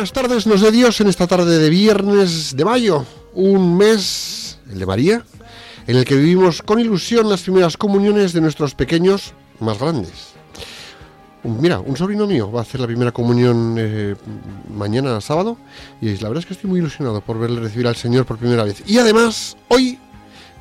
Buenas 0.00 0.12
tardes 0.14 0.46
nos 0.46 0.62
de 0.62 0.70
Dios 0.70 0.98
en 1.02 1.08
esta 1.08 1.26
tarde 1.26 1.58
de 1.58 1.68
viernes 1.68 2.56
de 2.56 2.64
mayo, 2.64 3.04
un 3.34 3.76
mes, 3.76 4.58
el 4.72 4.78
de 4.78 4.86
María, 4.86 5.22
en 5.86 5.94
el 5.94 6.06
que 6.06 6.16
vivimos 6.16 6.62
con 6.62 6.80
ilusión 6.80 7.28
las 7.28 7.42
primeras 7.42 7.76
comuniones 7.76 8.32
de 8.32 8.40
nuestros 8.40 8.74
pequeños 8.74 9.34
más 9.58 9.78
grandes. 9.78 10.32
Mira, 11.42 11.80
un 11.80 11.98
sobrino 11.98 12.26
mío 12.26 12.50
va 12.50 12.60
a 12.60 12.62
hacer 12.62 12.80
la 12.80 12.86
primera 12.86 13.12
comunión 13.12 13.76
eh, 13.78 14.16
mañana 14.74 15.20
sábado 15.20 15.58
y 16.00 16.16
la 16.16 16.28
verdad 16.28 16.38
es 16.38 16.46
que 16.46 16.54
estoy 16.54 16.70
muy 16.70 16.80
ilusionado 16.80 17.20
por 17.20 17.38
verle 17.38 17.60
recibir 17.60 17.86
al 17.86 17.96
Señor 17.96 18.24
por 18.24 18.38
primera 18.38 18.64
vez. 18.64 18.82
Y 18.86 18.96
además, 18.96 19.58
hoy 19.68 19.98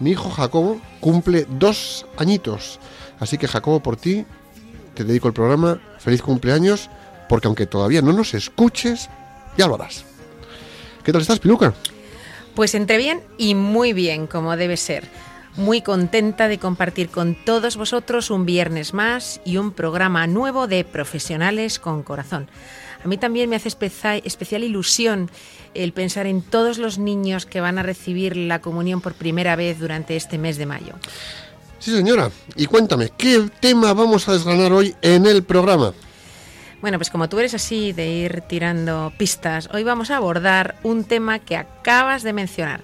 mi 0.01 0.11
hijo 0.11 0.29
Jacobo 0.29 0.81
cumple 0.99 1.47
dos 1.49 2.05
añitos. 2.17 2.77
Así 3.21 3.37
que 3.37 3.47
Jacobo, 3.47 3.79
por 3.79 3.95
ti, 3.95 4.25
te 4.95 5.05
dedico 5.05 5.29
el 5.29 5.33
programa. 5.33 5.79
Feliz 5.97 6.21
cumpleaños, 6.21 6.89
porque 7.29 7.47
aunque 7.47 7.67
todavía 7.67 8.01
no 8.01 8.11
nos 8.11 8.33
escuches, 8.33 9.09
ya 9.57 9.67
lo 9.67 9.75
harás. 9.75 10.05
¿Qué 11.03 11.11
tal 11.11 11.21
estás, 11.21 11.39
Piluca? 11.39 11.73
Pues 12.55 12.75
entre 12.75 12.97
bien 12.97 13.21
y 13.37 13.55
muy 13.55 13.93
bien, 13.93 14.27
como 14.27 14.55
debe 14.57 14.77
ser. 14.77 15.07
Muy 15.55 15.81
contenta 15.81 16.47
de 16.47 16.59
compartir 16.59 17.09
con 17.09 17.35
todos 17.35 17.75
vosotros 17.75 18.29
un 18.29 18.45
viernes 18.45 18.93
más 18.93 19.41
y 19.45 19.57
un 19.57 19.71
programa 19.71 20.27
nuevo 20.27 20.67
de 20.67 20.83
Profesionales 20.83 21.79
con 21.79 22.03
Corazón. 22.03 22.47
A 23.03 23.07
mí 23.07 23.17
también 23.17 23.49
me 23.49 23.55
hace 23.55 23.69
especial 23.69 24.63
ilusión 24.63 25.29
el 25.73 25.93
pensar 25.93 26.27
en 26.27 26.41
todos 26.41 26.77
los 26.77 26.97
niños 26.97 27.45
que 27.45 27.61
van 27.61 27.77
a 27.77 27.83
recibir 27.83 28.35
la 28.35 28.59
comunión 28.59 29.01
por 29.01 29.13
primera 29.13 29.55
vez 29.55 29.79
durante 29.79 30.15
este 30.15 30.37
mes 30.37 30.57
de 30.57 30.65
mayo. 30.65 30.93
Sí, 31.79 31.91
señora. 31.95 32.29
Y 32.55 32.65
cuéntame, 32.65 33.09
¿qué 33.17 33.49
tema 33.61 33.93
vamos 33.93 34.27
a 34.27 34.33
desgranar 34.33 34.73
hoy 34.73 34.95
en 35.01 35.25
el 35.25 35.43
programa? 35.43 35.93
Bueno, 36.81 36.97
pues 36.97 37.09
como 37.09 37.27
tú 37.27 37.39
eres 37.39 37.53
así 37.53 37.91
de 37.91 38.07
ir 38.07 38.41
tirando 38.41 39.11
pistas, 39.17 39.69
hoy 39.73 39.83
vamos 39.83 40.11
a 40.11 40.17
abordar 40.17 40.77
un 40.83 41.03
tema 41.03 41.39
que 41.39 41.57
acabas 41.57 42.23
de 42.23 42.31
mencionar. 42.31 42.81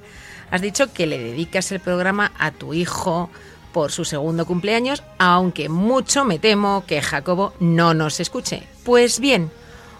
Has 0.51 0.61
dicho 0.61 0.91
que 0.91 1.07
le 1.07 1.17
dedicas 1.17 1.71
el 1.71 1.79
programa 1.79 2.33
a 2.37 2.51
tu 2.51 2.73
hijo 2.73 3.29
por 3.71 3.93
su 3.93 4.03
segundo 4.03 4.45
cumpleaños, 4.45 5.01
aunque 5.17 5.69
mucho 5.69 6.25
me 6.25 6.39
temo 6.39 6.83
que 6.85 7.01
Jacobo 7.01 7.53
no 7.61 7.93
nos 7.93 8.19
escuche. 8.19 8.63
Pues 8.83 9.21
bien, 9.21 9.49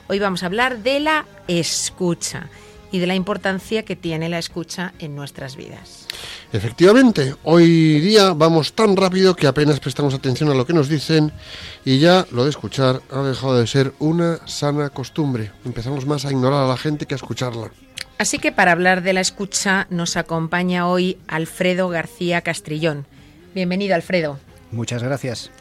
hoy 0.07 0.19
vamos 0.19 0.44
a 0.44 0.47
hablar 0.47 0.79
de 0.79 1.00
la 1.00 1.25
escucha 1.47 2.50
y 2.95 3.00
de 3.00 3.07
la 3.07 3.16
importancia 3.16 3.83
que 3.83 3.97
tiene 3.97 4.29
la 4.29 4.39
escucha 4.39 4.94
en 5.00 5.17
nuestras 5.17 5.57
vidas. 5.57 6.07
Efectivamente, 6.53 7.35
hoy 7.44 8.00
día 8.00 8.31
vamos 8.31 8.72
tan 8.72 8.95
rápido 8.95 9.35
que 9.35 9.47
apenas 9.47 9.81
prestamos 9.81 10.13
atención 10.13 10.50
a 10.50 10.53
lo 10.53 10.66
que 10.66 10.72
nos 10.72 10.88
dicen 10.88 11.33
y 11.83 12.00
ya 12.00 12.25
lo 12.31 12.45
de 12.45 12.51
escuchar 12.51 13.01
ha 13.11 13.22
dejado 13.22 13.59
de 13.59 13.67
ser 13.67 13.91
una 14.00 14.39
sana 14.47 14.91
costumbre. 14.91 15.51
Empezamos 15.66 16.06
más 16.06 16.23
a 16.23 16.31
ignorar 16.31 16.63
a 16.63 16.67
la 16.69 16.78
gente 16.78 17.06
que 17.06 17.16
a 17.16 17.17
escucharla. 17.17 17.69
Así 18.17 18.39
que 18.39 18.53
para 18.53 18.72
hablar 18.72 19.03
de 19.03 19.12
la 19.12 19.19
escucha 19.19 19.88
nos 19.89 20.16
acompaña 20.16 20.88
hoy 20.88 21.17
Alfredo 21.27 21.89
García 21.89 22.39
Castrillón. 22.39 23.06
Bienvenido, 23.53 23.94
Alfredo. 23.94 24.39
Muchas 24.72 25.03
gracias. 25.03 25.51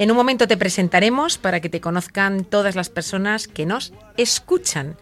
En 0.00 0.10
un 0.10 0.16
momento 0.16 0.48
te 0.48 0.56
presentaremos 0.56 1.38
para 1.38 1.60
que 1.60 1.68
te 1.68 1.80
conozcan 1.80 2.42
todas 2.42 2.74
las 2.74 2.88
personas 2.88 3.46
que 3.46 3.64
nos 3.64 3.92
escuchan. 4.16 4.96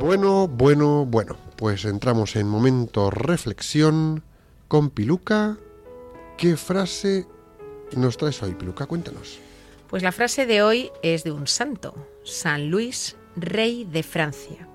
Bueno, 0.06 0.46
bueno, 0.46 1.04
bueno, 1.04 1.36
pues 1.56 1.84
entramos 1.84 2.36
en 2.36 2.46
momento 2.46 3.10
reflexión 3.10 4.22
con 4.68 4.90
Piluca. 4.90 5.56
¿Qué 6.38 6.56
frase 6.56 7.26
nos 7.96 8.16
traes 8.16 8.40
hoy, 8.40 8.54
Piluca? 8.54 8.86
Cuéntanos. 8.86 9.40
Pues 9.88 10.04
la 10.04 10.12
frase 10.12 10.46
de 10.46 10.62
hoy 10.62 10.92
es 11.02 11.24
de 11.24 11.32
un 11.32 11.48
santo, 11.48 11.92
San 12.22 12.70
Luis, 12.70 13.16
rey 13.34 13.82
de 13.82 14.04
Francia, 14.04 14.68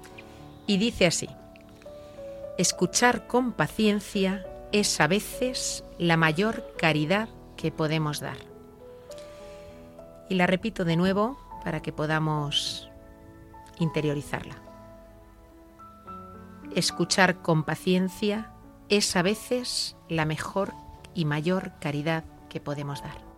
y 0.67 0.75
dice 0.75 1.05
así, 1.05 1.29
escuchar 2.57 3.25
con 3.25 3.53
paciencia 3.53 4.45
es 4.73 4.99
a 4.99 5.07
veces 5.07 5.85
la 5.97 6.17
mayor 6.17 6.73
caridad 6.77 7.29
que 7.55 7.71
podemos 7.71 8.19
dar. 8.19 8.37
Y 10.27 10.35
la 10.35 10.45
repito 10.45 10.83
de 10.83 10.97
nuevo 10.97 11.39
para 11.63 11.81
que 11.81 11.93
podamos 11.93 12.89
interiorizarla 13.79 14.70
escuchar 16.75 17.41
con 17.41 17.63
paciencia 17.63 18.51
es 18.89 19.15
a 19.15 19.21
veces 19.21 19.95
la 20.09 20.25
mejor 20.25 20.73
y 21.13 21.25
mayor 21.25 21.73
caridad 21.79 22.23
que 22.49 22.59
podemos 22.59 23.01
dar. 23.01 23.31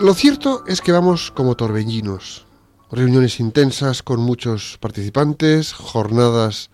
Lo 0.00 0.12
cierto 0.12 0.64
es 0.66 0.82
que 0.82 0.92
vamos 0.92 1.30
como 1.30 1.56
torbellinos. 1.56 2.44
Reuniones 2.90 3.40
intensas 3.40 4.02
con 4.02 4.20
muchos 4.20 4.76
participantes, 4.78 5.72
jornadas 5.72 6.70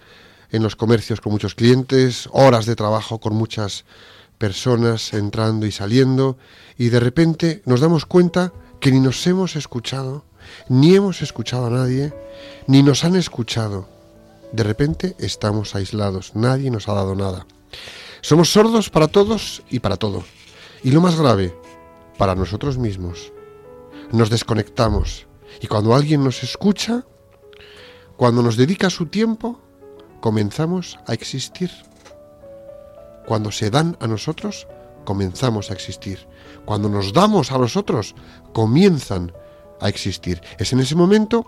en 0.53 0.63
los 0.63 0.77
comercios 0.77 1.21
con 1.21 1.33
muchos 1.33 1.55
clientes, 1.55 2.29
horas 2.33 2.67
de 2.67 2.77
trabajo 2.77 3.19
con 3.19 3.35
muchas 3.35 3.85
personas 4.39 5.13
entrando 5.15 5.67
y 5.67 5.73
saliendo, 5.73 6.37
y 6.77 6.91
de 6.91 7.01
repente 7.01 7.63
nos 7.65 7.81
damos 7.81 8.07
cuenta 8.07 8.53
que 8.81 8.93
ni 8.93 9.01
nos 9.01 9.27
hemos 9.27 9.57
escuchado, 9.57 10.25
ni 10.69 10.95
hemos 10.95 11.23
escuchado 11.23 11.67
a 11.67 11.71
nadie, 11.71 12.13
ni 12.67 12.83
nos 12.83 13.05
han 13.05 13.17
escuchado. 13.17 13.89
De 14.53 14.63
repente 14.63 15.17
estamos 15.19 15.75
aislados, 15.75 16.33
nadie 16.35 16.71
nos 16.71 16.89
ha 16.89 16.93
dado 16.93 17.15
nada. 17.15 17.47
Somos 18.21 18.53
sordos 18.53 18.91
para 18.91 19.09
todos 19.09 19.63
y 19.71 19.81
para 19.81 19.97
todo. 19.97 20.25
Y 20.85 20.91
lo 20.91 21.01
más 21.01 21.17
grave, 21.17 21.57
para 22.19 22.35
nosotros 22.35 22.77
mismos. 22.77 23.33
Nos 24.11 24.29
desconectamos. 24.29 25.27
Y 25.61 25.67
cuando 25.67 25.95
alguien 25.95 26.23
nos 26.23 26.43
escucha, 26.43 27.05
cuando 28.17 28.43
nos 28.43 28.57
dedica 28.57 28.91
su 28.91 29.07
tiempo, 29.07 29.61
comenzamos 30.23 30.99
a 31.07 31.13
existir. 31.13 31.71
Cuando 33.27 33.51
se 33.51 33.71
dan 33.71 33.99
a 34.01 34.07
nosotros, 34.07 34.69
comenzamos 35.05 35.71
a 35.71 35.75
existir. 35.75 36.27
Cuando 36.65 36.89
nos 36.89 37.13
damos 37.13 37.51
a 37.51 37.59
los 37.59 37.77
otros, 37.77 38.15
comienzan 38.55 39.33
a 39.81 39.89
existir. 39.89 40.41
Es 40.59 40.73
en 40.73 40.79
ese 40.79 40.95
momento 40.95 41.45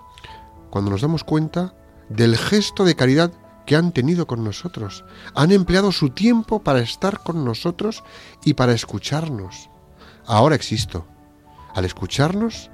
cuando 0.70 0.90
nos 0.90 1.02
damos 1.02 1.22
cuenta 1.22 1.72
del 2.08 2.36
gesto 2.36 2.84
de 2.84 2.96
caridad 2.96 3.32
que 3.64 3.76
han 3.76 3.92
tenido 3.92 4.26
con 4.26 4.42
nosotros. 4.42 5.04
Han 5.34 5.52
empleado 5.52 5.92
su 5.92 6.10
tiempo 6.10 6.62
para 6.62 6.80
estar 6.80 7.22
con 7.22 7.44
nosotros 7.44 8.02
y 8.44 8.54
para 8.54 8.72
escucharnos. 8.72 9.70
Ahora 10.26 10.56
existo. 10.56 11.06
Al 11.74 11.84
escucharnos, 11.84 12.70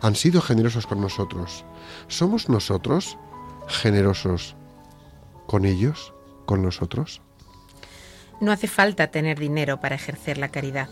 han 0.00 0.14
sido 0.14 0.40
generosos 0.40 0.86
con 0.86 1.00
nosotros. 1.00 1.64
¿Somos 2.06 2.48
nosotros 2.48 3.18
generosos 3.66 4.54
con 5.46 5.64
ellos, 5.64 6.12
con 6.46 6.62
nosotros? 6.62 7.20
No 8.40 8.52
hace 8.52 8.68
falta 8.68 9.08
tener 9.08 9.38
dinero 9.38 9.80
para 9.80 9.94
ejercer 9.94 10.38
la 10.38 10.48
caridad. 10.48 10.88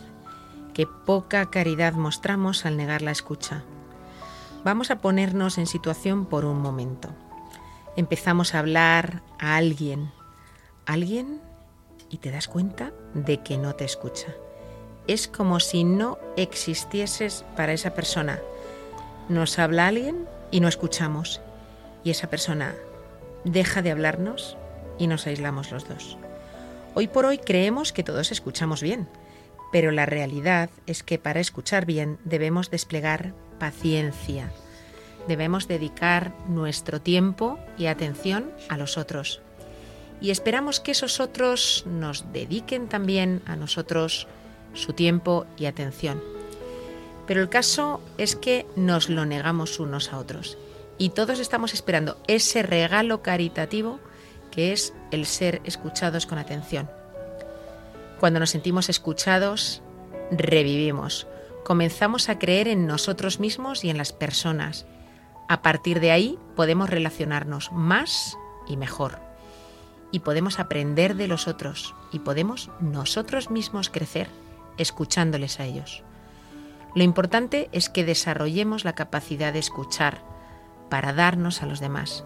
Qué 0.74 0.86
poca 0.86 1.50
caridad 1.50 1.94
mostramos 1.94 2.64
al 2.64 2.76
negar 2.76 3.02
la 3.02 3.10
escucha. 3.10 3.62
Vamos 4.64 4.90
a 4.90 5.00
ponernos 5.00 5.58
en 5.58 5.66
situación 5.66 6.26
por 6.26 6.44
un 6.44 6.60
momento. 6.60 7.10
Empezamos 7.96 8.54
a 8.54 8.60
hablar 8.60 9.22
a 9.38 9.56
alguien, 9.56 10.12
alguien, 10.86 11.40
y 12.08 12.18
te 12.18 12.30
das 12.30 12.46
cuenta 12.46 12.92
de 13.14 13.42
que 13.42 13.58
no 13.58 13.74
te 13.74 13.84
escucha. 13.84 14.28
Es 15.08 15.28
como 15.28 15.60
si 15.60 15.82
no 15.82 16.18
existieses 16.36 17.44
para 17.56 17.72
esa 17.72 17.94
persona. 17.94 18.38
Nos 19.28 19.58
habla 19.58 19.88
alguien 19.88 20.28
y 20.50 20.60
no 20.60 20.68
escuchamos. 20.68 21.40
Y 22.04 22.10
esa 22.10 22.28
persona 22.28 22.74
deja 23.44 23.82
de 23.82 23.90
hablarnos 23.90 24.56
y 24.98 25.06
nos 25.06 25.26
aislamos 25.26 25.70
los 25.70 25.88
dos. 25.88 26.18
Hoy 26.94 27.08
por 27.08 27.24
hoy 27.24 27.38
creemos 27.38 27.92
que 27.92 28.02
todos 28.02 28.32
escuchamos 28.32 28.82
bien, 28.82 29.08
pero 29.72 29.90
la 29.90 30.06
realidad 30.06 30.70
es 30.86 31.02
que 31.02 31.18
para 31.18 31.40
escuchar 31.40 31.86
bien 31.86 32.18
debemos 32.24 32.70
desplegar 32.70 33.32
paciencia. 33.58 34.52
Debemos 35.26 35.68
dedicar 35.68 36.34
nuestro 36.48 37.00
tiempo 37.00 37.58
y 37.78 37.86
atención 37.86 38.50
a 38.68 38.76
los 38.76 38.98
otros. 38.98 39.40
Y 40.20 40.30
esperamos 40.30 40.80
que 40.80 40.92
esos 40.92 41.20
otros 41.20 41.84
nos 41.86 42.32
dediquen 42.32 42.88
también 42.88 43.42
a 43.46 43.56
nosotros 43.56 44.28
su 44.74 44.92
tiempo 44.92 45.46
y 45.56 45.66
atención. 45.66 46.22
Pero 47.26 47.40
el 47.40 47.48
caso 47.48 48.00
es 48.18 48.36
que 48.36 48.66
nos 48.76 49.08
lo 49.08 49.24
negamos 49.24 49.80
unos 49.80 50.12
a 50.12 50.18
otros. 50.18 50.58
Y 50.98 51.10
todos 51.10 51.38
estamos 51.38 51.74
esperando 51.74 52.16
ese 52.28 52.62
regalo 52.62 53.22
caritativo 53.22 54.00
que 54.50 54.72
es 54.72 54.94
el 55.10 55.26
ser 55.26 55.60
escuchados 55.64 56.26
con 56.26 56.38
atención. 56.38 56.88
Cuando 58.20 58.38
nos 58.38 58.50
sentimos 58.50 58.88
escuchados, 58.88 59.82
revivimos, 60.30 61.26
comenzamos 61.64 62.28
a 62.28 62.38
creer 62.38 62.68
en 62.68 62.86
nosotros 62.86 63.40
mismos 63.40 63.84
y 63.84 63.90
en 63.90 63.98
las 63.98 64.12
personas. 64.12 64.86
A 65.48 65.62
partir 65.62 65.98
de 65.98 66.12
ahí 66.12 66.38
podemos 66.54 66.88
relacionarnos 66.88 67.72
más 67.72 68.36
y 68.68 68.76
mejor. 68.76 69.18
Y 70.12 70.20
podemos 70.20 70.60
aprender 70.60 71.16
de 71.16 71.26
los 71.26 71.48
otros 71.48 71.94
y 72.12 72.18
podemos 72.20 72.70
nosotros 72.80 73.50
mismos 73.50 73.88
crecer 73.88 74.28
escuchándoles 74.76 75.58
a 75.58 75.64
ellos. 75.64 76.02
Lo 76.94 77.02
importante 77.02 77.70
es 77.72 77.88
que 77.88 78.04
desarrollemos 78.04 78.84
la 78.84 78.94
capacidad 78.94 79.52
de 79.52 79.58
escuchar 79.58 80.22
para 80.92 81.14
darnos 81.14 81.62
a 81.62 81.66
los 81.66 81.80
demás, 81.80 82.22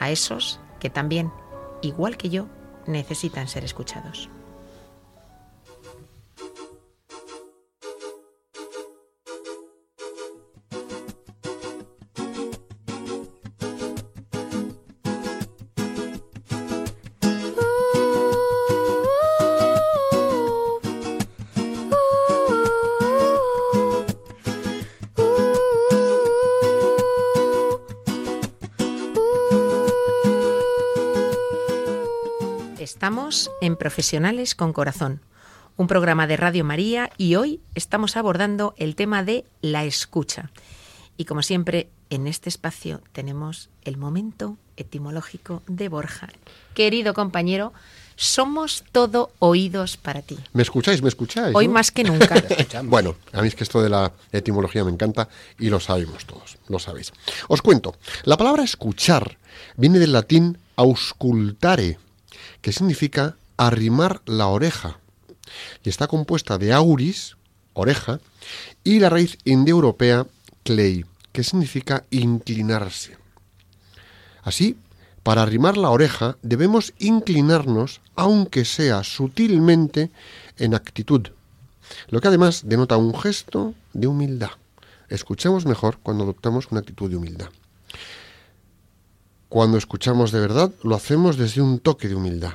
a 0.00 0.10
esos 0.10 0.58
que 0.80 0.90
también 0.90 1.32
igual 1.80 2.16
que 2.16 2.28
yo, 2.28 2.48
necesitan 2.88 3.46
ser 3.46 3.62
escuchados. 3.62 4.28
Estamos 33.30 33.56
en 33.60 33.76
Profesionales 33.76 34.56
con 34.56 34.72
Corazón, 34.72 35.20
un 35.76 35.86
programa 35.86 36.26
de 36.26 36.36
Radio 36.36 36.64
María 36.64 37.10
y 37.16 37.36
hoy 37.36 37.60
estamos 37.76 38.16
abordando 38.16 38.74
el 38.76 38.96
tema 38.96 39.22
de 39.22 39.44
la 39.62 39.84
escucha. 39.84 40.50
Y 41.16 41.26
como 41.26 41.44
siempre, 41.44 41.90
en 42.10 42.26
este 42.26 42.48
espacio 42.48 43.02
tenemos 43.12 43.70
el 43.84 43.98
momento 43.98 44.56
etimológico 44.76 45.62
de 45.68 45.88
Borja. 45.88 46.28
Querido 46.74 47.14
compañero, 47.14 47.72
somos 48.16 48.82
todo 48.90 49.30
oídos 49.38 49.96
para 49.96 50.22
ti. 50.22 50.36
¿Me 50.52 50.64
escucháis? 50.64 51.00
¿Me 51.00 51.08
escucháis? 51.08 51.54
Hoy 51.54 51.68
más 51.68 51.92
que 51.92 52.02
nunca. 52.02 52.34
bueno, 52.82 53.14
a 53.32 53.42
mí 53.42 53.46
es 53.46 53.54
que 53.54 53.62
esto 53.62 53.80
de 53.80 53.90
la 53.90 54.12
etimología 54.32 54.82
me 54.82 54.90
encanta 54.90 55.28
y 55.56 55.70
lo 55.70 55.78
sabemos 55.78 56.26
todos, 56.26 56.58
lo 56.66 56.80
sabéis. 56.80 57.12
Os 57.46 57.62
cuento, 57.62 57.94
la 58.24 58.36
palabra 58.36 58.64
escuchar 58.64 59.38
viene 59.76 60.00
del 60.00 60.14
latín 60.14 60.58
auscultare, 60.74 61.96
que 62.60 62.72
significa 62.72 63.36
arrimar 63.56 64.22
la 64.26 64.46
oreja. 64.46 64.98
Y 65.84 65.88
está 65.88 66.06
compuesta 66.06 66.58
de 66.58 66.72
auris, 66.72 67.36
oreja, 67.72 68.20
y 68.84 69.00
la 69.00 69.10
raíz 69.10 69.38
indoeuropea 69.44 70.26
clay, 70.62 71.04
que 71.32 71.44
significa 71.44 72.04
inclinarse. 72.10 73.16
Así, 74.42 74.76
para 75.22 75.42
arrimar 75.42 75.76
la 75.76 75.90
oreja 75.90 76.36
debemos 76.42 76.94
inclinarnos, 76.98 78.00
aunque 78.16 78.64
sea 78.64 79.04
sutilmente, 79.04 80.10
en 80.58 80.74
actitud, 80.74 81.28
lo 82.08 82.20
que 82.20 82.28
además 82.28 82.62
denota 82.64 82.96
un 82.96 83.18
gesto 83.18 83.74
de 83.92 84.06
humildad. 84.06 84.50
Escuchemos 85.08 85.66
mejor 85.66 85.98
cuando 86.02 86.24
adoptamos 86.24 86.68
una 86.70 86.80
actitud 86.80 87.10
de 87.10 87.16
humildad. 87.16 87.48
Cuando 89.50 89.78
escuchamos 89.78 90.30
de 90.30 90.38
verdad, 90.38 90.70
lo 90.84 90.94
hacemos 90.94 91.36
desde 91.36 91.60
un 91.60 91.80
toque 91.80 92.06
de 92.06 92.14
humildad. 92.14 92.52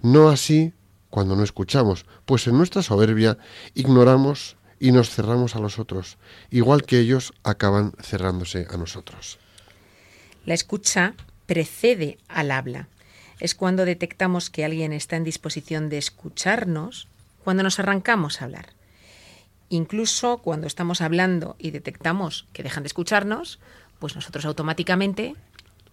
No 0.00 0.30
así 0.30 0.72
cuando 1.10 1.36
no 1.36 1.44
escuchamos, 1.44 2.06
pues 2.24 2.46
en 2.46 2.56
nuestra 2.56 2.82
soberbia 2.82 3.36
ignoramos 3.74 4.56
y 4.78 4.92
nos 4.92 5.10
cerramos 5.10 5.54
a 5.54 5.58
los 5.58 5.78
otros, 5.78 6.16
igual 6.50 6.84
que 6.84 6.98
ellos 6.98 7.34
acaban 7.42 7.92
cerrándose 8.00 8.66
a 8.70 8.78
nosotros. 8.78 9.38
La 10.46 10.54
escucha 10.54 11.12
precede 11.44 12.16
al 12.26 12.52
habla. 12.52 12.88
Es 13.38 13.54
cuando 13.54 13.84
detectamos 13.84 14.48
que 14.48 14.64
alguien 14.64 14.94
está 14.94 15.16
en 15.16 15.24
disposición 15.24 15.90
de 15.90 15.98
escucharnos, 15.98 17.06
cuando 17.44 17.62
nos 17.62 17.78
arrancamos 17.78 18.40
a 18.40 18.46
hablar. 18.46 18.70
Incluso 19.68 20.38
cuando 20.38 20.66
estamos 20.66 21.02
hablando 21.02 21.56
y 21.58 21.70
detectamos 21.70 22.46
que 22.54 22.62
dejan 22.62 22.82
de 22.82 22.86
escucharnos, 22.86 23.58
pues 23.98 24.16
nosotros 24.16 24.46
automáticamente 24.46 25.36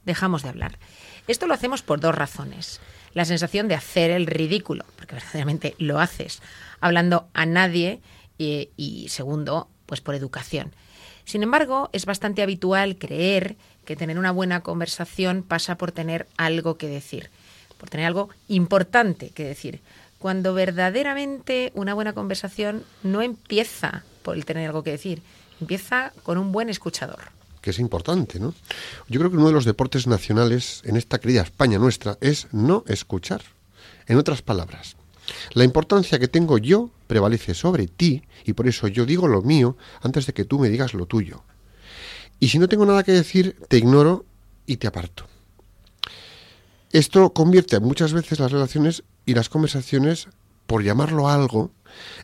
dejamos 0.07 0.41
de 0.41 0.49
hablar. 0.49 0.79
Esto 1.27 1.45
lo 1.45 1.53
hacemos 1.53 1.83
por 1.83 1.99
dos 1.99 2.15
razones. 2.15 2.79
La 3.13 3.25
sensación 3.25 3.67
de 3.67 3.75
hacer 3.75 4.09
el 4.09 4.25
ridículo, 4.25 4.85
porque 4.95 5.15
verdaderamente 5.15 5.75
lo 5.77 5.99
haces, 5.99 6.41
hablando 6.79 7.27
a 7.33 7.45
nadie, 7.45 8.01
y, 8.39 9.07
segundo, 9.09 9.67
pues 9.85 9.99
por 10.01 10.15
educación. 10.15 10.71
Sin 11.25 11.43
embargo, 11.43 11.89
es 11.91 12.05
bastante 12.05 12.41
habitual 12.41 12.97
creer 12.97 13.57
que 13.83 13.95
tener 13.95 14.19
una 14.19 14.31
buena 14.31 14.61
conversación 14.61 15.43
pasa 15.43 15.77
por 15.77 15.91
tener 15.91 16.27
algo 16.37 16.77
que 16.77 16.87
decir, 16.87 17.29
por 17.79 17.89
tener 17.89 18.05
algo 18.05 18.29
importante 18.47 19.31
que 19.31 19.43
decir, 19.43 19.81
cuando 20.19 20.53
verdaderamente 20.53 21.71
una 21.73 21.95
buena 21.95 22.13
conversación 22.13 22.83
no 23.01 23.21
empieza 23.21 24.03
por 24.21 24.35
el 24.35 24.45
tener 24.45 24.67
algo 24.67 24.83
que 24.83 24.91
decir, 24.91 25.23
empieza 25.59 26.13
con 26.23 26.37
un 26.37 26.51
buen 26.51 26.69
escuchador 26.69 27.36
que 27.67 27.71
es 27.71 27.79
importante, 27.79 28.39
¿no? 28.39 28.53
Yo 29.09 29.19
creo 29.19 29.29
que 29.29 29.35
uno 29.35 29.47
de 29.47 29.51
los 29.51 29.65
deportes 29.65 30.07
nacionales 30.07 30.81
en 30.85 30.95
esta 30.95 31.19
querida 31.19 31.41
España 31.41 31.77
nuestra 31.77 32.17
es 32.21 32.47
no 32.53 32.85
escuchar. 32.87 33.41
En 34.05 34.17
otras 34.17 34.41
palabras, 34.41 34.95
la 35.51 35.65
importancia 35.65 36.17
que 36.17 36.29
tengo 36.29 36.59
yo 36.59 36.91
prevalece 37.07 37.53
sobre 37.53 37.87
ti 37.87 38.23
y 38.45 38.53
por 38.53 38.69
eso 38.69 38.87
yo 38.87 39.05
digo 39.05 39.27
lo 39.27 39.41
mío 39.41 39.75
antes 40.01 40.27
de 40.27 40.33
que 40.33 40.45
tú 40.45 40.59
me 40.59 40.69
digas 40.69 40.93
lo 40.93 41.07
tuyo. 41.07 41.43
Y 42.39 42.47
si 42.47 42.57
no 42.57 42.69
tengo 42.69 42.85
nada 42.85 43.03
que 43.03 43.11
decir, 43.11 43.57
te 43.67 43.79
ignoro 43.79 44.23
y 44.65 44.77
te 44.77 44.87
aparto. 44.87 45.25
Esto 46.93 47.33
convierte 47.33 47.81
muchas 47.81 48.13
veces 48.13 48.39
las 48.39 48.53
relaciones 48.53 49.03
y 49.25 49.33
las 49.33 49.49
conversaciones, 49.49 50.29
por 50.67 50.85
llamarlo 50.85 51.27
algo, 51.27 51.71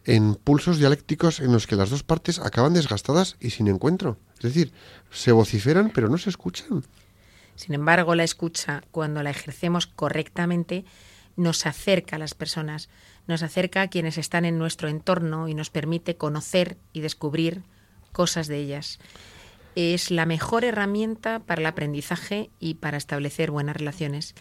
en 0.06 0.36
pulsos 0.36 0.78
dialécticos 0.78 1.42
en 1.42 1.52
los 1.52 1.68
que 1.68 1.76
las 1.76 1.90
dos 1.90 2.04
partes 2.04 2.40
acaban 2.40 2.74
desgastadas 2.74 3.36
y 3.42 3.50
sin 3.50 3.68
encuentro. 3.68 4.18
Es 4.44 4.54
decir, 4.54 4.74
se 5.12 5.32
vociferan 5.32 5.90
pero 5.90 6.10
no 6.10 6.18
se 6.18 6.30
escuchan. 6.30 6.84
Sin 7.56 7.76
embargo, 7.76 8.16
la 8.16 8.24
escucha, 8.24 8.84
cuando 8.92 9.24
la 9.24 9.30
ejercemos 9.30 9.88
correctamente, 9.88 10.86
nos 11.36 11.66
acerca 11.66 12.16
a 12.16 12.20
las 12.20 12.34
personas, 12.34 12.90
nos 13.28 13.44
acerca 13.44 13.82
a 13.82 13.88
quienes 13.88 14.18
están 14.18 14.46
en 14.46 14.58
nuestro 14.58 14.90
entorno 14.90 15.48
y 15.48 15.54
nos 15.54 15.70
permite 15.70 16.16
conocer 16.16 16.78
y 16.94 17.02
descubrir 17.02 17.64
cosas 18.12 18.48
de 18.48 18.58
ellas. 18.58 19.00
es 19.76 20.12
la 20.12 20.28
mejor 20.28 20.66
herramienta 20.66 21.40
para 21.40 21.62
el 21.62 21.66
aprendizaje 21.66 22.52
y 22.60 22.76
para 22.76 22.98
establecer 22.98 23.50
buenas 23.50 23.76
relaciones. 23.76 24.36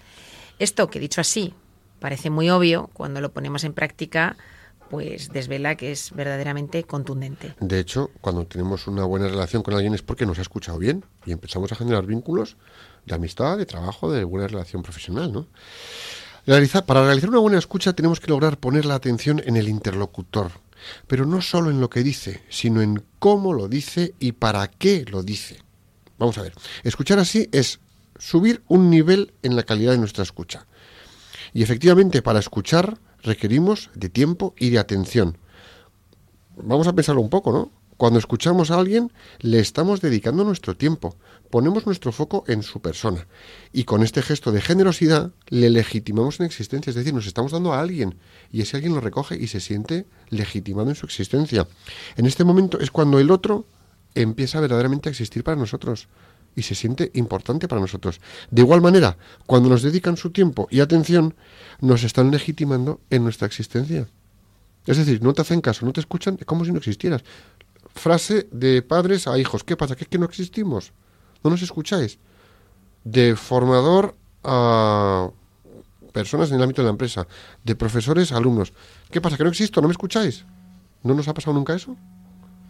Esto 0.58 0.90
que 0.90 1.00
dicho 1.00 1.22
así 1.22 1.54
parece 2.00 2.28
muy 2.28 2.50
obvio, 2.50 2.90
cuando 2.92 3.22
lo 3.22 3.32
ponemos 3.32 3.64
en 3.64 3.72
práctica, 3.72 4.36
pues 4.92 5.30
desvela 5.32 5.74
que 5.74 5.90
es 5.90 6.10
verdaderamente 6.10 6.84
contundente. 6.84 7.54
De 7.60 7.80
hecho, 7.80 8.10
cuando 8.20 8.44
tenemos 8.44 8.86
una 8.86 9.04
buena 9.04 9.26
relación 9.26 9.62
con 9.62 9.72
alguien 9.72 9.94
es 9.94 10.02
porque 10.02 10.26
nos 10.26 10.38
ha 10.38 10.42
escuchado 10.42 10.76
bien 10.76 11.02
y 11.24 11.32
empezamos 11.32 11.72
a 11.72 11.76
generar 11.76 12.04
vínculos 12.04 12.58
de 13.06 13.14
amistad, 13.14 13.56
de 13.56 13.64
trabajo, 13.64 14.12
de 14.12 14.22
buena 14.24 14.48
relación 14.48 14.82
profesional, 14.82 15.32
¿no? 15.32 15.46
para 16.84 17.06
realizar 17.06 17.30
una 17.30 17.38
buena 17.38 17.56
escucha 17.56 17.94
tenemos 17.94 18.20
que 18.20 18.26
lograr 18.26 18.58
poner 18.58 18.84
la 18.84 18.94
atención 18.94 19.40
en 19.46 19.56
el 19.56 19.66
interlocutor, 19.66 20.50
pero 21.06 21.24
no 21.24 21.40
solo 21.40 21.70
en 21.70 21.80
lo 21.80 21.88
que 21.88 22.02
dice, 22.02 22.42
sino 22.50 22.82
en 22.82 23.02
cómo 23.18 23.54
lo 23.54 23.68
dice 23.68 24.12
y 24.18 24.32
para 24.32 24.68
qué 24.68 25.06
lo 25.10 25.22
dice. 25.22 25.62
Vamos 26.18 26.36
a 26.36 26.42
ver, 26.42 26.52
escuchar 26.84 27.18
así 27.18 27.48
es 27.50 27.80
subir 28.18 28.62
un 28.68 28.90
nivel 28.90 29.32
en 29.42 29.56
la 29.56 29.62
calidad 29.62 29.92
de 29.92 29.98
nuestra 29.98 30.22
escucha. 30.22 30.66
Y 31.54 31.62
efectivamente, 31.62 32.20
para 32.20 32.40
escuchar 32.40 32.98
requerimos 33.22 33.90
de 33.94 34.08
tiempo 34.08 34.54
y 34.58 34.70
de 34.70 34.78
atención. 34.78 35.38
Vamos 36.56 36.86
a 36.86 36.92
pensarlo 36.92 37.22
un 37.22 37.30
poco, 37.30 37.52
¿no? 37.52 37.70
Cuando 37.96 38.18
escuchamos 38.18 38.70
a 38.72 38.80
alguien, 38.80 39.12
le 39.38 39.60
estamos 39.60 40.00
dedicando 40.00 40.42
nuestro 40.42 40.76
tiempo, 40.76 41.14
ponemos 41.50 41.86
nuestro 41.86 42.10
foco 42.10 42.42
en 42.48 42.64
su 42.64 42.80
persona 42.80 43.28
y 43.72 43.84
con 43.84 44.02
este 44.02 44.22
gesto 44.22 44.50
de 44.50 44.60
generosidad 44.60 45.30
le 45.50 45.70
legitimamos 45.70 46.40
en 46.40 46.46
existencia, 46.46 46.90
es 46.90 46.96
decir, 46.96 47.14
nos 47.14 47.28
estamos 47.28 47.52
dando 47.52 47.72
a 47.72 47.80
alguien 47.80 48.16
y 48.50 48.62
ese 48.62 48.76
alguien 48.76 48.94
lo 48.94 49.00
recoge 49.00 49.36
y 49.36 49.46
se 49.46 49.60
siente 49.60 50.06
legitimado 50.30 50.88
en 50.88 50.96
su 50.96 51.06
existencia. 51.06 51.68
En 52.16 52.26
este 52.26 52.42
momento 52.42 52.80
es 52.80 52.90
cuando 52.90 53.20
el 53.20 53.30
otro 53.30 53.66
empieza 54.16 54.60
verdaderamente 54.60 55.08
a 55.08 55.12
existir 55.12 55.44
para 55.44 55.56
nosotros 55.56 56.08
y 56.54 56.62
se 56.62 56.74
siente 56.74 57.10
importante 57.14 57.68
para 57.68 57.80
nosotros. 57.80 58.20
De 58.50 58.62
igual 58.62 58.80
manera, 58.80 59.16
cuando 59.46 59.68
nos 59.68 59.82
dedican 59.82 60.16
su 60.16 60.30
tiempo 60.30 60.68
y 60.70 60.80
atención, 60.80 61.34
nos 61.80 62.02
están 62.04 62.30
legitimando 62.30 63.00
en 63.10 63.24
nuestra 63.24 63.46
existencia. 63.46 64.08
Es 64.86 64.96
decir, 64.96 65.22
no 65.22 65.32
te 65.32 65.42
hacen 65.42 65.60
caso, 65.60 65.86
no 65.86 65.92
te 65.92 66.00
escuchan, 66.00 66.36
es 66.40 66.46
como 66.46 66.64
si 66.64 66.72
no 66.72 66.78
existieras. 66.78 67.22
Frase 67.94 68.48
de 68.50 68.82
padres 68.82 69.26
a 69.26 69.38
hijos. 69.38 69.64
¿Qué 69.64 69.76
pasa? 69.76 69.94
¿Que 69.96 70.04
es 70.04 70.08
que 70.08 70.18
no 70.18 70.26
existimos? 70.26 70.92
¿No 71.44 71.50
nos 71.50 71.62
escucháis? 71.62 72.18
De 73.04 73.36
formador 73.36 74.16
a 74.44 75.30
personas 76.12 76.50
en 76.50 76.56
el 76.56 76.62
ámbito 76.62 76.82
de 76.82 76.86
la 76.86 76.92
empresa, 76.92 77.26
de 77.64 77.74
profesores 77.74 78.32
a 78.32 78.36
alumnos. 78.36 78.72
¿Qué 79.10 79.20
pasa? 79.20 79.36
¿Que 79.36 79.44
no 79.44 79.50
existo? 79.50 79.80
¿No 79.80 79.88
me 79.88 79.92
escucháis? 79.92 80.44
¿No 81.02 81.14
nos 81.14 81.26
ha 81.28 81.34
pasado 81.34 81.54
nunca 81.54 81.74
eso? 81.74 81.96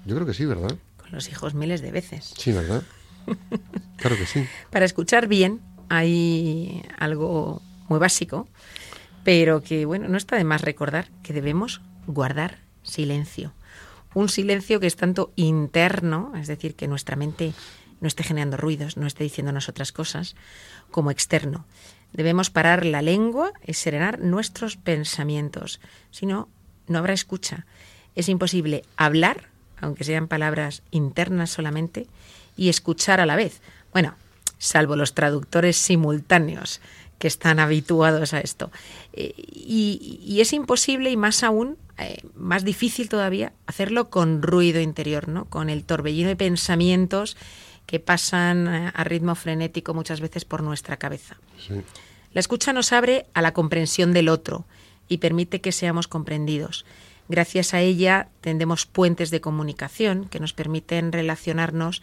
Yo 0.07 0.15
creo 0.15 0.27
que 0.27 0.35
sí, 0.35 0.45
¿verdad? 0.45 0.75
Con 0.97 1.12
los 1.12 1.29
hijos 1.29 1.55
miles 1.55 1.83
de 1.83 1.93
veces. 1.93 2.33
Sí, 2.37 2.53
¿verdad? 2.53 2.83
Claro 3.97 4.17
que 4.17 4.26
sí. 4.26 4.45
Para 4.71 4.85
escuchar 4.85 5.29
bien 5.29 5.61
hay 5.88 6.83
algo 6.99 7.62
muy 7.88 8.00
básico, 8.00 8.49
pero 9.23 9.62
que, 9.62 9.85
bueno, 9.85 10.09
no 10.09 10.17
está 10.17 10.37
de 10.37 10.43
más 10.43 10.62
recordar 10.62 11.09
que 11.23 11.33
debemos 11.33 11.81
guardar 12.09 12.59
silencio. 12.83 13.52
Un 14.14 14.29
silencio 14.29 14.81
que 14.81 14.88
es 14.88 14.97
tanto 14.97 15.33
interno, 15.37 16.33
es 16.37 16.49
decir, 16.49 16.75
que 16.75 16.88
nuestra 16.88 17.14
mente 17.14 17.52
no 18.00 18.09
esté 18.09 18.25
generando 18.25 18.57
ruidos, 18.57 18.97
no 18.97 19.07
esté 19.07 19.23
diciéndonos 19.23 19.69
otras 19.69 19.93
cosas, 19.93 20.35
como 20.91 21.11
externo. 21.11 21.64
Debemos 22.12 22.50
parar 22.50 22.85
la 22.85 23.00
lengua 23.00 23.52
y 23.64 23.75
serenar 23.75 24.19
nuestros 24.19 24.76
pensamientos, 24.76 25.81
si 26.11 26.26
no, 26.26 26.49
no 26.88 26.99
habrá 26.99 27.14
escucha. 27.14 27.64
Es 28.14 28.29
imposible 28.29 28.85
hablar, 28.97 29.49
aunque 29.81 30.05
sean 30.05 30.29
palabras 30.29 30.83
internas 30.91 31.50
solamente, 31.50 32.09
y 32.57 32.69
escuchar 32.69 33.21
a 33.21 33.27
la 33.27 33.37
vez. 33.37 33.61
Bueno, 33.93 34.15
salvo 34.59 34.97
los 34.97 35.15
traductores 35.15 35.77
simultáneos 35.77 36.81
que 37.19 37.29
están 37.29 37.61
habituados 37.61 38.35
a 38.35 38.41
esto. 38.41 38.73
Eh, 39.13 39.33
y, 39.37 40.41
es 40.41 40.53
imposible 40.53 41.09
y 41.11 41.17
más 41.17 41.45
aún, 41.45 41.79
eh, 41.99 42.23
más 42.35 42.65
difícil 42.65 43.09
todavía, 43.09 43.53
hacerlo 43.67 44.11
con 44.11 44.43
ruido 44.43 44.81
interior, 44.81 45.29
¿no? 45.29 45.45
con 45.45 45.71
el 45.71 45.85
torbellino 45.85 46.31
de 46.31 46.37
pensamientos 46.37 47.37
que 47.87 48.01
pasan 48.01 48.67
eh, 48.67 48.93
a 48.93 49.05
ritmo 49.05 49.37
frenético 49.37 49.95
muchas 49.95 50.21
veces 50.21 50.45
por 50.45 50.65
nuestra 50.65 50.97
cabeza. 50.97 51.37
La 52.33 52.41
escucha 52.41 52.73
nos 52.73 52.93
abre 52.93 53.27
a 53.35 53.43
la 53.43 53.53
comprensión 53.53 54.13
del 54.13 54.29
otro 54.29 54.65
y 55.09 55.19
permite 55.19 55.61
que 55.61 55.71
seamos 55.71 56.09
comprendidos. 56.09 56.85
Gracias 57.29 57.73
a 57.73 57.81
ella 57.81 58.31
tendemos 58.41 58.87
puentes 58.87 59.31
de 59.31 59.41
comunicación 59.41 60.27
que 60.29 60.41
nos 60.41 60.53
permiten 60.53 61.13
relacionarnos 61.13 62.03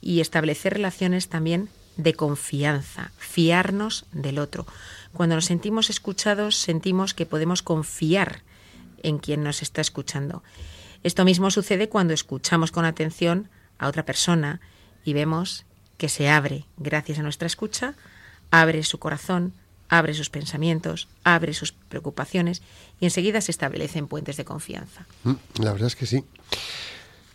y 0.00 0.20
establecer 0.20 0.74
relaciones 0.74 1.28
también 1.28 1.68
de 1.96 2.14
confianza, 2.14 3.10
fiarnos 3.18 4.06
del 4.12 4.38
otro. 4.38 4.66
Cuando 5.12 5.34
nos 5.34 5.46
sentimos 5.46 5.90
escuchados, 5.90 6.56
sentimos 6.56 7.12
que 7.12 7.26
podemos 7.26 7.62
confiar 7.62 8.42
en 9.02 9.18
quien 9.18 9.42
nos 9.42 9.62
está 9.62 9.80
escuchando. 9.80 10.42
Esto 11.02 11.24
mismo 11.24 11.50
sucede 11.50 11.88
cuando 11.88 12.14
escuchamos 12.14 12.70
con 12.70 12.84
atención 12.84 13.48
a 13.78 13.88
otra 13.88 14.04
persona 14.04 14.60
y 15.04 15.12
vemos 15.12 15.64
que 15.96 16.08
se 16.08 16.28
abre, 16.28 16.64
gracias 16.76 17.18
a 17.18 17.22
nuestra 17.22 17.46
escucha, 17.46 17.94
abre 18.50 18.82
su 18.84 18.98
corazón, 18.98 19.52
abre 19.88 20.14
sus 20.14 20.30
pensamientos, 20.30 21.08
abre 21.24 21.54
sus 21.54 21.72
preocupaciones 21.72 22.62
y 23.00 23.06
enseguida 23.06 23.40
se 23.40 23.50
establecen 23.50 24.06
puentes 24.06 24.36
de 24.36 24.44
confianza. 24.44 25.06
Mm, 25.24 25.34
la 25.62 25.72
verdad 25.72 25.88
es 25.88 25.96
que 25.96 26.06
sí. 26.06 26.24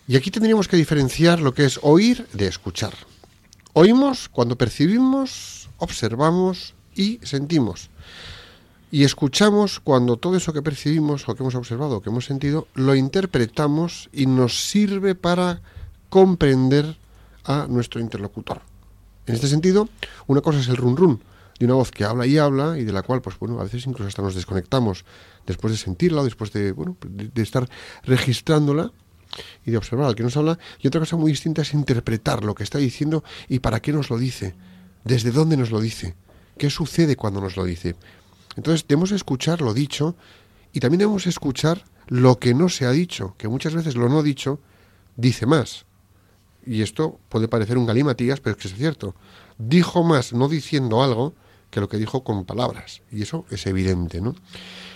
Y 0.05 0.17
aquí 0.17 0.31
tendríamos 0.31 0.67
que 0.67 0.75
diferenciar 0.75 1.39
lo 1.39 1.53
que 1.53 1.63
es 1.63 1.79
oír 1.81 2.27
de 2.33 2.48
escuchar. 2.48 2.93
Oímos 3.72 4.27
cuando 4.27 4.57
percibimos, 4.57 5.69
observamos 5.77 6.74
y 6.93 7.19
sentimos. 7.24 7.89
Y 8.91 9.05
escuchamos 9.05 9.79
cuando 9.79 10.17
todo 10.17 10.36
eso 10.36 10.51
que 10.51 10.62
percibimos 10.62 11.27
o 11.27 11.36
que 11.36 11.41
hemos 11.41 11.55
observado 11.55 11.98
o 11.98 12.01
que 12.01 12.10
hemos 12.10 12.25
sentido 12.25 12.67
lo 12.75 12.95
interpretamos 12.95 14.10
y 14.12 14.25
nos 14.25 14.67
sirve 14.69 15.15
para 15.15 15.62
comprender 16.10 16.98
a 17.45 17.65
nuestro 17.69 18.01
interlocutor. 18.01 18.62
En 19.25 19.36
este 19.36 19.48
sentido, 19.48 19.88
una 20.27 20.41
cosa 20.41 20.60
es 20.60 20.67
el 20.67 20.77
run 20.77 20.98
run 20.98 21.24
de 21.57 21.65
una 21.65 21.75
voz 21.75 21.91
que 21.91 22.03
habla 22.03 22.27
y 22.27 22.38
habla 22.38 22.77
y 22.77 22.83
de 22.83 22.91
la 22.91 23.03
cual, 23.03 23.22
pues 23.22 23.39
bueno, 23.39 23.60
a 23.60 23.63
veces 23.63 23.88
incluso 23.88 24.10
hasta 24.10 24.22
nos 24.22 24.36
desconectamos 24.36 25.05
después 25.48 25.72
de 25.72 25.77
sentirla 25.77 26.22
o 26.22 26.25
después 26.25 26.51
de, 26.51 26.74
bueno, 26.74 26.98
de 27.10 27.41
estar 27.41 27.69
registrándola 28.03 28.91
y 29.65 29.71
de 29.71 29.77
observar 29.77 30.07
al 30.07 30.15
que 30.15 30.23
nos 30.23 30.37
habla. 30.37 30.57
Y 30.79 30.87
otra 30.87 30.99
cosa 30.99 31.17
muy 31.17 31.31
distinta 31.31 31.61
es 31.61 31.73
interpretar 31.73 32.43
lo 32.43 32.55
que 32.55 32.63
está 32.63 32.77
diciendo 32.77 33.23
y 33.47 33.59
para 33.59 33.81
qué 33.81 33.91
nos 33.91 34.09
lo 34.09 34.17
dice, 34.17 34.55
desde 35.03 35.31
dónde 35.31 35.57
nos 35.57 35.71
lo 35.71 35.79
dice, 35.79 36.15
qué 36.57 36.69
sucede 36.69 37.15
cuando 37.15 37.41
nos 37.41 37.57
lo 37.57 37.65
dice. 37.65 37.95
Entonces 38.55 38.85
debemos 38.87 39.11
escuchar 39.11 39.61
lo 39.61 39.73
dicho 39.73 40.15
y 40.71 40.79
también 40.79 40.99
debemos 40.99 41.27
escuchar 41.27 41.83
lo 42.07 42.39
que 42.39 42.53
no 42.53 42.69
se 42.69 42.85
ha 42.85 42.91
dicho, 42.91 43.35
que 43.37 43.47
muchas 43.47 43.73
veces 43.73 43.95
lo 43.95 44.09
no 44.09 44.23
dicho 44.23 44.59
dice 45.15 45.45
más. 45.45 45.85
Y 46.65 46.81
esto 46.81 47.19
puede 47.29 47.47
parecer 47.47 47.77
un 47.77 47.85
galimatías, 47.85 48.39
pero 48.39 48.55
es 48.55 48.61
que 48.61 48.67
es 48.67 48.75
cierto. 48.75 49.15
Dijo 49.57 50.03
más 50.03 50.33
no 50.33 50.47
diciendo 50.47 51.03
algo 51.03 51.33
que 51.69 51.81
lo 51.81 51.89
que 51.89 51.97
dijo 51.97 52.23
con 52.23 52.45
palabras. 52.45 53.01
Y 53.11 53.23
eso 53.23 53.45
es 53.49 53.65
evidente, 53.65 54.21
¿no? 54.21 54.35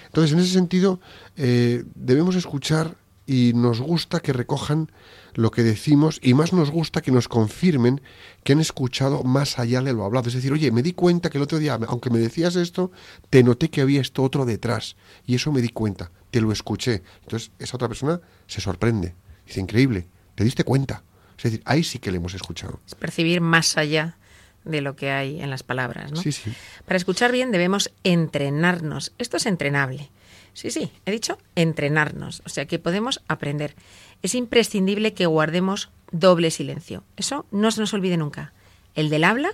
Entonces, 0.06 0.32
en 0.32 0.40
ese 0.40 0.54
sentido, 0.54 1.00
eh, 1.36 1.84
debemos 1.96 2.36
escuchar 2.36 2.96
y 3.28 3.52
nos 3.54 3.82
gusta 3.82 4.22
que 4.22 4.34
recojan 4.34 4.90
lo 5.34 5.52
que 5.52 5.62
decimos 5.62 6.20
y 6.24 6.34
más 6.34 6.54
nos 6.54 6.72
gusta 6.72 7.02
que 7.02 7.12
nos 7.12 7.28
confirmen 7.28 8.02
que 8.44 8.54
han 8.54 8.62
escuchado 8.62 9.24
más 9.24 9.60
allá 9.60 9.82
de 9.82 9.94
lo 9.94 10.06
hablado. 10.06 10.30
Es 10.30 10.34
decir, 10.34 10.52
oye, 10.54 10.72
me 10.72 10.82
di 10.82 10.94
cuenta 10.94 11.30
que 11.30 11.38
el 11.38 11.44
otro 11.44 11.60
día, 11.60 11.78
aunque 11.88 12.10
me 12.10 12.18
decías 12.18 12.56
esto, 12.56 12.92
te 13.30 13.44
noté 13.44 13.70
que 13.70 13.82
había 13.82 14.02
esto 14.02 14.24
otro 14.24 14.46
detrás 14.46 14.96
y 15.26 15.36
eso 15.36 15.52
me 15.52 15.62
di 15.62 15.70
cuenta, 15.70 16.10
te 16.32 16.42
lo 16.42 16.52
escuché. 16.52 17.04
Entonces 17.24 17.52
esa 17.60 17.76
otra 17.76 17.90
persona 17.90 18.20
se 18.48 18.62
sorprende, 18.62 19.14
dice, 19.46 19.60
increíble, 19.60 20.08
te 20.34 20.44
diste 20.44 20.64
cuenta. 20.64 21.04
Es 21.38 21.44
decir, 21.44 21.62
ahí 21.66 21.84
sí 21.84 22.00
que 22.00 22.10
le 22.12 22.18
hemos 22.18 22.34
escuchado. 22.34 22.80
Es 22.88 22.96
percibir 22.96 23.42
más 23.42 23.78
allá 23.78 24.18
de 24.64 24.82
lo 24.82 24.96
que 24.96 25.12
hay 25.12 25.42
en 25.42 25.50
las 25.50 25.64
palabras. 25.64 26.12
¿no? 26.12 26.22
Sí, 26.22 26.32
sí. 26.32 26.52
Para 26.86 26.98
escuchar 26.98 27.32
bien 27.32 27.52
debemos 27.52 27.92
entrenarnos. 28.04 29.12
Esto 29.18 29.38
es 29.38 29.46
entrenable. 29.46 30.10
Sí, 30.58 30.72
sí, 30.72 30.92
he 31.06 31.12
dicho 31.12 31.38
entrenarnos, 31.54 32.42
o 32.44 32.50
sea 32.50 32.66
que 32.66 32.80
podemos 32.80 33.22
aprender. 33.28 33.76
Es 34.24 34.34
imprescindible 34.34 35.14
que 35.14 35.28
guardemos 35.28 35.92
doble 36.12 36.50
silencio. 36.50 37.04
Eso 37.16 37.46
no 37.52 37.70
se 37.70 37.80
nos 37.80 37.94
olvide 37.94 38.18
nunca. 38.18 38.54
El 38.96 39.12
del 39.12 39.24
habla 39.24 39.52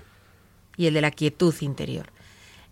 y 0.77 0.85
el 0.85 0.93
de 0.93 1.01
la 1.01 1.11
quietud 1.11 1.53
interior. 1.59 2.13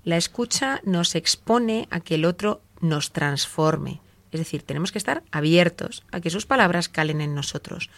La 0.05 0.15
escucha 0.15 0.79
nos 0.85 1.15
expone 1.15 1.89
a 1.91 1.99
que 1.99 2.15
el 2.15 2.23
otro 2.23 2.61
nos 2.79 3.11
transforme. 3.11 3.99
Es 4.31 4.39
decir, 4.39 4.63
tenemos 4.63 4.93
que 4.93 4.97
estar 4.97 5.23
abiertos 5.33 6.05
a 6.13 6.21
que 6.21 6.29
sus 6.29 6.45
palabras 6.45 6.87
calen 6.87 7.19
en 7.19 7.35
nosotros, 7.35 7.89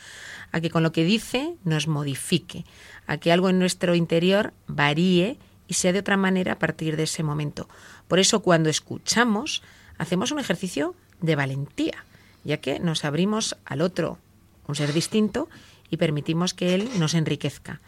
a 0.52 0.62
que 0.62 0.72
con 0.72 0.82
lo 0.82 0.94
que 0.94 1.04
dice 1.04 1.58
nos 1.64 1.88
modifique, 1.88 2.66
a 3.06 3.18
que 3.18 3.32
algo 3.32 3.50
en 3.50 3.60
nuestro 3.60 3.94
interior 3.94 4.52
varíe 4.66 5.38
y 5.68 5.76
sea 5.76 5.94
de 5.94 6.00
otra 6.00 6.18
manera 6.18 6.54
a 6.54 6.60
partir 6.60 6.98
de 6.98 7.04
ese 7.04 7.22
momento. 7.22 7.70
Por 8.08 8.18
eso 8.18 8.42
cuando 8.42 8.72
escuchamos, 8.72 9.62
hacemos 9.98 10.32
un 10.32 10.40
ejercicio 10.40 10.96
de 11.22 11.36
valentía, 11.36 12.06
ya 12.44 12.58
que 12.58 12.80
nos 12.80 13.06
abrimos 13.06 13.56
al 13.66 13.82
otro, 13.82 14.18
un 14.68 14.76
ser 14.76 14.94
distinto, 14.94 15.50
y 15.90 15.98
permitimos 15.98 16.54
que 16.54 16.74
él 16.74 16.90
nos 16.98 17.14
enriquezca. 17.14 17.82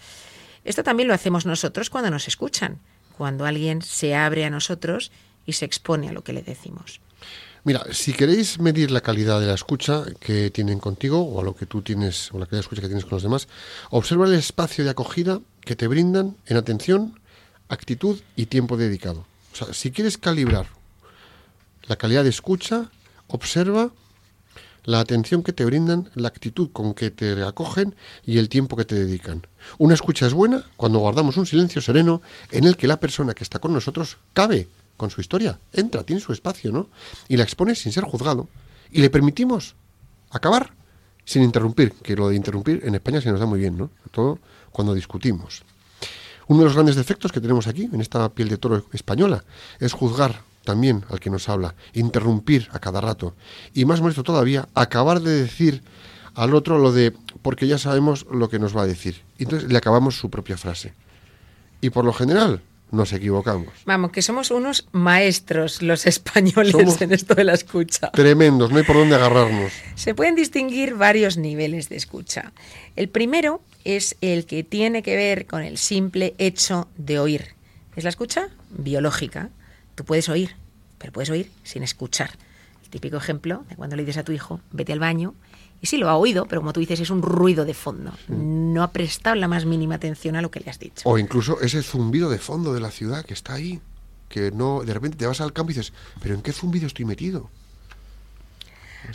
Esto 0.64 0.84
también 0.84 1.08
lo 1.08 1.14
hacemos 1.14 1.46
nosotros 1.46 1.90
cuando 1.90 2.10
nos 2.10 2.28
escuchan, 2.28 2.80
cuando 3.18 3.46
alguien 3.46 3.82
se 3.82 4.16
abre 4.16 4.46
a 4.46 4.50
nosotros 4.50 5.12
y 5.46 5.54
se 5.54 5.66
expone 5.66 6.10
a 6.10 6.14
lo 6.14 6.24
que 6.24 6.34
le 6.34 6.42
decimos. 6.42 7.02
Mira, 7.64 7.84
si 7.92 8.14
queréis 8.14 8.60
medir 8.60 8.92
la 8.92 9.02
calidad 9.02 9.40
de 9.40 9.48
la 9.48 9.56
escucha 9.56 10.04
que 10.20 10.52
tienen 10.52 10.80
contigo 10.80 11.24
o 11.24 11.42
a 11.42 11.44
lo 11.44 11.56
que 11.56 11.66
tú 11.66 11.82
tienes 11.82 12.32
o 12.32 12.38
la 12.38 12.46
calidad 12.46 12.60
de 12.60 12.62
escucha 12.62 12.82
que 12.82 12.88
tienes 12.88 13.06
con 13.06 13.16
los 13.16 13.24
demás, 13.24 13.48
observa 13.90 14.28
el 14.28 14.36
espacio 14.36 14.84
de 14.84 14.92
acogida 14.92 15.42
que 15.62 15.76
te 15.76 15.88
brindan 15.88 16.38
en 16.46 16.58
atención, 16.58 17.20
actitud 17.68 18.22
y 18.36 18.46
tiempo 18.46 18.78
dedicado. 18.78 19.26
O 19.54 19.56
sea, 19.56 19.74
si 19.74 19.90
quieres 19.90 20.20
calibrar 20.20 20.68
la 21.88 21.96
calidad 21.96 22.24
de 22.24 22.30
escucha, 22.30 22.90
observa 23.28 23.92
la 24.84 25.00
atención 25.00 25.44
que 25.44 25.54
te 25.54 25.66
brindan, 25.66 26.10
la 26.14 26.28
actitud 26.28 26.70
con 26.72 26.94
que 26.94 27.10
te 27.12 27.44
acogen 27.44 27.96
y 28.26 28.38
el 28.38 28.50
tiempo 28.50 28.76
que 28.76 28.86
te 28.86 28.96
dedican. 28.96 29.48
Una 29.78 29.96
escucha 29.96 30.28
es 30.28 30.34
buena 30.34 30.64
cuando 30.78 31.00
guardamos 31.00 31.38
un 31.38 31.46
silencio 31.46 31.82
sereno 31.82 32.22
en 32.52 32.66
el 32.66 32.78
que 32.78 32.88
la 32.88 33.00
persona 33.00 33.34
que 33.34 33.44
está 33.44 33.60
con 33.60 33.74
nosotros 33.74 34.18
cabe 34.34 34.68
con 34.98 35.10
su 35.10 35.22
historia, 35.22 35.60
entra, 35.74 36.04
tiene 36.04 36.22
su 36.22 36.32
espacio, 36.32 36.72
¿no? 36.72 36.90
Y 37.28 37.36
la 37.36 37.44
expone 37.44 37.76
sin 37.76 37.92
ser 37.92 38.04
juzgado. 38.06 38.48
Y 38.92 39.02
le 39.02 39.10
permitimos 39.10 39.76
acabar 40.30 40.72
sin 41.26 41.44
interrumpir, 41.44 41.92
que 41.92 42.16
lo 42.16 42.30
de 42.30 42.36
interrumpir 42.36 42.82
en 42.84 42.96
España 42.96 43.20
se 43.20 43.32
nos 43.32 43.40
da 43.40 43.46
muy 43.46 43.60
bien, 43.60 43.78
¿no? 43.78 43.90
Todo 44.12 44.40
cuando 44.72 44.94
discutimos. 44.94 45.64
Uno 46.48 46.60
de 46.60 46.66
los 46.66 46.76
grandes 46.76 46.96
defectos 46.96 47.32
que 47.32 47.42
tenemos 47.42 47.68
aquí, 47.68 47.90
en 47.92 48.00
esta 48.00 48.30
piel 48.30 48.50
de 48.50 48.58
toro 48.58 48.86
española, 48.94 49.44
es 49.80 49.94
juzgar 49.94 50.44
también 50.66 51.06
al 51.10 51.20
que 51.20 51.30
nos 51.30 51.48
habla, 51.48 51.76
interrumpir 51.94 52.68
a 52.72 52.80
cada 52.80 53.00
rato. 53.00 53.36
Y 53.74 53.86
más 53.86 54.02
molesto 54.02 54.24
todavía, 54.24 54.68
acabar 54.74 55.22
de 55.22 55.44
decir 55.44 55.84
al 56.34 56.54
otro 56.54 56.78
lo 56.78 56.92
de 56.92 57.14
porque 57.42 57.68
ya 57.68 57.78
sabemos 57.78 58.26
lo 58.32 58.50
que 58.50 58.60
nos 58.60 58.76
va 58.76 58.82
a 58.82 58.88
decir. 58.88 59.22
Y 59.38 59.44
entonces 59.44 59.72
le 59.72 59.78
acabamos 59.78 60.18
su 60.18 60.30
propia 60.30 60.58
frase. 60.58 60.94
Y 61.80 61.92
por 61.92 62.04
lo 62.04 62.12
general, 62.12 62.62
nos 62.92 63.14
equivocamos. 63.14 63.74
Vamos, 63.86 64.12
que 64.12 64.22
somos 64.22 64.52
unos 64.52 64.88
maestros 64.92 65.82
los 65.82 66.06
españoles 66.06 67.02
en 67.02 67.12
esto 67.12 67.36
de 67.36 67.44
la 67.44 67.54
escucha. 67.54 68.12
Tremendos, 68.12 68.72
no 68.72 68.78
hay 68.78 68.84
por 68.84 68.96
dónde 68.96 69.16
agarrarnos. 69.16 69.72
Se 69.96 70.16
pueden 70.16 70.36
distinguir 70.36 70.96
varios 70.96 71.38
niveles 71.38 71.90
de 71.90 71.98
escucha. 71.98 72.54
El 72.96 73.10
primero 73.10 73.62
es 73.84 74.16
el 74.22 74.46
que 74.46 74.64
tiene 74.64 75.04
que 75.04 75.16
ver 75.16 75.46
con 75.46 75.62
el 75.62 75.78
simple 75.78 76.36
hecho 76.38 76.88
de 76.98 77.20
oír. 77.20 77.56
Es 77.96 78.04
la 78.04 78.10
escucha 78.10 78.50
biológica. 78.72 79.50
Tú 79.96 80.06
puedes 80.06 80.30
oír, 80.30 80.56
pero 80.98 81.12
puedes 81.12 81.30
oír 81.30 81.52
sin 81.64 81.84
escuchar. 81.84 82.32
El 82.84 82.90
típico 82.90 83.18
ejemplo 83.18 83.66
de 83.70 83.76
cuando 83.76 83.96
le 83.96 84.04
dices 84.04 84.18
a 84.18 84.24
tu 84.24 84.32
hijo, 84.32 84.60
vete 84.72 84.94
al 84.94 85.00
baño 85.00 85.34
y 85.82 85.88
sí 85.88 85.98
lo 85.98 86.10
ha 86.10 86.18
oído, 86.18 86.46
pero 86.46 86.62
como 86.62 86.74
tú 86.74 86.80
dices, 86.80 87.00
es 87.00 87.10
un 87.10 87.22
ruido 87.22 87.66
de 87.66 87.74
fondo. 87.74 88.14
No 88.28 88.84
ha 88.84 88.92
prestado 88.92 89.36
la 89.36 89.48
más 89.48 89.66
mínima 89.66 89.96
atención 89.96 90.36
a 90.36 90.42
lo 90.42 90.52
que 90.52 90.60
le 90.60 90.70
has 90.70 90.80
dicho. 90.80 91.08
O 91.08 91.18
incluso 91.18 91.60
ese 91.62 91.82
zumbido 91.84 92.30
de 92.30 92.38
fondo 92.38 92.74
de 92.74 92.80
la 92.80 92.92
ciudad 92.92 93.26
que 93.26 93.34
está 93.34 93.54
ahí, 93.54 93.82
que 94.30 94.52
no, 94.52 94.84
de 94.84 94.94
repente 94.94 95.18
te 95.18 95.26
vas 95.26 95.42
al 95.42 95.54
campo 95.54 95.72
y 95.72 95.76
dices, 95.76 95.94
pero 96.22 96.36
¿en 96.36 96.42
qué 96.42 96.52
zumbido 96.52 96.88
estoy 96.88 97.06
metido? 97.06 97.50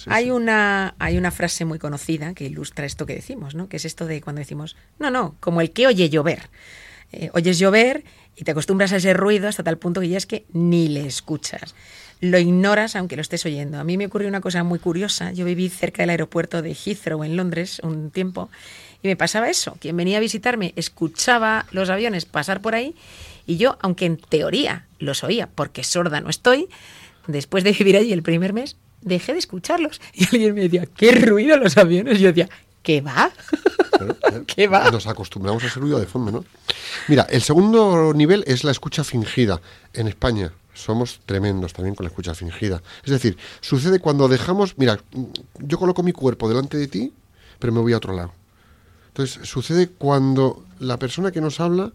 hay, 0.07 0.31
una, 0.31 0.95
hay 0.99 1.19
una 1.19 1.31
frase 1.31 1.65
muy 1.65 1.79
conocida 1.79 2.35
que 2.35 2.45
ilustra 2.45 2.87
esto 2.87 3.07
que 3.07 3.15
decimos, 3.15 3.55
¿no? 3.55 3.69
Que 3.69 3.77
es 3.77 3.85
esto 3.85 4.07
de 4.07 4.21
cuando 4.21 4.41
decimos, 4.41 4.77
no, 4.99 5.11
no, 5.11 5.37
como 5.41 5.61
el 5.61 5.73
que 5.73 5.87
oye 5.87 6.09
llover. 6.09 6.49
Eh, 7.13 7.31
oyes 7.35 7.59
llover 7.59 8.05
y 8.37 8.45
te 8.45 8.53
acostumbras 8.53 8.93
a 8.93 8.97
ese 8.97 9.13
ruido 9.15 9.49
hasta 9.49 9.63
tal 9.63 9.79
punto 9.79 10.01
que 10.01 10.09
ya 10.09 10.19
es 10.19 10.27
que 10.27 10.45
ni 10.53 10.89
le 10.89 11.07
escuchas 11.07 11.75
lo 12.21 12.39
ignoras 12.39 12.97
aunque 12.97 13.17
lo 13.17 13.23
estés 13.23 13.45
oyendo. 13.47 13.79
A 13.79 13.85
mí 13.85 13.97
me 13.97 14.07
ocurrió 14.07 14.29
una 14.29 14.41
cosa 14.41 14.63
muy 14.63 14.79
curiosa. 14.79 15.33
Yo 15.33 15.45
viví 15.45 15.69
cerca 15.69 16.03
del 16.03 16.11
aeropuerto 16.11 16.63
de 16.63 16.75
Heathrow 16.75 17.25
en 17.25 17.37
Londres 17.37 17.81
un 17.83 18.11
tiempo 18.11 18.51
y 19.03 19.09
me 19.09 19.17
pasaba 19.17 19.49
eso. 19.49 19.77
Quien 19.81 19.97
venía 19.97 20.19
a 20.19 20.21
visitarme 20.21 20.73
escuchaba 20.77 21.67
los 21.71 21.89
aviones 21.89 22.27
pasar 22.27 22.61
por 22.61 22.75
ahí 22.75 22.95
y 23.47 23.57
yo, 23.57 23.79
aunque 23.81 24.07
en 24.07 24.19
teoría 24.19 24.87
los 24.99 25.25
oía 25.25 25.49
porque 25.49 25.83
sorda 25.83 26.21
no 26.21 26.29
estoy, 26.29 26.69
después 27.27 27.65
de 27.65 27.73
vivir 27.73 27.97
allí 27.97 28.13
el 28.13 28.23
primer 28.23 28.53
mes, 28.53 28.77
dejé 29.01 29.33
de 29.33 29.39
escucharlos. 29.39 30.01
Y 30.15 30.25
alguien 30.25 30.55
me 30.55 30.63
decía, 30.63 30.87
¿qué 30.87 31.13
ruido 31.13 31.57
los 31.57 31.79
aviones? 31.79 32.19
Y 32.19 32.23
yo 32.23 32.29
decía, 32.29 32.51
¿qué 32.83 33.01
va? 33.01 33.31
¿Qué 34.47 34.67
va? 34.67 34.91
Nos 34.91 35.07
acostumbramos 35.07 35.63
a 35.65 35.67
ese 35.67 35.81
ruido 35.81 35.99
de 35.99 36.07
fondo, 36.07 36.33
¿no? 36.33 36.45
Mira, 37.09 37.27
el 37.31 37.43
segundo 37.43 38.13
nivel 38.15 38.45
es 38.47 38.65
la 38.65 38.71
escucha 38.71 39.05
fingida 39.05 39.61
en 39.93 40.09
España 40.09 40.53
somos 40.81 41.21
tremendos 41.27 41.73
también 41.73 41.95
con 41.95 42.05
la 42.05 42.09
escucha 42.09 42.35
fingida. 42.35 42.83
Es 43.05 43.11
decir, 43.11 43.37
sucede 43.61 44.01
cuando 44.01 44.29
dejamos, 44.29 44.77
mira, 44.79 44.99
yo 45.59 45.79
coloco 45.79 46.03
mi 46.03 46.13
cuerpo 46.13 46.49
delante 46.49 46.77
de 46.77 46.89
ti, 46.89 47.13
pero 47.59 47.73
me 47.73 47.81
voy 47.81 47.93
a 47.93 47.99
otro 47.99 48.15
lado. 48.15 48.33
Entonces, 49.09 49.49
sucede 49.49 49.89
cuando 49.89 50.65
la 50.79 50.99
persona 50.99 51.31
que 51.31 51.41
nos 51.41 51.61
habla 51.61 51.93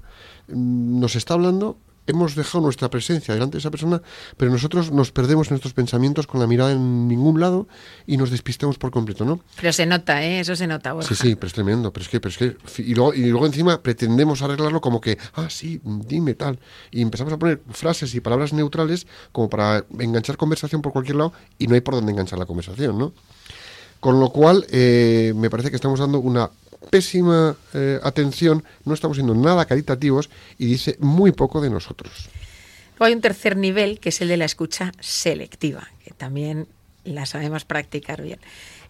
mm, 0.48 1.00
nos 1.00 1.16
está 1.16 1.34
hablando 1.34 1.78
hemos 2.08 2.36
dejado 2.36 2.62
nuestra 2.62 2.90
presencia 2.90 3.34
delante 3.34 3.54
de 3.54 3.60
esa 3.60 3.72
persona, 3.72 4.02
pero 4.38 4.52
nosotros 4.52 4.92
nos 4.92 5.12
perdemos 5.12 5.48
en 5.48 5.54
nuestros 5.54 5.74
pensamientos 5.74 6.28
con 6.28 6.40
la 6.40 6.48
mirada 6.48 6.72
en 6.72 7.08
ningún 7.08 7.40
lado 7.40 7.68
y 8.06 8.18
nos 8.18 8.32
despistamos 8.32 8.78
por 8.78 8.92
completo, 8.92 9.26
¿no? 9.26 9.40
Pero 9.60 9.74
se 9.74 9.86
nota, 9.86 10.24
¿eh? 10.24 10.40
Eso 10.40 10.56
se 10.56 10.68
nota, 10.68 10.96
Sí, 11.02 11.16
sí, 11.16 11.36
pero 11.36 11.48
es 11.48 11.54
tremendo. 11.54 11.92
Pero 11.92 12.04
es 12.04 12.10
que, 12.10 12.20
pero 12.20 12.30
es 12.30 12.38
que 12.38 12.84
y, 12.84 12.96
luego, 12.96 13.14
y 13.14 13.26
luego 13.26 13.46
encima 13.46 13.82
pretendemos 13.82 14.42
arreglarlo 14.42 14.82
como 14.82 15.02
que, 15.02 15.18
ah, 15.34 15.50
sí, 15.50 15.82
dime 15.84 16.36
tal. 16.36 16.60
Y 16.92 17.02
empezamos 17.02 17.34
a 17.34 17.38
poner 17.38 17.62
frases 17.72 18.14
y 18.16 18.20
palabras 18.20 18.54
neutrales 18.54 19.08
como 19.32 19.50
para 19.50 19.86
enganchar 20.00 20.38
conversación 20.38 20.82
por 20.82 20.92
cualquier 20.92 21.18
lado 21.18 21.34
y 21.58 21.68
no 21.68 21.76
hay 21.76 21.82
por 21.82 21.96
dónde 21.96 22.12
enganchar 22.12 22.40
la 22.40 22.46
conversación, 22.46 22.98
¿no? 22.98 23.14
Con 24.00 24.20
lo 24.20 24.30
cual, 24.30 24.66
eh, 24.70 25.34
me 25.36 25.50
parece 25.50 25.70
que 25.70 25.78
estamos 25.78 26.00
dando 26.00 26.20
una 26.20 26.52
pésima 26.90 27.56
eh, 27.74 28.00
atención, 28.04 28.64
no 28.84 28.94
estamos 28.94 29.18
siendo 29.18 29.36
nada 29.36 29.66
caritativos 29.66 30.30
y 30.58 30.66
dice 30.68 30.98
muy 31.00 31.32
poco 31.32 31.62
de 31.62 31.70
nosotros. 31.70 32.30
hay 33.00 33.14
un 33.14 33.22
tercer 33.22 33.58
nivel 33.58 34.00
que 34.00 34.10
es 34.10 34.22
el 34.22 34.30
de 34.30 34.38
la 34.38 34.46
escucha 34.46 34.92
selectiva, 35.00 35.90
que 36.04 36.12
también 36.12 36.68
la 37.04 37.26
sabemos 37.26 37.66
practicar 37.66 38.22
bien. 38.22 38.40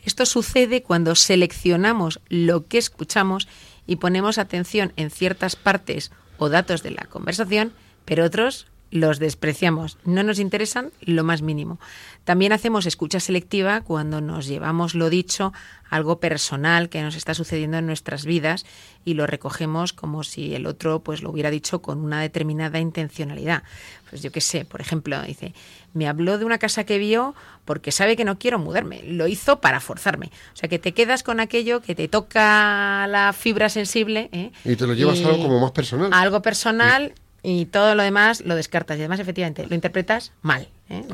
Esto 0.05 0.25
sucede 0.25 0.83
cuando 0.83 1.15
seleccionamos 1.15 2.21
lo 2.29 2.65
que 2.65 2.77
escuchamos 2.77 3.47
y 3.87 3.97
ponemos 3.97 4.37
atención 4.37 4.93
en 4.95 5.09
ciertas 5.09 5.55
partes 5.55 6.11
o 6.37 6.49
datos 6.49 6.83
de 6.83 6.91
la 6.91 7.05
conversación, 7.05 7.73
pero 8.05 8.25
otros 8.25 8.67
los 8.95 9.19
despreciamos, 9.19 9.97
no 10.05 10.23
nos 10.23 10.39
interesan 10.39 10.91
lo 11.01 11.25
más 11.25 11.41
mínimo. 11.41 11.79
También 12.23 12.53
hacemos 12.53 12.85
escucha 12.85 13.19
selectiva 13.19 13.81
cuando 13.81 14.21
nos 14.21 14.47
llevamos 14.47 14.95
lo 14.95 15.09
dicho, 15.09 15.51
algo 15.89 16.21
personal 16.21 16.87
que 16.87 17.01
nos 17.01 17.17
está 17.17 17.33
sucediendo 17.33 17.77
en 17.77 17.87
nuestras 17.87 18.23
vidas 18.23 18.65
y 19.03 19.15
lo 19.15 19.27
recogemos 19.27 19.91
como 19.91 20.23
si 20.23 20.55
el 20.55 20.65
otro 20.65 21.01
pues 21.03 21.21
lo 21.21 21.29
hubiera 21.29 21.51
dicho 21.51 21.81
con 21.81 21.99
una 21.99 22.21
determinada 22.21 22.79
intencionalidad. 22.79 23.63
Pues 24.09 24.21
yo 24.21 24.31
qué 24.31 24.39
sé, 24.39 24.63
por 24.63 24.79
ejemplo, 24.79 25.21
dice, 25.23 25.53
me 25.93 26.07
habló 26.07 26.37
de 26.37 26.45
una 26.45 26.57
casa 26.57 26.85
que 26.85 26.97
vio 26.97 27.35
porque 27.65 27.91
sabe 27.91 28.15
que 28.15 28.23
no 28.23 28.39
quiero 28.39 28.59
mudarme, 28.59 29.03
lo 29.03 29.27
hizo 29.27 29.59
para 29.59 29.81
forzarme. 29.81 30.27
O 30.53 30.55
sea, 30.55 30.69
que 30.69 30.79
te 30.79 30.93
quedas 30.93 31.21
con 31.21 31.41
aquello 31.41 31.81
que 31.81 31.95
te 31.95 32.07
toca 32.07 33.07
la 33.07 33.33
fibra 33.33 33.67
sensible. 33.67 34.29
¿eh? 34.31 34.51
Y 34.63 34.77
te 34.77 34.87
lo 34.87 34.93
llevas 34.93 35.21
a 35.21 35.27
algo 35.27 35.43
como 35.43 35.59
más 35.59 35.71
personal. 35.71 36.13
algo 36.13 36.41
personal 36.41 37.13
y 37.45 37.65
todo 37.67 37.93
lo 37.93 38.01
demás 38.01 38.41
lo 38.41 38.55
descartas. 38.55 38.97
Y 38.97 39.01
además, 39.01 39.19
efectivamente, 39.19 39.67
lo 39.67 39.75
interpretas 39.75 40.31
mal. 40.41 40.67
¿eh? 40.89 41.05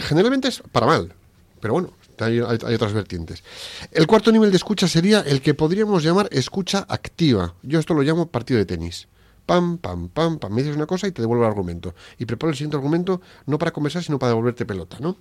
Generalmente 0.00 0.48
es 0.48 0.62
para 0.72 0.86
mal, 0.86 1.12
pero 1.60 1.74
bueno, 1.74 1.92
hay, 2.18 2.40
otras 2.40 2.94
vertientes. 2.94 3.44
El 3.92 4.06
cuarto 4.06 4.32
nivel 4.32 4.50
de 4.50 4.56
escucha 4.56 4.88
sería 4.88 5.20
el 5.20 5.42
que 5.42 5.52
podríamos 5.52 6.02
llamar 6.02 6.28
escucha 6.32 6.86
activa. 6.88 7.54
Yo 7.62 7.78
esto 7.78 7.92
lo 7.92 8.00
llamo 8.00 8.28
partido 8.28 8.58
de 8.58 8.64
tenis. 8.64 9.06
Pam, 9.44 9.76
pam, 9.78 10.08
pam, 10.08 10.38
pam. 10.38 10.52
Me 10.52 10.62
dices 10.62 10.76
una 10.76 10.86
cosa 10.86 11.06
y 11.08 11.12
te 11.12 11.20
devuelvo 11.20 11.44
el 11.44 11.50
argumento. 11.50 11.94
Y 12.18 12.24
preparo 12.24 12.50
el 12.50 12.56
siguiente 12.56 12.76
argumento 12.76 13.20
no 13.44 13.58
para 13.58 13.70
conversar, 13.70 14.02
sino 14.02 14.18
para 14.18 14.30
devolverte 14.30 14.64
pelota, 14.64 14.96
¿no? 14.98 15.18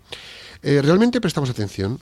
Eh, 0.63 0.81
realmente 0.81 1.19
prestamos 1.19 1.49
atención, 1.49 1.99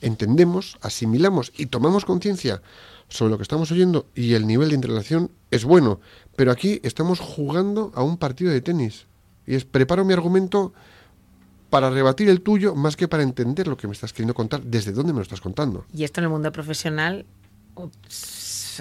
entendemos, 0.00 0.78
asimilamos 0.80 1.52
y 1.56 1.66
tomamos 1.66 2.04
conciencia 2.04 2.62
sobre 3.08 3.30
lo 3.30 3.38
que 3.38 3.42
estamos 3.42 3.70
oyendo 3.72 4.06
y 4.14 4.34
el 4.34 4.46
nivel 4.46 4.68
de 4.68 4.74
interrelación 4.74 5.30
es 5.50 5.64
bueno, 5.64 6.00
pero 6.36 6.52
aquí 6.52 6.80
estamos 6.82 7.20
jugando 7.20 7.92
a 7.94 8.02
un 8.02 8.18
partido 8.18 8.52
de 8.52 8.60
tenis. 8.60 9.06
Y 9.46 9.54
es, 9.54 9.64
preparo 9.64 10.04
mi 10.04 10.12
argumento 10.12 10.72
para 11.70 11.90
rebatir 11.90 12.28
el 12.28 12.42
tuyo 12.42 12.74
más 12.74 12.96
que 12.96 13.08
para 13.08 13.22
entender 13.22 13.66
lo 13.66 13.76
que 13.76 13.86
me 13.86 13.92
estás 13.92 14.12
queriendo 14.12 14.34
contar, 14.34 14.62
desde 14.62 14.92
dónde 14.92 15.12
me 15.12 15.18
lo 15.18 15.22
estás 15.22 15.40
contando. 15.40 15.86
Y 15.92 16.04
esto 16.04 16.20
en 16.20 16.24
el 16.24 16.30
mundo 16.30 16.52
profesional 16.52 17.24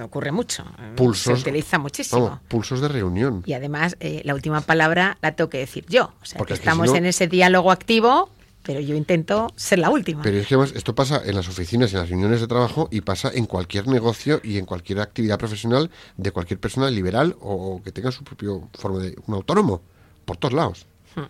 ocurre 0.03 0.31
mucho. 0.31 0.65
Pulsos, 0.95 1.39
se 1.39 1.41
utiliza 1.41 1.79
muchísimo. 1.79 2.39
pulsos 2.47 2.81
de 2.81 2.87
reunión. 2.87 3.43
Y 3.45 3.53
además, 3.53 3.95
eh, 3.99 4.21
la 4.25 4.33
última 4.33 4.61
palabra 4.61 5.17
la 5.21 5.35
tengo 5.35 5.49
que 5.49 5.57
decir 5.57 5.85
yo. 5.87 6.13
O 6.21 6.25
sea, 6.25 6.41
que 6.41 6.53
estamos 6.53 6.93
en 6.93 7.05
ese 7.05 7.27
diálogo 7.27 7.71
activo 7.71 8.29
pero 8.67 8.81
yo 8.81 8.95
intento 8.95 9.47
ser 9.55 9.79
la 9.79 9.89
última. 9.89 10.21
Pero 10.21 10.39
es 10.39 10.45
que 10.45 10.55
además 10.55 10.73
esto 10.75 10.93
pasa 10.93 11.21
en 11.23 11.35
las 11.35 11.47
oficinas, 11.47 11.93
en 11.93 11.99
las 11.99 12.09
reuniones 12.09 12.41
de 12.41 12.47
trabajo 12.47 12.89
y 12.91 12.99
pasa 12.99 13.31
en 13.33 13.45
cualquier 13.45 13.87
negocio 13.87 14.41
y 14.43 14.57
en 14.57 14.65
cualquier 14.65 14.99
actividad 14.99 15.39
profesional 15.39 15.89
de 16.17 16.31
cualquier 16.31 16.59
persona 16.59 16.91
liberal 16.91 17.37
o 17.39 17.81
que 17.81 17.93
tenga 17.93 18.11
su 18.11 18.25
propio 18.25 18.67
forma 18.77 18.99
de 18.99 19.15
un 19.25 19.35
autónomo, 19.35 19.81
por 20.25 20.35
todos 20.35 20.53
lados. 20.53 20.85
Hmm. 21.15 21.27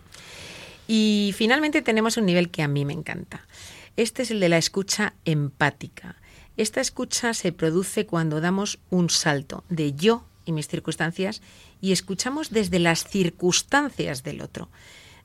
Y 0.88 1.32
finalmente 1.36 1.80
tenemos 1.80 2.16
un 2.16 2.26
nivel 2.26 2.50
que 2.50 2.64
a 2.64 2.66
mí 2.66 2.84
me 2.84 2.92
encanta. 2.92 3.46
Este 3.96 4.22
es 4.22 4.32
el 4.32 4.40
de 4.40 4.48
la 4.48 4.58
escucha 4.58 5.14
empática. 5.24 6.16
Esta 6.56 6.80
escucha 6.80 7.34
se 7.34 7.52
produce 7.52 8.04
cuando 8.04 8.40
damos 8.40 8.80
un 8.90 9.10
salto 9.10 9.62
de 9.68 9.92
yo 9.92 10.24
y 10.44 10.50
mis 10.50 10.66
circunstancias 10.66 11.40
y 11.80 11.92
escuchamos 11.92 12.50
desde 12.50 12.80
las 12.80 13.04
circunstancias 13.04 14.24
del 14.24 14.40
otro. 14.40 14.70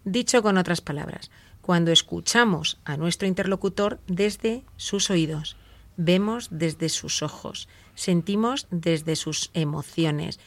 Dicho 0.05 0.43
con 0.43 0.57
otras 0.57 0.81
palabras, 0.81 1.31
cuando 1.63 1.93
escuchamos 1.93 2.77
a 2.83 2.97
nuestro 2.97 3.25
interlocutor 3.25 4.01
desde 4.05 4.63
sus 4.75 5.09
oídos, 5.09 5.55
vemos 5.95 6.49
desde 6.51 6.89
sus 6.89 7.23
ojos, 7.23 7.69
sentimos 7.95 8.67
desde 8.69 9.15
sus 9.15 9.49
emociones 9.53 10.41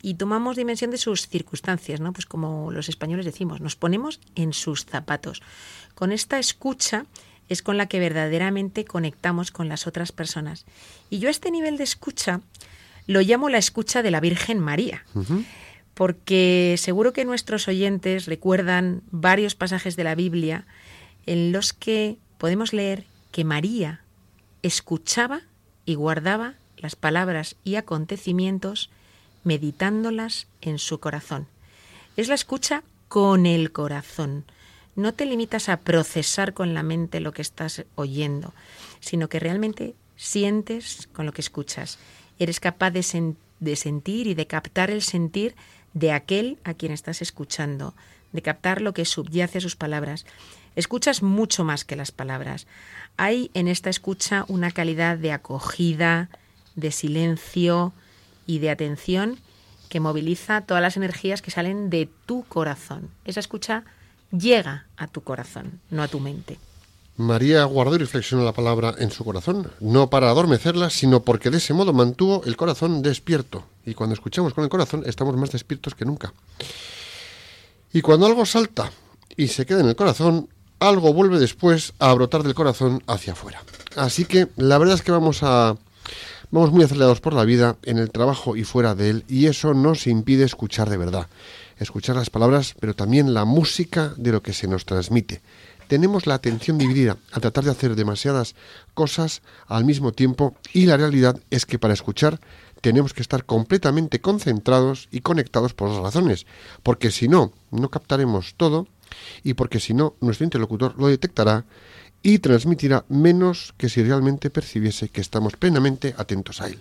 y 0.00 0.14
tomamos 0.14 0.56
dimensión 0.56 0.90
de 0.90 0.96
sus 0.96 1.28
circunstancias, 1.28 2.00
¿no? 2.00 2.14
Pues 2.14 2.24
como 2.24 2.72
los 2.72 2.88
españoles 2.88 3.26
decimos, 3.26 3.60
nos 3.60 3.76
ponemos 3.76 4.20
en 4.34 4.54
sus 4.54 4.86
zapatos. 4.86 5.42
Con 5.94 6.12
esta 6.12 6.38
escucha 6.38 7.04
es 7.50 7.60
con 7.60 7.76
la 7.76 7.86
que 7.86 8.00
verdaderamente 8.00 8.86
conectamos 8.86 9.50
con 9.50 9.68
las 9.68 9.86
otras 9.86 10.12
personas. 10.12 10.64
Y 11.10 11.18
yo 11.18 11.28
a 11.28 11.30
este 11.30 11.50
nivel 11.50 11.76
de 11.76 11.84
escucha 11.84 12.40
lo 13.06 13.20
llamo 13.20 13.50
la 13.50 13.58
escucha 13.58 14.02
de 14.02 14.10
la 14.10 14.20
Virgen 14.20 14.60
María. 14.60 15.04
Porque 15.94 16.76
seguro 16.78 17.12
que 17.12 17.24
nuestros 17.24 17.68
oyentes 17.68 18.26
recuerdan 18.26 19.02
varios 19.10 19.54
pasajes 19.54 19.96
de 19.96 20.04
la 20.04 20.14
Biblia 20.14 20.66
en 21.26 21.52
los 21.52 21.72
que 21.72 22.16
podemos 22.38 22.72
leer 22.72 23.04
que 23.30 23.44
María 23.44 24.00
escuchaba 24.62 25.42
y 25.84 25.94
guardaba 25.94 26.54
las 26.76 26.96
palabras 26.96 27.56
y 27.64 27.76
acontecimientos 27.76 28.90
meditándolas 29.44 30.46
en 30.60 30.78
su 30.78 30.98
corazón. 31.00 31.46
Es 32.16 32.28
la 32.28 32.34
escucha 32.34 32.82
con 33.08 33.46
el 33.46 33.72
corazón, 33.72 34.44
no 34.94 35.14
te 35.14 35.24
limitas 35.24 35.68
a 35.68 35.78
procesar 35.78 36.52
con 36.52 36.74
la 36.74 36.82
mente 36.82 37.20
lo 37.20 37.32
que 37.32 37.42
estás 37.42 37.84
oyendo, 37.94 38.52
sino 39.00 39.28
que 39.28 39.40
realmente 39.40 39.94
sientes 40.16 41.08
con 41.12 41.24
lo 41.24 41.32
que 41.32 41.40
escuchas. 41.40 41.98
Eres 42.38 42.60
capaz 42.60 42.90
de, 42.90 43.02
sentir 43.02 44.26
y 44.26 44.34
de 44.34 44.46
captar 44.46 44.90
el 44.90 45.02
sentir 45.02 45.54
de 45.94 46.12
aquel 46.12 46.58
a 46.64 46.74
quien 46.74 46.92
estás 46.92 47.22
escuchando, 47.22 47.94
de 48.32 48.42
captar 48.42 48.80
lo 48.80 48.94
que 48.94 49.04
subyace 49.04 49.58
a 49.58 49.60
sus 49.60 49.76
palabras. 49.76 50.26
Escuchas 50.76 51.22
mucho 51.22 51.64
más 51.64 51.84
que 51.84 51.96
las 51.96 52.12
palabras. 52.12 52.66
Hay 53.16 53.50
en 53.54 53.68
esta 53.68 53.90
escucha 53.90 54.44
una 54.48 54.70
calidad 54.70 55.18
de 55.18 55.32
acogida, 55.32 56.30
de 56.76 56.90
silencio 56.90 57.92
y 58.46 58.58
de 58.58 58.70
atención 58.70 59.38
que 59.88 60.00
moviliza 60.00 60.62
todas 60.62 60.82
las 60.82 60.96
energías 60.96 61.42
que 61.42 61.50
salen 61.50 61.90
de 61.90 62.08
tu 62.24 62.44
corazón. 62.44 63.10
Esa 63.26 63.40
escucha 63.40 63.84
llega 64.30 64.86
a 64.96 65.06
tu 65.06 65.22
corazón, 65.22 65.80
no 65.90 66.02
a 66.02 66.08
tu 66.08 66.18
mente. 66.18 66.58
María 67.16 67.64
guardó 67.64 67.96
y 67.96 67.98
reflexionó 67.98 68.44
la 68.44 68.52
palabra 68.52 68.94
en 68.98 69.10
su 69.10 69.24
corazón, 69.24 69.70
no 69.80 70.08
para 70.08 70.30
adormecerla, 70.30 70.88
sino 70.88 71.22
porque 71.22 71.50
de 71.50 71.58
ese 71.58 71.74
modo 71.74 71.92
mantuvo 71.92 72.42
el 72.44 72.56
corazón 72.56 73.02
despierto. 73.02 73.64
Y 73.84 73.94
cuando 73.94 74.14
escuchamos 74.14 74.54
con 74.54 74.64
el 74.64 74.70
corazón 74.70 75.02
estamos 75.06 75.36
más 75.36 75.50
despiertos 75.50 75.94
que 75.94 76.04
nunca. 76.04 76.32
Y 77.92 78.00
cuando 78.00 78.26
algo 78.26 78.46
salta 78.46 78.90
y 79.36 79.48
se 79.48 79.66
queda 79.66 79.80
en 79.80 79.88
el 79.88 79.96
corazón, 79.96 80.48
algo 80.78 81.12
vuelve 81.12 81.38
después 81.38 81.92
a 81.98 82.12
brotar 82.14 82.42
del 82.42 82.54
corazón 82.54 83.02
hacia 83.06 83.34
afuera. 83.34 83.62
Así 83.96 84.24
que 84.24 84.48
la 84.56 84.78
verdad 84.78 84.94
es 84.94 85.02
que 85.02 85.12
vamos 85.12 85.42
a 85.42 85.76
vamos 86.50 86.72
muy 86.72 86.84
acelerados 86.84 87.20
por 87.20 87.34
la 87.34 87.44
vida 87.44 87.76
en 87.82 87.98
el 87.98 88.10
trabajo 88.10 88.56
y 88.56 88.64
fuera 88.64 88.94
de 88.94 89.10
él 89.10 89.24
y 89.28 89.46
eso 89.46 89.74
nos 89.74 90.06
impide 90.06 90.44
escuchar 90.44 90.90
de 90.90 90.98
verdad 90.98 91.28
escuchar 91.82 92.16
las 92.16 92.30
palabras, 92.30 92.74
pero 92.80 92.94
también 92.94 93.34
la 93.34 93.44
música 93.44 94.14
de 94.16 94.32
lo 94.32 94.42
que 94.42 94.52
se 94.52 94.68
nos 94.68 94.84
transmite. 94.84 95.42
Tenemos 95.92 96.26
la 96.26 96.36
atención 96.36 96.78
dividida 96.78 97.18
al 97.32 97.42
tratar 97.42 97.64
de 97.64 97.70
hacer 97.70 97.94
demasiadas 97.94 98.54
cosas 98.94 99.42
al 99.66 99.84
mismo 99.84 100.12
tiempo 100.12 100.56
y 100.72 100.86
la 100.86 100.96
realidad 100.96 101.38
es 101.50 101.66
que 101.66 101.78
para 101.78 101.92
escuchar 101.92 102.40
tenemos 102.80 103.12
que 103.12 103.20
estar 103.20 103.44
completamente 103.44 104.18
concentrados 104.22 105.10
y 105.12 105.20
conectados 105.20 105.74
por 105.74 105.90
las 105.90 105.98
razones, 105.98 106.46
porque 106.82 107.10
si 107.10 107.28
no, 107.28 107.52
no 107.70 107.90
captaremos 107.90 108.54
todo 108.56 108.88
y 109.44 109.52
porque 109.52 109.80
si 109.80 109.92
no, 109.92 110.14
nuestro 110.22 110.44
interlocutor 110.44 110.94
lo 110.96 111.08
detectará 111.08 111.66
y 112.22 112.38
transmitirá 112.38 113.04
menos 113.10 113.74
que 113.76 113.90
si 113.90 114.02
realmente 114.02 114.48
percibiese 114.48 115.10
que 115.10 115.20
estamos 115.20 115.56
plenamente 115.56 116.14
atentos 116.16 116.62
a 116.62 116.68
él 116.68 116.78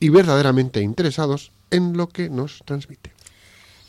y 0.00 0.08
verdaderamente 0.08 0.80
interesados 0.80 1.52
en 1.70 1.96
lo 1.96 2.08
que 2.08 2.28
nos 2.28 2.60
transmite. 2.64 3.12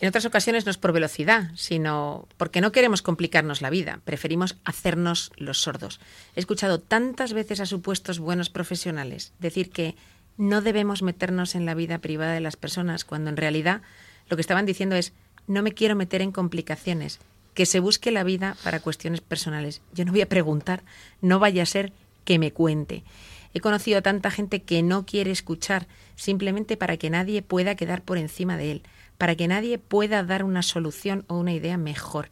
En 0.04 0.10
otras 0.10 0.26
ocasiones 0.26 0.66
no 0.66 0.70
es 0.70 0.78
por 0.78 0.92
velocidad, 0.92 1.52
sino 1.56 2.28
porque 2.36 2.60
no 2.60 2.74
queremos 2.74 3.02
complicarnos 3.02 3.62
la 3.62 3.70
vida, 3.70 4.02
preferimos 4.04 4.58
hacernos 4.66 5.32
los 5.38 5.62
sordos. 5.62 6.02
He 6.36 6.42
escuchado 6.42 6.82
tantas 6.82 7.32
veces 7.32 7.62
a 7.62 7.66
supuestos 7.66 8.20
buenos 8.20 8.50
profesionales 8.50 9.32
decir 9.40 9.70
que 9.70 9.96
no 10.36 10.60
debemos 10.60 11.04
meternos 11.04 11.56
en 11.56 11.66
la 11.66 11.74
vida 11.74 12.00
privada 12.00 12.34
de 12.34 12.42
las 12.42 12.58
personas, 12.58 13.06
cuando 13.06 13.30
en 13.30 13.38
realidad 13.38 13.82
lo 14.28 14.36
que 14.36 14.42
estaban 14.42 14.66
diciendo 14.66 14.98
es 14.98 15.14
no 15.48 15.64
me 15.64 15.72
quiero 15.72 15.96
meter 15.96 16.22
en 16.22 16.34
complicaciones, 16.34 17.22
que 17.54 17.66
se 17.66 17.80
busque 17.80 18.12
la 18.12 18.26
vida 18.26 18.58
para 18.62 18.82
cuestiones 18.82 19.22
personales. 19.22 19.80
Yo 19.94 20.04
no 20.04 20.12
voy 20.12 20.20
a 20.20 20.28
preguntar, 20.28 20.84
no 21.22 21.40
vaya 21.40 21.64
a 21.64 21.66
ser 21.66 21.94
que 22.26 22.40
me 22.40 22.52
cuente. 22.52 23.06
He 23.54 23.62
conocido 23.62 24.00
a 24.00 24.02
tanta 24.02 24.32
gente 24.32 24.64
que 24.64 24.84
no 24.84 25.06
quiere 25.06 25.32
escuchar 25.32 25.88
simplemente 26.18 26.76
para 26.76 26.98
que 26.98 27.10
nadie 27.10 27.42
pueda 27.42 27.76
quedar 27.76 28.02
por 28.02 28.18
encima 28.18 28.58
de 28.58 28.72
él 28.74 28.84
para 29.24 29.36
que 29.36 29.48
nadie 29.48 29.78
pueda 29.78 30.22
dar 30.22 30.44
una 30.44 30.62
solución 30.62 31.24
o 31.30 31.38
una 31.38 31.54
idea 31.54 31.78
mejor. 31.78 32.28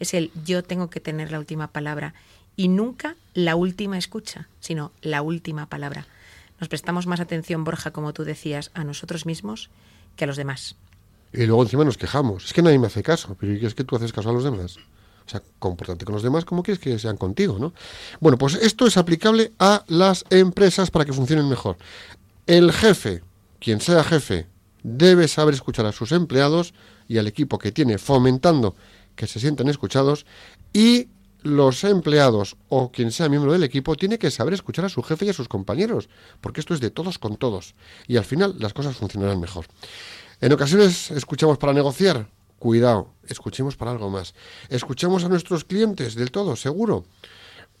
Es 0.00 0.12
el 0.12 0.32
yo 0.44 0.64
tengo 0.64 0.90
que 0.90 0.98
tener 0.98 1.30
la 1.30 1.38
última 1.38 1.68
palabra 1.68 2.14
y 2.56 2.66
nunca 2.66 3.14
la 3.32 3.54
última 3.54 3.96
escucha, 3.96 4.48
sino 4.58 4.90
la 5.02 5.22
última 5.22 5.66
palabra. 5.66 6.08
Nos 6.58 6.68
prestamos 6.68 7.06
más 7.06 7.20
atención, 7.20 7.62
Borja, 7.62 7.92
como 7.92 8.12
tú 8.12 8.24
decías, 8.24 8.72
a 8.74 8.82
nosotros 8.82 9.24
mismos 9.24 9.70
que 10.16 10.24
a 10.24 10.26
los 10.26 10.36
demás. 10.36 10.74
Y 11.32 11.46
luego 11.46 11.62
encima 11.62 11.84
nos 11.84 11.96
quejamos. 11.96 12.46
Es 12.46 12.52
que 12.52 12.62
nadie 12.62 12.80
me 12.80 12.88
hace 12.88 13.04
caso, 13.04 13.36
pero 13.38 13.52
es 13.52 13.74
que 13.76 13.84
tú 13.84 13.94
haces 13.94 14.12
caso 14.12 14.30
a 14.30 14.32
los 14.32 14.42
demás? 14.42 14.78
O 15.24 15.30
sea, 15.30 15.40
compórtate 15.60 16.04
con 16.04 16.14
los 16.14 16.24
demás 16.24 16.44
como 16.44 16.64
quieres 16.64 16.82
que 16.82 16.98
sean 16.98 17.18
contigo, 17.18 17.60
¿no? 17.60 17.72
Bueno, 18.18 18.36
pues 18.36 18.56
esto 18.56 18.84
es 18.88 18.96
aplicable 18.96 19.52
a 19.60 19.84
las 19.86 20.24
empresas 20.30 20.90
para 20.90 21.04
que 21.04 21.12
funcionen 21.12 21.48
mejor. 21.48 21.76
El 22.48 22.72
jefe, 22.72 23.22
quien 23.60 23.80
sea 23.80 24.02
jefe, 24.02 24.48
debe 24.82 25.28
saber 25.28 25.54
escuchar 25.54 25.86
a 25.86 25.92
sus 25.92 26.12
empleados 26.12 26.74
y 27.08 27.18
al 27.18 27.26
equipo 27.26 27.58
que 27.58 27.72
tiene, 27.72 27.98
fomentando 27.98 28.74
que 29.14 29.26
se 29.26 29.40
sientan 29.40 29.68
escuchados 29.68 30.26
y 30.72 31.08
los 31.42 31.84
empleados 31.84 32.56
o 32.68 32.92
quien 32.92 33.10
sea 33.10 33.28
miembro 33.28 33.52
del 33.52 33.64
equipo 33.64 33.96
tiene 33.96 34.18
que 34.18 34.30
saber 34.30 34.54
escuchar 34.54 34.84
a 34.84 34.88
su 34.88 35.02
jefe 35.02 35.26
y 35.26 35.30
a 35.30 35.34
sus 35.34 35.48
compañeros, 35.48 36.08
porque 36.40 36.60
esto 36.60 36.74
es 36.74 36.80
de 36.80 36.90
todos 36.90 37.18
con 37.18 37.36
todos 37.36 37.74
y 38.06 38.16
al 38.16 38.24
final 38.24 38.56
las 38.58 38.72
cosas 38.72 38.96
funcionarán 38.96 39.40
mejor. 39.40 39.66
En 40.40 40.52
ocasiones 40.52 41.10
escuchamos 41.10 41.58
para 41.58 41.72
negociar, 41.72 42.28
cuidado, 42.58 43.12
escuchemos 43.26 43.76
para 43.76 43.90
algo 43.90 44.10
más. 44.10 44.34
Escuchamos 44.68 45.24
a 45.24 45.28
nuestros 45.28 45.64
clientes 45.64 46.14
del 46.14 46.30
todo, 46.30 46.56
seguro, 46.56 47.04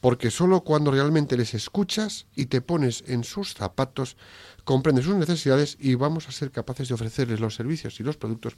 porque 0.00 0.30
solo 0.30 0.62
cuando 0.62 0.90
realmente 0.90 1.36
les 1.36 1.54
escuchas 1.54 2.26
y 2.34 2.46
te 2.46 2.60
pones 2.60 3.04
en 3.06 3.22
sus 3.22 3.54
zapatos 3.54 4.16
comprende 4.64 5.02
sus 5.02 5.16
necesidades 5.16 5.76
y 5.80 5.94
vamos 5.94 6.28
a 6.28 6.32
ser 6.32 6.50
capaces 6.50 6.88
de 6.88 6.94
ofrecerles 6.94 7.40
los 7.40 7.54
servicios 7.54 7.98
y 8.00 8.02
los 8.02 8.16
productos 8.16 8.56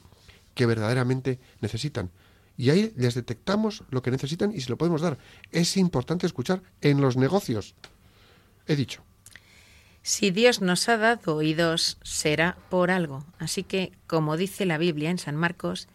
que 0.53 0.65
verdaderamente 0.65 1.39
necesitan. 1.61 2.11
Y 2.57 2.69
ahí 2.69 2.93
les 2.95 3.15
detectamos 3.15 3.83
lo 3.89 4.01
que 4.01 4.11
necesitan 4.11 4.53
y 4.53 4.61
se 4.61 4.69
lo 4.69 4.77
podemos 4.77 5.01
dar. 5.01 5.17
Es 5.51 5.75
importante 5.77 6.25
escuchar 6.25 6.61
en 6.81 7.01
los 7.01 7.17
negocios. 7.17 7.75
He 8.67 8.75
dicho. 8.75 9.03
Si 10.01 10.29
Dios 10.29 10.61
nos 10.61 10.87
ha 10.87 10.97
dado 10.97 11.35
oídos, 11.35 11.97
será 12.03 12.57
por 12.69 12.91
algo. 12.91 13.25
Así 13.39 13.63
que, 13.63 13.91
como 14.07 14.37
dice 14.37 14.65
la 14.65 14.77
Biblia 14.77 15.09
en 15.09 15.17
San 15.17 15.35
Marcos, 15.35 15.87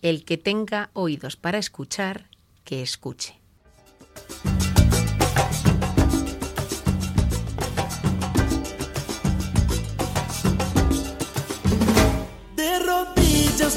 el 0.00 0.24
que 0.24 0.38
tenga 0.38 0.90
oídos 0.94 1.36
para 1.36 1.58
escuchar, 1.58 2.30
que 2.64 2.82
escuche. 2.82 3.38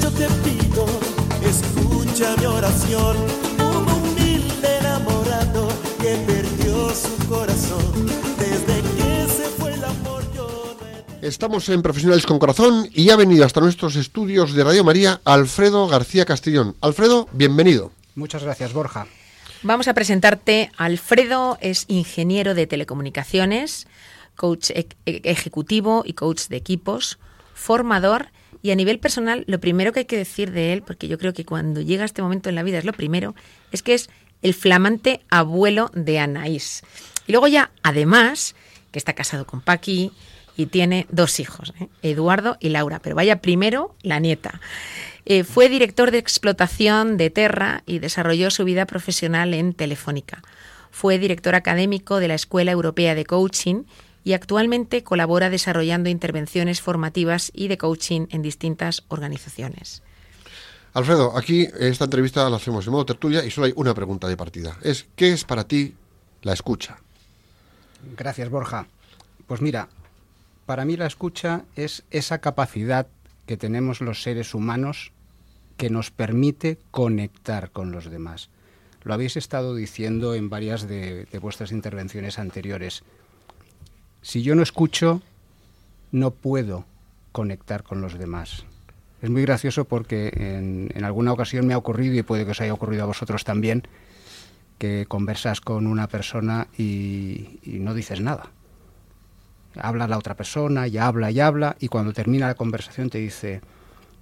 Yo 0.00 0.10
te 0.10 0.26
pido, 0.44 0.86
escucha 1.42 2.36
mi 2.36 2.46
oración. 2.46 3.16
Un 3.58 3.88
humilde 3.88 4.78
enamorado 4.78 5.68
que 6.00 6.16
perdió 6.26 6.90
su 6.90 7.28
corazón. 7.28 8.06
Desde 8.38 8.80
que 8.96 9.28
se 9.28 9.48
fue 9.58 9.74
el 9.74 9.84
amor, 9.84 10.22
yo 10.34 10.76
Estamos 11.22 11.68
en 11.68 11.82
Profesionales 11.82 12.26
con 12.26 12.38
Corazón 12.38 12.88
y 12.92 13.10
ha 13.10 13.16
venido 13.16 13.44
hasta 13.44 13.60
nuestros 13.60 13.96
estudios 13.96 14.54
de 14.54 14.64
Radio 14.64 14.84
María 14.84 15.20
Alfredo 15.24 15.86
García 15.88 16.24
Castellón. 16.24 16.76
Alfredo, 16.80 17.28
bienvenido. 17.32 17.92
Muchas 18.14 18.42
gracias, 18.42 18.72
Borja. 18.72 19.06
Vamos 19.62 19.88
a 19.88 19.94
presentarte. 19.94 20.70
Alfredo 20.76 21.58
es 21.60 21.84
ingeniero 21.88 22.54
de 22.54 22.66
telecomunicaciones, 22.66 23.86
coach 24.34 24.70
e-, 24.70 24.88
e-, 25.06 25.20
ejecutivo 25.24 26.02
y 26.04 26.12
coach 26.12 26.48
de 26.48 26.56
equipos, 26.56 27.18
formador 27.54 28.28
y 28.62 28.70
a 28.70 28.74
nivel 28.74 28.98
personal, 28.98 29.44
lo 29.46 29.60
primero 29.60 29.92
que 29.92 30.00
hay 30.00 30.04
que 30.06 30.16
decir 30.16 30.50
de 30.52 30.72
él, 30.72 30.82
porque 30.82 31.08
yo 31.08 31.18
creo 31.18 31.32
que 31.32 31.44
cuando 31.44 31.80
llega 31.80 32.04
este 32.04 32.22
momento 32.22 32.48
en 32.48 32.54
la 32.54 32.62
vida 32.62 32.78
es 32.78 32.84
lo 32.84 32.92
primero, 32.92 33.34
es 33.72 33.82
que 33.82 33.94
es 33.94 34.10
el 34.42 34.54
flamante 34.54 35.20
abuelo 35.30 35.90
de 35.94 36.18
Anaís. 36.18 36.82
Y 37.26 37.32
luego 37.32 37.48
ya, 37.48 37.70
además, 37.82 38.54
que 38.92 38.98
está 38.98 39.14
casado 39.14 39.46
con 39.46 39.60
Paqui 39.60 40.12
y 40.56 40.66
tiene 40.66 41.06
dos 41.10 41.38
hijos, 41.40 41.72
¿eh? 41.80 41.88
Eduardo 42.02 42.56
y 42.60 42.70
Laura. 42.70 43.00
Pero 43.00 43.16
vaya 43.16 43.40
primero 43.40 43.94
la 44.02 44.20
nieta. 44.20 44.60
Eh, 45.24 45.44
fue 45.44 45.68
director 45.68 46.10
de 46.10 46.18
explotación 46.18 47.16
de 47.16 47.30
Terra 47.30 47.82
y 47.84 47.98
desarrolló 47.98 48.50
su 48.50 48.64
vida 48.64 48.86
profesional 48.86 49.54
en 49.54 49.74
Telefónica. 49.74 50.42
Fue 50.90 51.18
director 51.18 51.54
académico 51.54 52.20
de 52.20 52.28
la 52.28 52.34
Escuela 52.34 52.72
Europea 52.72 53.14
de 53.14 53.26
Coaching 53.26 53.82
y 54.26 54.32
actualmente 54.32 55.04
colabora 55.04 55.50
desarrollando 55.50 56.10
intervenciones 56.10 56.80
formativas 56.80 57.52
y 57.54 57.68
de 57.68 57.78
coaching 57.78 58.26
en 58.30 58.42
distintas 58.42 59.04
organizaciones. 59.06 60.02
Alfredo, 60.94 61.38
aquí 61.38 61.68
esta 61.78 62.06
entrevista 62.06 62.50
la 62.50 62.56
hacemos 62.56 62.84
en 62.84 62.92
modo 62.92 63.06
tertulia 63.06 63.44
y 63.44 63.52
solo 63.52 63.68
hay 63.68 63.72
una 63.76 63.94
pregunta 63.94 64.26
de 64.26 64.36
partida. 64.36 64.78
Es 64.82 65.06
¿qué 65.14 65.32
es 65.32 65.44
para 65.44 65.68
ti 65.68 65.94
la 66.42 66.54
escucha? 66.54 66.98
Gracias, 68.16 68.50
Borja. 68.50 68.88
Pues 69.46 69.60
mira, 69.60 69.88
para 70.66 70.84
mí 70.84 70.96
la 70.96 71.06
escucha 71.06 71.62
es 71.76 72.02
esa 72.10 72.38
capacidad 72.40 73.06
que 73.46 73.56
tenemos 73.56 74.00
los 74.00 74.24
seres 74.24 74.54
humanos 74.54 75.12
que 75.76 75.88
nos 75.88 76.10
permite 76.10 76.78
conectar 76.90 77.70
con 77.70 77.92
los 77.92 78.10
demás. 78.10 78.50
Lo 79.04 79.14
habéis 79.14 79.36
estado 79.36 79.76
diciendo 79.76 80.34
en 80.34 80.50
varias 80.50 80.88
de, 80.88 81.26
de 81.26 81.38
vuestras 81.38 81.70
intervenciones 81.70 82.40
anteriores. 82.40 83.04
Si 84.26 84.42
yo 84.42 84.56
no 84.56 84.62
escucho, 84.64 85.22
no 86.10 86.32
puedo 86.32 86.84
conectar 87.30 87.84
con 87.84 88.00
los 88.00 88.18
demás. 88.18 88.64
Es 89.22 89.30
muy 89.30 89.42
gracioso 89.42 89.84
porque 89.84 90.32
en, 90.34 90.90
en, 90.92 91.04
alguna 91.04 91.32
ocasión 91.32 91.64
me 91.64 91.74
ha 91.74 91.78
ocurrido, 91.78 92.16
y 92.16 92.24
puede 92.24 92.44
que 92.44 92.50
os 92.50 92.60
haya 92.60 92.74
ocurrido 92.74 93.04
a 93.04 93.06
vosotros 93.06 93.44
también, 93.44 93.86
que 94.78 95.06
conversas 95.06 95.60
con 95.60 95.86
una 95.86 96.08
persona 96.08 96.66
y, 96.76 97.60
y 97.62 97.78
no 97.78 97.94
dices 97.94 98.20
nada. 98.20 98.50
Habla 99.76 100.08
la 100.08 100.18
otra 100.18 100.34
persona, 100.34 100.88
y 100.88 100.98
habla 100.98 101.30
y 101.30 101.38
habla, 101.38 101.76
y 101.78 101.86
cuando 101.86 102.12
termina 102.12 102.48
la 102.48 102.54
conversación 102.54 103.10
te 103.10 103.18
dice, 103.18 103.60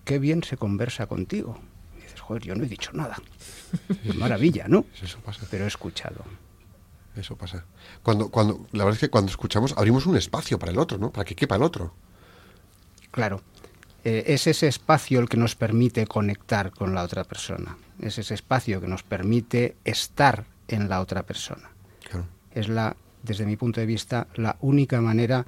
qué 0.05 0.19
bien 0.19 0.45
se 0.45 0.59
conversa 0.59 1.07
contigo. 1.07 1.59
Y 1.97 2.03
dices, 2.03 2.21
joder, 2.21 2.43
yo 2.43 2.55
no 2.55 2.65
he 2.65 2.69
dicho 2.69 2.91
nada. 2.93 3.17
Maravilla, 4.19 4.69
¿no? 4.69 4.85
Pero 5.51 5.65
he 5.65 5.69
escuchado. 5.69 6.27
Eso 7.17 7.37
pasa. 7.37 7.65
Cuando, 8.03 8.29
cuando, 8.29 8.67
la 8.73 8.85
verdad 8.85 8.97
es 8.97 9.01
que 9.01 9.11
cuando 9.11 9.31
escuchamos 9.31 9.75
abrimos 9.77 10.07
un 10.07 10.17
espacio 10.17 10.59
para 10.59 10.73
el 10.73 10.79
otro, 10.79 10.99
¿no? 10.99 11.11
Para 11.11 11.25
que 11.25 11.37
quepa 11.37 11.57
el 11.57 11.63
otro. 11.63 11.95
Claro. 13.11 13.41
Eh, 14.05 14.25
es 14.27 14.47
ese 14.47 14.67
espacio 14.67 15.21
el 15.21 15.29
que 15.29 15.37
nos 15.37 15.55
permite 15.55 16.07
conectar 16.07 16.73
con 16.73 16.95
la 16.95 17.03
otra 17.03 17.25
persona. 17.25 17.79
Es 18.01 18.19
ese 18.19 18.35
espacio 18.35 18.81
que 18.81 18.89
nos 18.89 19.03
permite 19.03 19.77
estar 19.85 20.45
en 20.69 20.89
la 20.89 21.01
otra 21.01 21.23
persona. 21.23 21.71
Claro. 22.11 22.27
Es 22.53 22.69
la, 22.69 22.97
desde 23.23 23.47
mi 23.47 23.57
punto 23.57 23.81
de 23.81 23.87
vista, 23.87 24.27
la 24.35 24.57
única 24.61 25.01
manera 25.01 25.47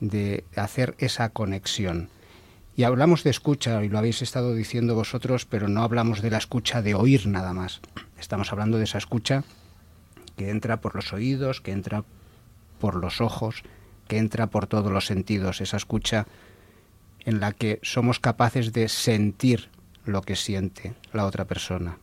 de 0.00 0.44
hacer 0.54 0.94
esa 0.98 1.30
conexión. 1.30 2.10
Y 2.76 2.84
hablamos 2.84 3.24
de 3.24 3.30
escucha, 3.30 3.82
y 3.82 3.88
lo 3.88 3.98
habéis 3.98 4.22
estado 4.22 4.54
diciendo 4.54 4.94
vosotros, 4.94 5.44
pero 5.44 5.68
no 5.68 5.82
hablamos 5.82 6.22
de 6.22 6.30
la 6.30 6.38
escucha 6.38 6.82
de 6.82 6.94
oír 6.94 7.26
nada 7.26 7.52
más. 7.52 7.80
Estamos 8.18 8.52
hablando 8.52 8.78
de 8.78 8.84
esa 8.84 8.98
escucha 8.98 9.44
que 10.40 10.48
entra 10.48 10.80
por 10.80 10.94
los 10.94 11.12
oídos, 11.12 11.60
que 11.60 11.70
entra 11.70 12.02
por 12.78 12.94
los 12.94 13.20
ojos, 13.20 13.62
que 14.08 14.16
entra 14.16 14.46
por 14.46 14.66
todos 14.66 14.90
los 14.90 15.04
sentidos, 15.04 15.60
esa 15.60 15.76
escucha 15.76 16.26
en 17.26 17.40
la 17.40 17.52
que 17.52 17.78
somos 17.82 18.20
capaces 18.20 18.72
de 18.72 18.88
sentir 18.88 19.68
lo 20.06 20.22
que 20.22 20.36
siente 20.36 20.94
la 21.12 21.26
otra 21.26 21.44
persona. 21.44 21.98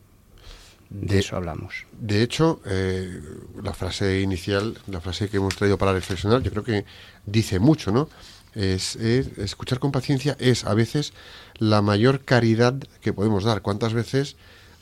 De, 0.91 1.15
de 1.15 1.19
eso 1.21 1.35
hablamos. 1.35 1.87
De 1.99 2.21
hecho, 2.21 2.61
eh, 2.67 3.19
la 3.63 3.73
frase 3.73 4.21
inicial, 4.21 4.77
la 4.85 5.01
frase 5.01 5.29
que 5.29 5.37
hemos 5.37 5.55
traído 5.55 5.79
para 5.79 5.93
reflexionar, 5.93 6.43
yo 6.43 6.51
creo 6.51 6.63
que 6.63 6.85
dice 7.25 7.57
mucho, 7.57 7.91
¿no? 7.91 8.07
Es, 8.53 8.97
es, 8.97 9.35
escuchar 9.39 9.79
con 9.79 9.91
paciencia 9.91 10.37
es 10.39 10.63
a 10.63 10.75
veces 10.75 11.11
la 11.55 11.81
mayor 11.81 12.23
caridad 12.23 12.75
que 13.01 13.13
podemos 13.13 13.45
dar. 13.45 13.63
¿Cuántas 13.63 13.93
veces 13.93 14.35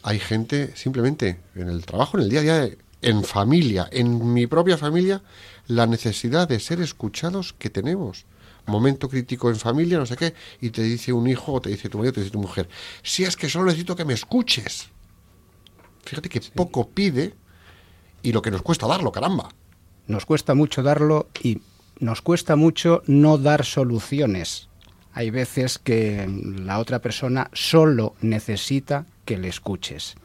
hay 0.03 0.19
gente 0.19 0.75
simplemente 0.75 1.39
en 1.55 1.69
el 1.69 1.85
trabajo, 1.85 2.17
en 2.17 2.25
el 2.25 2.29
día 2.29 2.41
a 2.41 2.43
día, 2.43 2.77
en 3.01 3.23
familia, 3.23 3.87
en 3.91 4.33
mi 4.33 4.47
propia 4.47 4.77
familia, 4.77 5.21
la 5.67 5.85
necesidad 5.87 6.47
de 6.47 6.59
ser 6.59 6.81
escuchados 6.81 7.53
que 7.53 7.69
tenemos? 7.69 8.25
momento 8.67 9.09
crítico 9.09 9.49
en 9.49 9.57
familia, 9.57 9.97
no 9.97 10.05
sé 10.05 10.15
qué, 10.15 10.33
y 10.61 10.69
te 10.71 10.81
dice 10.81 11.13
un 11.13 11.27
hijo 11.27 11.53
o 11.53 11.61
te 11.61 11.69
dice 11.69 11.89
tu 11.89 11.97
marido, 11.97 12.13
te 12.13 12.21
dice 12.21 12.31
tu 12.31 12.39
mujer, 12.39 12.67
si 13.03 13.23
es 13.23 13.35
que 13.35 13.49
solo 13.49 13.65
necesito 13.65 13.95
que 13.95 14.05
me 14.05 14.13
escuches. 14.13 14.89
Fíjate 16.03 16.29
que 16.29 16.41
sí. 16.41 16.51
poco 16.53 16.89
pide 16.89 17.33
y 18.21 18.31
lo 18.31 18.41
que 18.41 18.51
nos 18.51 18.61
cuesta 18.61 18.87
darlo, 18.87 19.11
caramba. 19.11 19.49
Nos 20.07 20.25
cuesta 20.25 20.53
mucho 20.53 20.83
darlo 20.83 21.29
y 21.41 21.61
nos 21.99 22.21
cuesta 22.21 22.55
mucho 22.55 23.01
no 23.07 23.37
dar 23.37 23.65
soluciones. 23.65 24.69
Hay 25.13 25.29
veces 25.29 25.79
que 25.79 26.27
la 26.57 26.79
otra 26.79 26.99
persona 26.99 27.49
solo 27.53 28.15
necesita 28.21 29.05
que 29.23 29.37
le 29.37 29.47
escuches. 29.47 30.15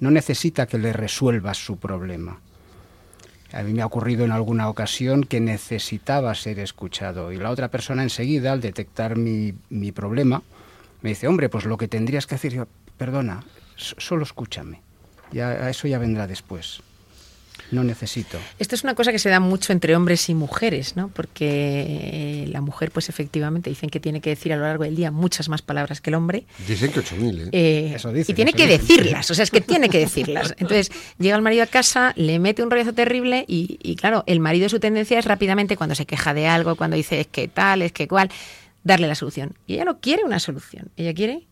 No 0.00 0.10
necesita 0.10 0.66
que 0.66 0.78
le 0.78 0.92
resuelvas 0.92 1.58
su 1.58 1.78
problema. 1.78 2.40
A 3.52 3.62
mí 3.62 3.72
me 3.72 3.82
ha 3.82 3.86
ocurrido 3.86 4.24
en 4.24 4.32
alguna 4.32 4.68
ocasión 4.68 5.24
que 5.24 5.40
necesitaba 5.40 6.34
ser 6.34 6.58
escuchado 6.58 7.32
y 7.32 7.36
la 7.36 7.50
otra 7.50 7.68
persona 7.68 8.02
enseguida, 8.02 8.52
al 8.52 8.60
detectar 8.60 9.16
mi, 9.16 9.54
mi 9.70 9.92
problema, 9.92 10.42
me 11.02 11.10
dice, 11.10 11.28
hombre, 11.28 11.48
pues 11.48 11.64
lo 11.64 11.76
que 11.76 11.88
tendrías 11.88 12.26
que 12.26 12.34
hacer, 12.34 12.52
yo, 12.52 12.66
perdona, 12.98 13.44
solo 13.76 14.24
escúchame, 14.24 14.82
ya, 15.32 15.70
eso 15.70 15.86
ya 15.86 15.98
vendrá 15.98 16.26
después. 16.26 16.82
No 17.70 17.84
necesito. 17.84 18.38
Esto 18.58 18.74
es 18.74 18.84
una 18.84 18.94
cosa 18.94 19.12
que 19.12 19.18
se 19.18 19.28
da 19.28 19.40
mucho 19.40 19.72
entre 19.72 19.96
hombres 19.96 20.28
y 20.28 20.34
mujeres, 20.34 20.96
¿no? 20.96 21.08
Porque 21.08 22.46
la 22.50 22.60
mujer, 22.60 22.90
pues 22.90 23.08
efectivamente, 23.08 23.70
dicen 23.70 23.90
que 23.90 24.00
tiene 24.00 24.20
que 24.20 24.30
decir 24.30 24.52
a 24.52 24.56
lo 24.56 24.62
largo 24.62 24.84
del 24.84 24.94
día 24.94 25.10
muchas 25.10 25.48
más 25.48 25.62
palabras 25.62 26.00
que 26.00 26.10
el 26.10 26.14
hombre. 26.14 26.44
Dicen 26.66 26.92
que 26.92 27.00
8.000, 27.00 27.40
¿eh? 27.40 27.48
eh 27.52 27.92
eso 27.96 28.12
dicen, 28.12 28.32
y 28.32 28.36
tiene 28.36 28.52
que 28.52 28.66
dicen. 28.66 28.86
decirlas, 28.86 29.30
o 29.30 29.34
sea, 29.34 29.42
es 29.42 29.50
que 29.50 29.60
tiene 29.60 29.88
que 29.88 29.98
decirlas. 29.98 30.54
Entonces, 30.58 30.90
llega 31.18 31.36
el 31.36 31.42
marido 31.42 31.64
a 31.64 31.66
casa, 31.66 32.12
le 32.16 32.38
mete 32.38 32.62
un 32.62 32.70
rollazo 32.70 32.92
terrible 32.92 33.44
y, 33.48 33.78
y, 33.82 33.96
claro, 33.96 34.22
el 34.26 34.40
marido 34.40 34.68
su 34.68 34.80
tendencia 34.80 35.18
es 35.18 35.24
rápidamente 35.24 35.76
cuando 35.76 35.94
se 35.94 36.06
queja 36.06 36.34
de 36.34 36.46
algo, 36.46 36.76
cuando 36.76 36.96
dice 36.96 37.20
es 37.20 37.26
que 37.26 37.48
tal, 37.48 37.82
es 37.82 37.92
que 37.92 38.08
cual, 38.08 38.30
darle 38.84 39.08
la 39.08 39.14
solución. 39.14 39.54
Y 39.66 39.74
ella 39.74 39.84
no 39.84 39.98
quiere 39.98 40.24
una 40.24 40.38
solución, 40.38 40.90
ella 40.96 41.12
quiere 41.14 41.46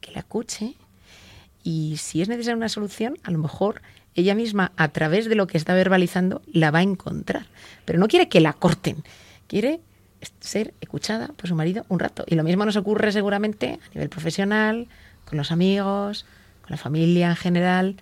que 0.00 0.12
la 0.12 0.20
escuche 0.20 0.74
y 1.62 1.96
si 1.96 2.20
es 2.20 2.28
necesaria 2.28 2.56
una 2.56 2.68
solución, 2.68 3.18
a 3.22 3.30
lo 3.30 3.38
mejor 3.38 3.80
ella 4.14 4.34
misma, 4.34 4.72
a 4.76 4.88
través 4.88 5.28
de 5.28 5.34
lo 5.34 5.46
que 5.46 5.58
está 5.58 5.74
verbalizando, 5.74 6.42
la 6.52 6.70
va 6.70 6.80
a 6.80 6.82
encontrar. 6.82 7.46
Pero 7.84 7.98
no 7.98 8.08
quiere 8.08 8.28
que 8.28 8.40
la 8.40 8.52
corten, 8.52 9.02
quiere 9.46 9.80
ser 10.40 10.74
escuchada 10.80 11.28
por 11.28 11.48
su 11.48 11.54
marido 11.54 11.84
un 11.88 11.98
rato. 11.98 12.24
Y 12.26 12.34
lo 12.34 12.44
mismo 12.44 12.64
nos 12.64 12.76
ocurre 12.76 13.12
seguramente 13.12 13.78
a 13.84 13.94
nivel 13.94 14.08
profesional, 14.08 14.88
con 15.24 15.38
los 15.38 15.50
amigos, 15.50 16.26
con 16.62 16.70
la 16.70 16.76
familia 16.76 17.30
en 17.30 17.36
general. 17.36 17.96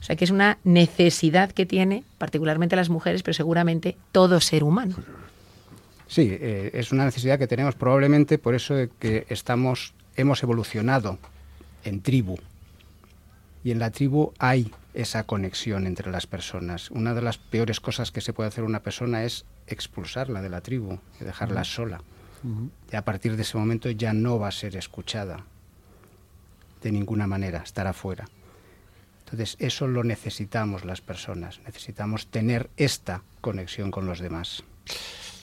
O 0.00 0.02
sea 0.02 0.16
que 0.16 0.24
es 0.24 0.30
una 0.30 0.58
necesidad 0.64 1.52
que 1.52 1.66
tiene, 1.66 2.04
particularmente 2.18 2.74
las 2.74 2.88
mujeres, 2.88 3.22
pero 3.22 3.34
seguramente 3.34 3.96
todo 4.12 4.40
ser 4.40 4.64
humano. 4.64 4.96
Sí, 6.08 6.28
eh, 6.40 6.70
es 6.74 6.90
una 6.90 7.04
necesidad 7.04 7.38
que 7.38 7.46
tenemos 7.46 7.74
probablemente 7.74 8.38
por 8.38 8.54
eso 8.54 8.74
de 8.74 8.88
que 8.98 9.26
estamos, 9.28 9.94
hemos 10.16 10.42
evolucionado 10.42 11.18
en 11.84 12.00
tribu. 12.00 12.36
Y 13.62 13.70
en 13.70 13.78
la 13.78 13.90
tribu 13.90 14.32
hay 14.38 14.72
esa 14.94 15.24
conexión 15.24 15.86
entre 15.86 16.10
las 16.10 16.26
personas. 16.26 16.90
Una 16.90 17.14
de 17.14 17.22
las 17.22 17.38
peores 17.38 17.80
cosas 17.80 18.10
que 18.10 18.20
se 18.20 18.32
puede 18.32 18.48
hacer 18.48 18.64
una 18.64 18.82
persona 18.82 19.24
es 19.24 19.44
expulsarla 19.66 20.42
de 20.42 20.48
la 20.48 20.60
tribu, 20.60 20.98
y 21.20 21.24
dejarla 21.24 21.60
uh 21.60 21.64
-huh. 21.64 21.74
sola. 21.74 22.00
Uh 22.42 22.48
-huh. 22.48 22.70
Y 22.92 22.96
a 22.96 23.04
partir 23.04 23.36
de 23.36 23.42
ese 23.42 23.58
momento 23.58 23.90
ya 23.90 24.12
no 24.12 24.38
va 24.38 24.48
a 24.48 24.52
ser 24.52 24.76
escuchada 24.76 25.44
de 26.82 26.92
ninguna 26.92 27.26
manera, 27.26 27.58
estará 27.62 27.92
fuera. 27.92 28.26
Entonces, 29.24 29.56
eso 29.60 29.86
lo 29.86 30.02
necesitamos 30.02 30.84
las 30.84 31.00
personas, 31.00 31.60
necesitamos 31.64 32.26
tener 32.26 32.68
esta 32.76 33.22
conexión 33.40 33.90
con 33.90 34.06
los 34.06 34.18
demás. 34.18 34.64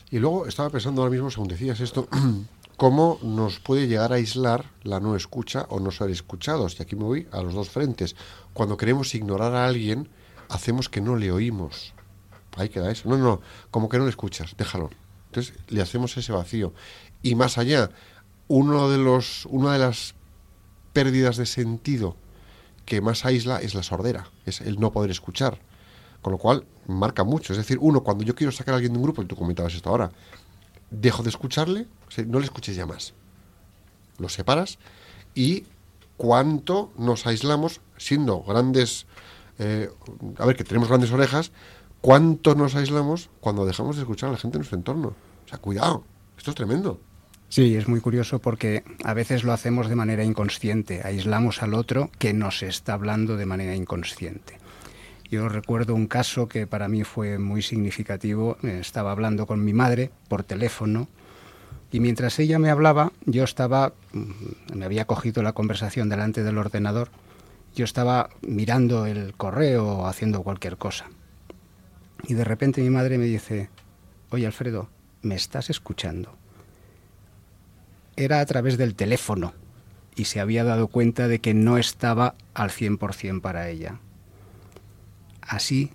Y 0.09 0.19
luego 0.19 0.47
estaba 0.47 0.69
pensando 0.69 1.01
ahora 1.01 1.11
mismo, 1.11 1.31
según 1.31 1.47
decías 1.47 1.79
esto, 1.79 2.07
cómo 2.77 3.19
nos 3.23 3.59
puede 3.59 3.87
llegar 3.87 4.13
a 4.13 4.15
aislar 4.15 4.71
la 4.83 4.99
no 4.99 5.15
escucha 5.15 5.65
o 5.69 5.79
no 5.79 5.91
ser 5.91 6.11
escuchados. 6.11 6.79
Y 6.79 6.83
aquí 6.83 6.95
me 6.95 7.03
voy 7.03 7.27
a 7.31 7.41
los 7.41 7.53
dos 7.53 7.69
frentes. 7.69 8.15
Cuando 8.53 8.77
queremos 8.77 9.13
ignorar 9.15 9.55
a 9.55 9.65
alguien, 9.65 10.07
hacemos 10.49 10.87
que 10.87 11.01
no 11.01 11.15
le 11.15 11.31
oímos. 11.31 11.93
Ahí 12.55 12.69
queda 12.69 12.91
eso. 12.91 13.09
No, 13.09 13.17
no, 13.17 13.41
como 13.71 13.89
que 13.89 13.97
no 13.97 14.03
le 14.05 14.11
escuchas, 14.11 14.55
déjalo. 14.57 14.91
Entonces 15.27 15.55
le 15.67 15.81
hacemos 15.81 16.15
ese 16.17 16.31
vacío. 16.31 16.73
Y 17.23 17.35
más 17.35 17.57
allá, 17.57 17.89
uno 18.47 18.89
de 18.89 18.99
los, 18.99 19.47
una 19.47 19.73
de 19.73 19.79
las 19.79 20.13
pérdidas 20.93 21.37
de 21.37 21.45
sentido 21.45 22.15
que 22.85 23.01
más 23.01 23.25
aísla 23.25 23.59
es 23.59 23.75
la 23.75 23.83
sordera, 23.83 24.29
es 24.45 24.61
el 24.61 24.79
no 24.79 24.91
poder 24.91 25.11
escuchar. 25.11 25.59
Con 26.21 26.31
lo 26.31 26.37
cual, 26.37 26.65
marca 26.87 27.23
mucho. 27.23 27.53
Es 27.53 27.57
decir, 27.57 27.77
uno, 27.81 28.01
cuando 28.01 28.23
yo 28.23 28.35
quiero 28.35 28.51
sacar 28.51 28.73
a 28.73 28.77
alguien 28.77 28.93
de 28.93 28.99
un 28.99 29.03
grupo, 29.03 29.21
y 29.21 29.25
tú 29.25 29.35
comentabas 29.35 29.73
esto 29.73 29.89
ahora, 29.89 30.11
dejo 30.89 31.23
de 31.23 31.29
escucharle, 31.29 31.87
no 32.25 32.39
le 32.39 32.45
escuches 32.45 32.75
ya 32.75 32.85
más. 32.85 33.13
Lo 34.17 34.29
separas 34.29 34.79
y 35.35 35.65
cuánto 36.17 36.91
nos 36.97 37.27
aislamos 37.27 37.81
siendo 37.97 38.41
grandes, 38.41 39.05
eh, 39.59 39.89
a 40.37 40.45
ver, 40.45 40.55
que 40.55 40.63
tenemos 40.63 40.89
grandes 40.89 41.11
orejas, 41.11 41.51
¿Cuánto 42.01 42.55
nos 42.55 42.75
aislamos 42.75 43.29
cuando 43.39 43.65
dejamos 43.65 43.95
de 43.95 44.03
escuchar 44.03 44.29
a 44.29 44.33
la 44.33 44.37
gente 44.37 44.57
en 44.57 44.59
nuestro 44.59 44.77
entorno? 44.77 45.07
O 45.45 45.49
sea, 45.49 45.57
cuidado, 45.57 46.03
esto 46.37 46.51
es 46.51 46.55
tremendo. 46.55 47.01
Sí, 47.49 47.75
es 47.75 47.87
muy 47.87 48.01
curioso 48.01 48.39
porque 48.39 48.83
a 49.03 49.13
veces 49.13 49.43
lo 49.43 49.53
hacemos 49.53 49.87
de 49.89 49.95
manera 49.95 50.23
inconsciente, 50.23 51.01
aislamos 51.03 51.63
al 51.63 51.73
otro 51.73 52.11
que 52.19 52.33
nos 52.33 52.61
está 52.61 52.93
hablando 52.93 53.37
de 53.37 53.45
manera 53.45 53.75
inconsciente. 53.75 54.56
Yo 55.29 55.49
recuerdo 55.49 55.93
un 55.93 56.07
caso 56.07 56.47
que 56.47 56.67
para 56.67 56.87
mí 56.87 57.03
fue 57.03 57.37
muy 57.37 57.61
significativo. 57.61 58.57
Estaba 58.63 59.11
hablando 59.11 59.45
con 59.45 59.63
mi 59.63 59.73
madre 59.73 60.11
por 60.29 60.43
teléfono 60.43 61.07
y 61.91 61.99
mientras 61.99 62.39
ella 62.39 62.59
me 62.59 62.69
hablaba, 62.69 63.11
yo 63.25 63.43
estaba, 63.43 63.93
mm, 64.13 64.75
me 64.75 64.85
había 64.85 65.05
cogido 65.05 65.41
la 65.43 65.53
conversación 65.53 66.09
delante 66.09 66.43
del 66.43 66.57
ordenador, 66.57 67.09
yo 67.75 67.85
estaba 67.85 68.29
mirando 68.41 69.05
el 69.05 69.33
correo 69.33 69.85
o 69.85 70.05
haciendo 70.07 70.43
cualquier 70.43 70.77
cosa. 70.77 71.05
Y 72.27 72.33
de 72.33 72.43
repente 72.43 72.81
mi 72.81 72.89
madre 72.89 73.17
me 73.17 73.25
dice, 73.25 73.69
oye 74.31 74.45
Alfredo, 74.45 74.89
¿me 75.21 75.35
estás 75.35 75.69
escuchando? 75.69 76.35
Era 78.15 78.39
a 78.39 78.45
través 78.45 78.77
del 78.77 78.95
teléfono 78.95 79.53
y 80.15 80.25
se 80.25 80.39
había 80.39 80.63
dado 80.63 80.87
cuenta 80.87 81.27
de 81.27 81.39
que 81.39 81.53
no 81.53 81.77
estaba 81.77 82.35
al 82.53 82.71
100% 82.71 83.41
para 83.41 83.69
ella. 83.69 83.99
Así, 85.47 85.91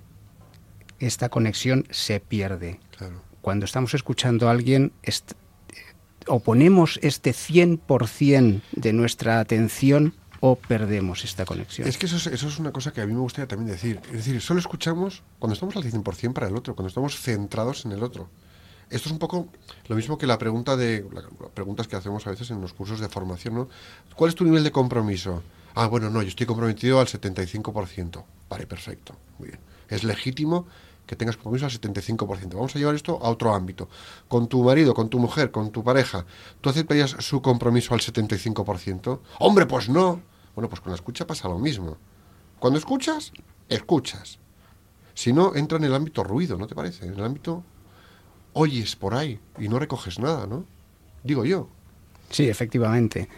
esta 0.98 1.28
conexión 1.28 1.86
se 1.90 2.20
pierde. 2.20 2.80
Cuando 3.40 3.64
estamos 3.64 3.94
escuchando 3.94 4.48
a 4.48 4.52
alguien, 4.52 4.92
o 6.26 6.40
ponemos 6.40 6.98
este 7.02 7.32
100% 7.32 8.62
de 8.72 8.92
nuestra 8.92 9.40
atención 9.40 10.14
o 10.40 10.56
perdemos 10.56 11.24
esta 11.24 11.44
conexión. 11.44 11.86
Es 11.86 11.98
que 11.98 12.06
eso 12.06 12.16
es, 12.16 12.26
eso 12.26 12.48
es, 12.48 12.58
una 12.58 12.72
cosa 12.72 12.92
que 12.92 13.00
a 13.00 13.06
mí 13.06 13.12
me 13.12 13.20
gustaría 13.20 13.46
también 13.46 13.70
decir. 13.70 14.00
Es 14.06 14.12
decir, 14.12 14.40
solo 14.40 14.58
escuchamos 14.58 15.22
cuando 15.38 15.54
estamos 15.54 15.76
al 15.76 15.84
100% 15.84 16.32
para 16.32 16.48
el 16.48 16.56
otro, 16.56 16.74
cuando 16.74 16.88
estamos 16.88 17.20
centrados 17.20 17.84
en 17.84 17.92
el 17.92 18.02
otro. 18.02 18.28
Esto 18.90 19.08
es 19.08 19.12
un 19.12 19.18
poco 19.18 19.48
lo 19.86 19.96
mismo 19.96 20.18
que 20.18 20.26
la 20.26 20.38
pregunta 20.38 20.76
de 20.76 21.06
las 21.12 21.24
preguntas 21.54 21.88
que 21.88 21.96
hacemos 21.96 22.26
a 22.26 22.30
veces 22.30 22.50
en 22.50 22.60
los 22.60 22.72
cursos 22.72 23.00
de 23.00 23.08
formación, 23.08 23.54
¿no? 23.54 23.68
¿Cuál 24.16 24.30
es 24.30 24.34
tu 24.34 24.44
nivel 24.44 24.64
de 24.64 24.72
compromiso? 24.72 25.42
Ah, 25.74 25.86
bueno, 25.86 26.10
no, 26.10 26.22
yo 26.22 26.28
estoy 26.28 26.46
comprometido 26.46 27.00
al 27.00 27.06
75%. 27.06 28.24
Vale, 28.48 28.66
perfecto. 28.66 29.16
Muy 29.38 29.48
bien. 29.48 29.60
Es 29.88 30.04
legítimo 30.04 30.66
que 31.06 31.16
tengas 31.16 31.36
compromiso 31.36 31.66
al 31.66 31.72
75%. 31.72 32.54
Vamos 32.54 32.74
a 32.74 32.78
llevar 32.78 32.94
esto 32.94 33.18
a 33.22 33.28
otro 33.28 33.54
ámbito. 33.54 33.88
Con 34.28 34.48
tu 34.48 34.62
marido, 34.62 34.94
con 34.94 35.08
tu 35.08 35.18
mujer, 35.18 35.50
con 35.50 35.70
tu 35.70 35.82
pareja, 35.82 36.24
¿tú 36.60 36.70
aceptarías 36.70 37.10
su 37.18 37.42
compromiso 37.42 37.94
al 37.94 38.00
75%? 38.00 39.20
Hombre, 39.40 39.66
pues 39.66 39.88
no. 39.88 40.22
Bueno, 40.54 40.68
pues 40.68 40.80
con 40.80 40.90
la 40.90 40.96
escucha 40.96 41.26
pasa 41.26 41.48
lo 41.48 41.58
mismo. 41.58 41.96
Cuando 42.58 42.78
escuchas, 42.78 43.32
escuchas. 43.68 44.38
Si 45.14 45.32
no, 45.32 45.54
entra 45.54 45.78
en 45.78 45.84
el 45.84 45.94
ámbito 45.94 46.22
ruido, 46.24 46.56
¿no 46.56 46.66
te 46.66 46.74
parece? 46.74 47.06
En 47.06 47.14
el 47.14 47.24
ámbito 47.24 47.62
oyes 48.54 48.96
por 48.96 49.14
ahí 49.14 49.40
y 49.58 49.68
no 49.68 49.78
recoges 49.78 50.18
nada, 50.18 50.46
¿no? 50.46 50.64
Digo 51.24 51.44
yo. 51.44 51.68
Sí, 52.30 52.48
efectivamente. 52.48 53.28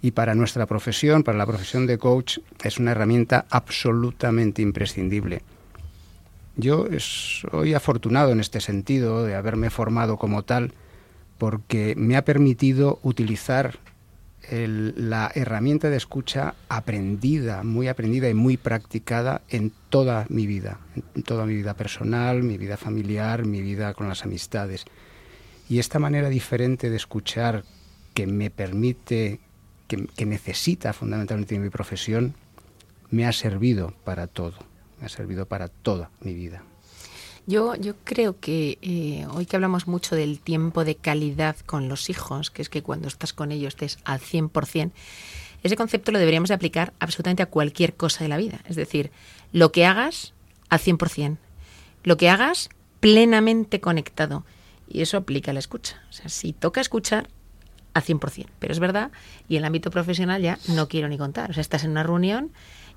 Y 0.00 0.12
para 0.12 0.34
nuestra 0.34 0.66
profesión, 0.66 1.24
para 1.24 1.38
la 1.38 1.46
profesión 1.46 1.86
de 1.86 1.98
coach, 1.98 2.38
es 2.62 2.78
una 2.78 2.92
herramienta 2.92 3.46
absolutamente 3.50 4.62
imprescindible. 4.62 5.42
Yo 6.56 6.86
soy 6.98 7.74
afortunado 7.74 8.32
en 8.32 8.40
este 8.40 8.60
sentido 8.60 9.24
de 9.24 9.34
haberme 9.34 9.70
formado 9.70 10.16
como 10.16 10.42
tal 10.42 10.72
porque 11.38 11.94
me 11.96 12.16
ha 12.16 12.24
permitido 12.24 12.98
utilizar 13.02 13.78
la 14.50 15.30
herramienta 15.34 15.90
de 15.90 15.96
escucha 15.96 16.54
aprendida, 16.68 17.62
muy 17.62 17.86
aprendida 17.86 18.30
y 18.30 18.34
muy 18.34 18.56
practicada 18.56 19.42
en 19.48 19.72
toda 19.90 20.26
mi 20.30 20.46
vida, 20.46 20.80
en 21.14 21.22
toda 21.22 21.44
mi 21.44 21.54
vida 21.54 21.74
personal, 21.74 22.42
mi 22.42 22.56
vida 22.56 22.76
familiar, 22.76 23.44
mi 23.44 23.60
vida 23.60 23.94
con 23.94 24.08
las 24.08 24.24
amistades. 24.24 24.84
Y 25.68 25.78
esta 25.78 25.98
manera 25.98 26.30
diferente 26.30 26.88
de 26.88 26.96
escuchar 26.96 27.64
que 28.14 28.26
me 28.26 28.50
permite, 28.50 29.38
que, 29.88 30.26
necesita 30.26 30.92
fundamentalmente 30.92 31.58
mi 31.58 31.70
profesión, 31.70 32.34
me 33.10 33.26
ha 33.26 33.32
servido 33.32 33.94
para 34.04 34.26
todo 34.26 34.54
me 35.00 35.06
ha 35.06 35.08
servido 35.08 35.46
para 35.46 35.68
toda 35.68 36.10
mi 36.20 36.34
vida. 36.34 36.62
Yo, 37.46 37.74
yo 37.76 37.94
creo 38.04 38.38
que 38.38 38.78
eh, 38.82 39.26
hoy 39.30 39.46
que 39.46 39.56
hablamos 39.56 39.86
mucho 39.86 40.14
del 40.14 40.38
tiempo 40.38 40.84
de 40.84 40.96
calidad 40.96 41.56
con 41.64 41.88
los 41.88 42.10
hijos, 42.10 42.50
que 42.50 42.60
es 42.60 42.68
que 42.68 42.82
cuando 42.82 43.08
estás 43.08 43.32
con 43.32 43.52
ellos 43.52 43.74
estés 43.74 43.98
al 44.04 44.20
100%, 44.20 44.90
ese 45.62 45.76
concepto 45.76 46.12
lo 46.12 46.18
deberíamos 46.18 46.50
de 46.50 46.54
aplicar 46.54 46.92
absolutamente 47.00 47.42
a 47.42 47.46
cualquier 47.46 47.94
cosa 47.94 48.22
de 48.22 48.28
la 48.28 48.36
vida. 48.36 48.60
Es 48.66 48.76
decir, 48.76 49.10
lo 49.52 49.72
que 49.72 49.86
hagas 49.86 50.34
al 50.68 50.78
100%, 50.78 51.38
lo 52.04 52.16
que 52.16 52.28
hagas 52.28 52.68
plenamente 53.00 53.80
conectado. 53.80 54.44
Y 54.86 55.00
eso 55.00 55.16
aplica 55.16 55.50
a 55.50 55.54
la 55.54 55.60
escucha. 55.60 56.02
O 56.10 56.12
sea, 56.12 56.28
si 56.28 56.52
toca 56.52 56.80
escuchar, 56.80 57.28
al 57.94 58.02
100%. 58.02 58.46
Pero 58.58 58.72
es 58.72 58.78
verdad, 58.78 59.10
y 59.48 59.56
en 59.56 59.60
el 59.60 59.66
ámbito 59.66 59.90
profesional 59.90 60.42
ya 60.42 60.58
no 60.68 60.88
quiero 60.88 61.08
ni 61.08 61.18
contar. 61.18 61.50
O 61.50 61.54
sea, 61.54 61.60
estás 61.60 61.84
en 61.84 61.90
una 61.90 62.02
reunión 62.02 62.52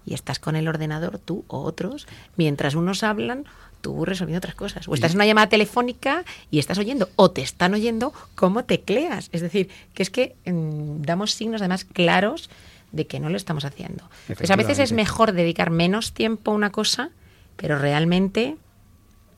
y 0.05 0.13
estás 0.13 0.39
con 0.39 0.55
el 0.55 0.67
ordenador, 0.67 1.19
tú 1.19 1.45
o 1.47 1.61
otros, 1.61 2.07
mientras 2.35 2.75
unos 2.75 3.03
hablan, 3.03 3.45
tú 3.81 4.05
resolviendo 4.05 4.39
otras 4.39 4.55
cosas. 4.55 4.87
O 4.87 4.93
estás 4.93 5.11
en 5.11 5.17
una 5.17 5.25
llamada 5.25 5.49
telefónica 5.49 6.23
y 6.49 6.59
estás 6.59 6.77
oyendo, 6.77 7.09
o 7.15 7.31
te 7.31 7.41
están 7.41 7.73
oyendo 7.73 8.13
cómo 8.35 8.63
tecleas. 8.65 9.29
Es 9.31 9.41
decir, 9.41 9.69
que 9.93 10.03
es 10.03 10.09
que 10.09 10.35
mm, 10.45 11.01
damos 11.01 11.33
signos 11.33 11.61
además 11.61 11.85
claros 11.85 12.49
de 12.91 13.07
que 13.07 13.19
no 13.19 13.29
lo 13.29 13.37
estamos 13.37 13.65
haciendo. 13.65 14.09
Pues 14.27 14.51
a 14.51 14.55
veces 14.55 14.79
es 14.79 14.91
mejor 14.91 15.31
dedicar 15.31 15.69
menos 15.69 16.13
tiempo 16.13 16.51
a 16.51 16.55
una 16.55 16.71
cosa, 16.71 17.09
pero 17.55 17.77
realmente 17.77 18.57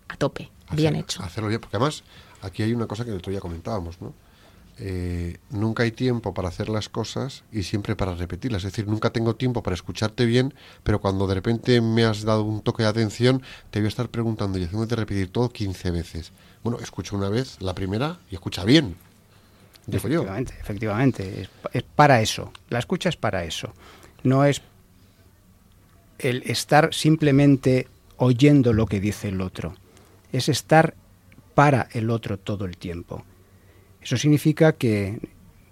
a 0.07 0.17
tope, 0.17 0.49
bien 0.71 0.95
hecho. 0.95 1.21
Hacerlo 1.23 1.49
bien, 1.49 1.61
porque 1.61 1.77
además 1.77 2.03
aquí 2.41 2.63
hay 2.63 2.73
una 2.73 2.87
cosa 2.87 3.05
que 3.05 3.11
el 3.11 3.17
otro 3.17 3.31
día 3.31 3.39
comentábamos, 3.39 4.01
¿no? 4.01 4.13
Eh, 4.79 5.38
nunca 5.51 5.83
hay 5.83 5.91
tiempo 5.91 6.33
para 6.33 6.47
hacer 6.47 6.67
las 6.67 6.89
cosas 6.89 7.43
y 7.51 7.63
siempre 7.63 7.95
para 7.95 8.15
repetirlas. 8.15 8.63
Es 8.63 8.71
decir, 8.71 8.88
nunca 8.88 9.12
tengo 9.12 9.36
tiempo 9.36 9.62
para 9.62 9.75
escucharte 9.75 10.25
bien, 10.25 10.53
pero 10.83 10.99
cuando 10.99 11.27
de 11.27 11.36
repente 11.36 11.79
me 11.81 12.03
has 12.03 12.23
dado 12.23 12.43
un 12.43 12.62
toque 12.62 12.83
de 12.83 12.89
atención, 12.89 13.43
te 13.69 13.79
voy 13.79 13.86
a 13.86 13.89
estar 13.89 14.09
preguntando 14.09 14.57
y 14.57 14.63
haciéndote 14.63 14.95
repetir 14.95 15.29
todo 15.29 15.49
15 15.49 15.91
veces. 15.91 16.31
Bueno, 16.63 16.79
escucho 16.79 17.15
una 17.15 17.29
vez 17.29 17.62
la 17.62 17.75
primera 17.75 18.19
y 18.31 18.36
escucha 18.36 18.63
bien. 18.63 18.95
efectivamente, 19.91 20.55
efectivamente. 20.59 21.49
es 21.71 21.83
para 21.83 22.21
eso. 22.21 22.51
La 22.69 22.79
escucha 22.79 23.09
es 23.09 23.17
para 23.17 23.43
eso. 23.43 23.73
No 24.23 24.43
es 24.43 24.62
el 26.17 26.41
estar 26.45 26.93
simplemente 26.93 27.88
oyendo 28.17 28.73
lo 28.73 28.88
que 28.88 28.99
dice 28.99 29.27
el 29.27 29.41
otro. 29.41 29.75
Es 30.31 30.49
estar 30.49 30.95
para 31.53 31.89
el 31.91 32.09
otro 32.09 32.39
todo 32.39 32.65
el 32.65 32.77
tiempo 32.77 33.23
eso 34.03 34.17
significa 34.17 34.73
que 34.73 35.17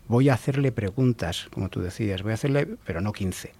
voy 0.08 0.30
a 0.30 0.34
hacerle 0.34 0.72
preguntas, 0.72 1.48
como 1.54 1.70
tú 1.70 1.82
decías, 1.82 2.24
voy 2.24 2.32
a 2.32 2.36
hacerle, 2.36 2.68
pero 2.86 3.02
no 3.02 3.12
15. 3.12 3.52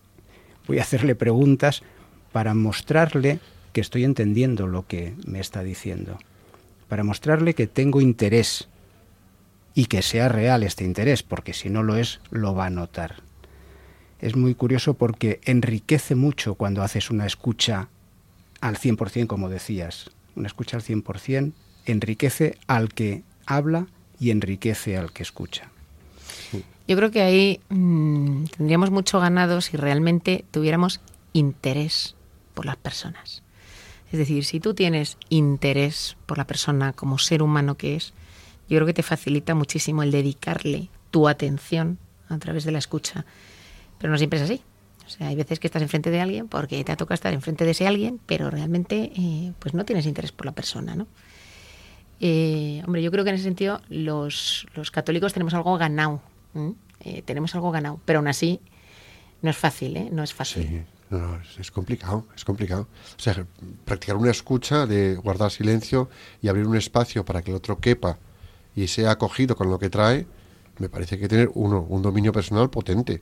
Voy 0.68 0.80
a 0.80 0.84
hacerle 0.84 1.16
preguntas 1.16 1.84
para 2.32 2.54
mostrarle 2.54 3.40
que 3.74 3.82
estoy 3.82 4.06
entendiendo 4.06 4.68
lo 4.68 4.88
que 4.88 5.14
me 5.26 5.40
está 5.40 5.64
diciendo, 5.64 6.18
para 6.88 7.04
mostrarle 7.04 7.54
que 7.54 7.68
tengo 7.68 8.00
interés 8.00 8.70
y 9.74 9.86
que 9.86 10.02
sea 10.02 10.30
real 10.30 10.64
este 10.64 10.84
interés, 10.84 11.24
porque 11.24 11.54
si 11.54 11.70
no 11.70 11.84
lo 11.84 11.98
es, 11.98 12.22
lo 12.30 12.56
va 12.56 12.68
a 12.68 12.70
notar. 12.70 13.16
Es 14.20 14.36
muy 14.36 14.56
curioso 14.56 14.94
porque 14.94 15.42
enriquece 15.44 16.16
mucho 16.16 16.56
cuando 16.56 16.84
haces 16.84 17.10
una 17.10 17.26
escucha 17.26 17.90
al 18.62 18.78
100%, 18.78 19.28
como 19.28 19.50
decías. 19.50 20.12
Una 20.36 20.48
escucha 20.48 20.78
al 20.78 20.84
100% 20.84 21.52
enriquece 21.86 22.58
al 22.68 22.94
que 22.94 23.24
habla 23.46 23.88
y 24.22 24.30
enriquece 24.30 24.98
al 24.98 25.12
que 25.12 25.24
escucha. 25.24 25.70
Yo 26.88 26.96
creo 26.96 27.10
que 27.10 27.22
ahí 27.22 27.60
mm, 27.70 28.46
tendríamos 28.56 28.92
mucho 28.92 29.20
ganado 29.20 29.62
si 29.62 29.78
realmente 29.78 30.46
tuviéramos 30.52 31.02
interés 31.34 32.16
por 32.54 32.68
las 32.68 32.78
personas. 32.78 33.42
Es 34.12 34.20
decir, 34.20 34.46
si 34.46 34.60
tú 34.60 34.76
tienes 34.76 35.18
interés 35.30 36.18
por 36.28 36.38
la 36.38 36.46
persona 36.46 36.94
como 36.94 37.18
ser 37.18 37.42
humano 37.42 37.78
que 37.78 37.96
es, 37.96 38.14
yo 38.70 38.78
creo 38.78 38.86
que 38.86 38.94
te 38.94 39.04
facilita 39.04 39.56
muchísimo 39.56 40.04
el 40.04 40.12
dedicarle 40.12 40.90
tu 41.10 41.28
atención 41.28 41.98
a 42.30 42.38
través 42.38 42.64
de 42.64 42.72
la 42.72 42.80
escucha. 42.80 43.26
Pero 43.98 44.12
no 44.12 44.18
siempre 44.20 44.38
es 44.38 44.46
así. 44.46 44.62
O 45.08 45.10
sea, 45.10 45.28
hay 45.30 45.36
veces 45.36 45.60
que 45.60 45.68
estás 45.68 45.82
enfrente 45.82 46.12
de 46.12 46.22
alguien 46.22 46.48
porque 46.48 46.84
te 46.84 46.92
ha 46.92 46.98
tocado 46.98 47.16
estar 47.16 47.34
enfrente 47.34 47.66
de 47.66 47.72
ese 47.72 47.88
alguien, 47.88 48.20
pero 48.28 48.52
realmente 48.52 49.12
eh, 49.16 49.54
pues 49.58 49.74
no 49.74 49.84
tienes 49.84 50.06
interés 50.06 50.32
por 50.32 50.46
la 50.46 50.52
persona, 50.52 50.96
¿no? 50.96 51.08
Eh, 52.24 52.84
hombre, 52.86 53.02
yo 53.02 53.10
creo 53.10 53.24
que 53.24 53.32
en 53.32 53.36
ese 53.36 53.46
sentido 53.46 53.82
los, 53.90 54.68
católicos 54.92 55.34
tenemos 55.34 55.56
algo 55.56 55.76
ganado. 55.78 56.22
Eh, 57.00 57.24
tenemos 57.24 57.56
algo 57.56 57.72
ganado, 57.72 58.00
pero 58.06 58.20
aún 58.20 58.28
así 58.28 58.62
no 59.42 59.50
es 59.50 59.58
fácil, 59.58 59.98
¿eh? 59.98 60.10
No 60.12 60.22
es 60.24 60.32
fácil. 60.32 60.68
Sí. 60.68 60.82
No, 61.10 61.42
es, 61.60 61.72
complicado, 61.72 62.26
es 62.36 62.46
complicado. 62.46 62.88
O 63.18 63.20
sea, 63.20 63.46
practicar 63.84 64.16
una 64.16 64.32
escucha 64.32 64.86
de 64.86 65.16
guardar 65.16 65.52
silencio 65.52 66.10
y 66.42 66.48
abrir 66.48 66.66
un 66.66 66.78
espacio 66.78 67.26
para 67.26 67.42
que 67.42 67.52
el 67.52 67.58
otro 67.58 67.80
quepa 67.80 68.18
y 68.76 68.88
sea 68.88 69.12
acogido 69.12 69.58
con 69.58 69.70
lo 69.70 69.78
que 69.78 69.90
trae, 69.90 70.26
me 70.78 70.88
parece 70.88 71.20
que 71.20 71.28
tener 71.28 71.50
uno, 71.56 71.82
un 71.82 72.02
dominio 72.02 72.32
personal 72.32 72.70
potente. 72.70 73.22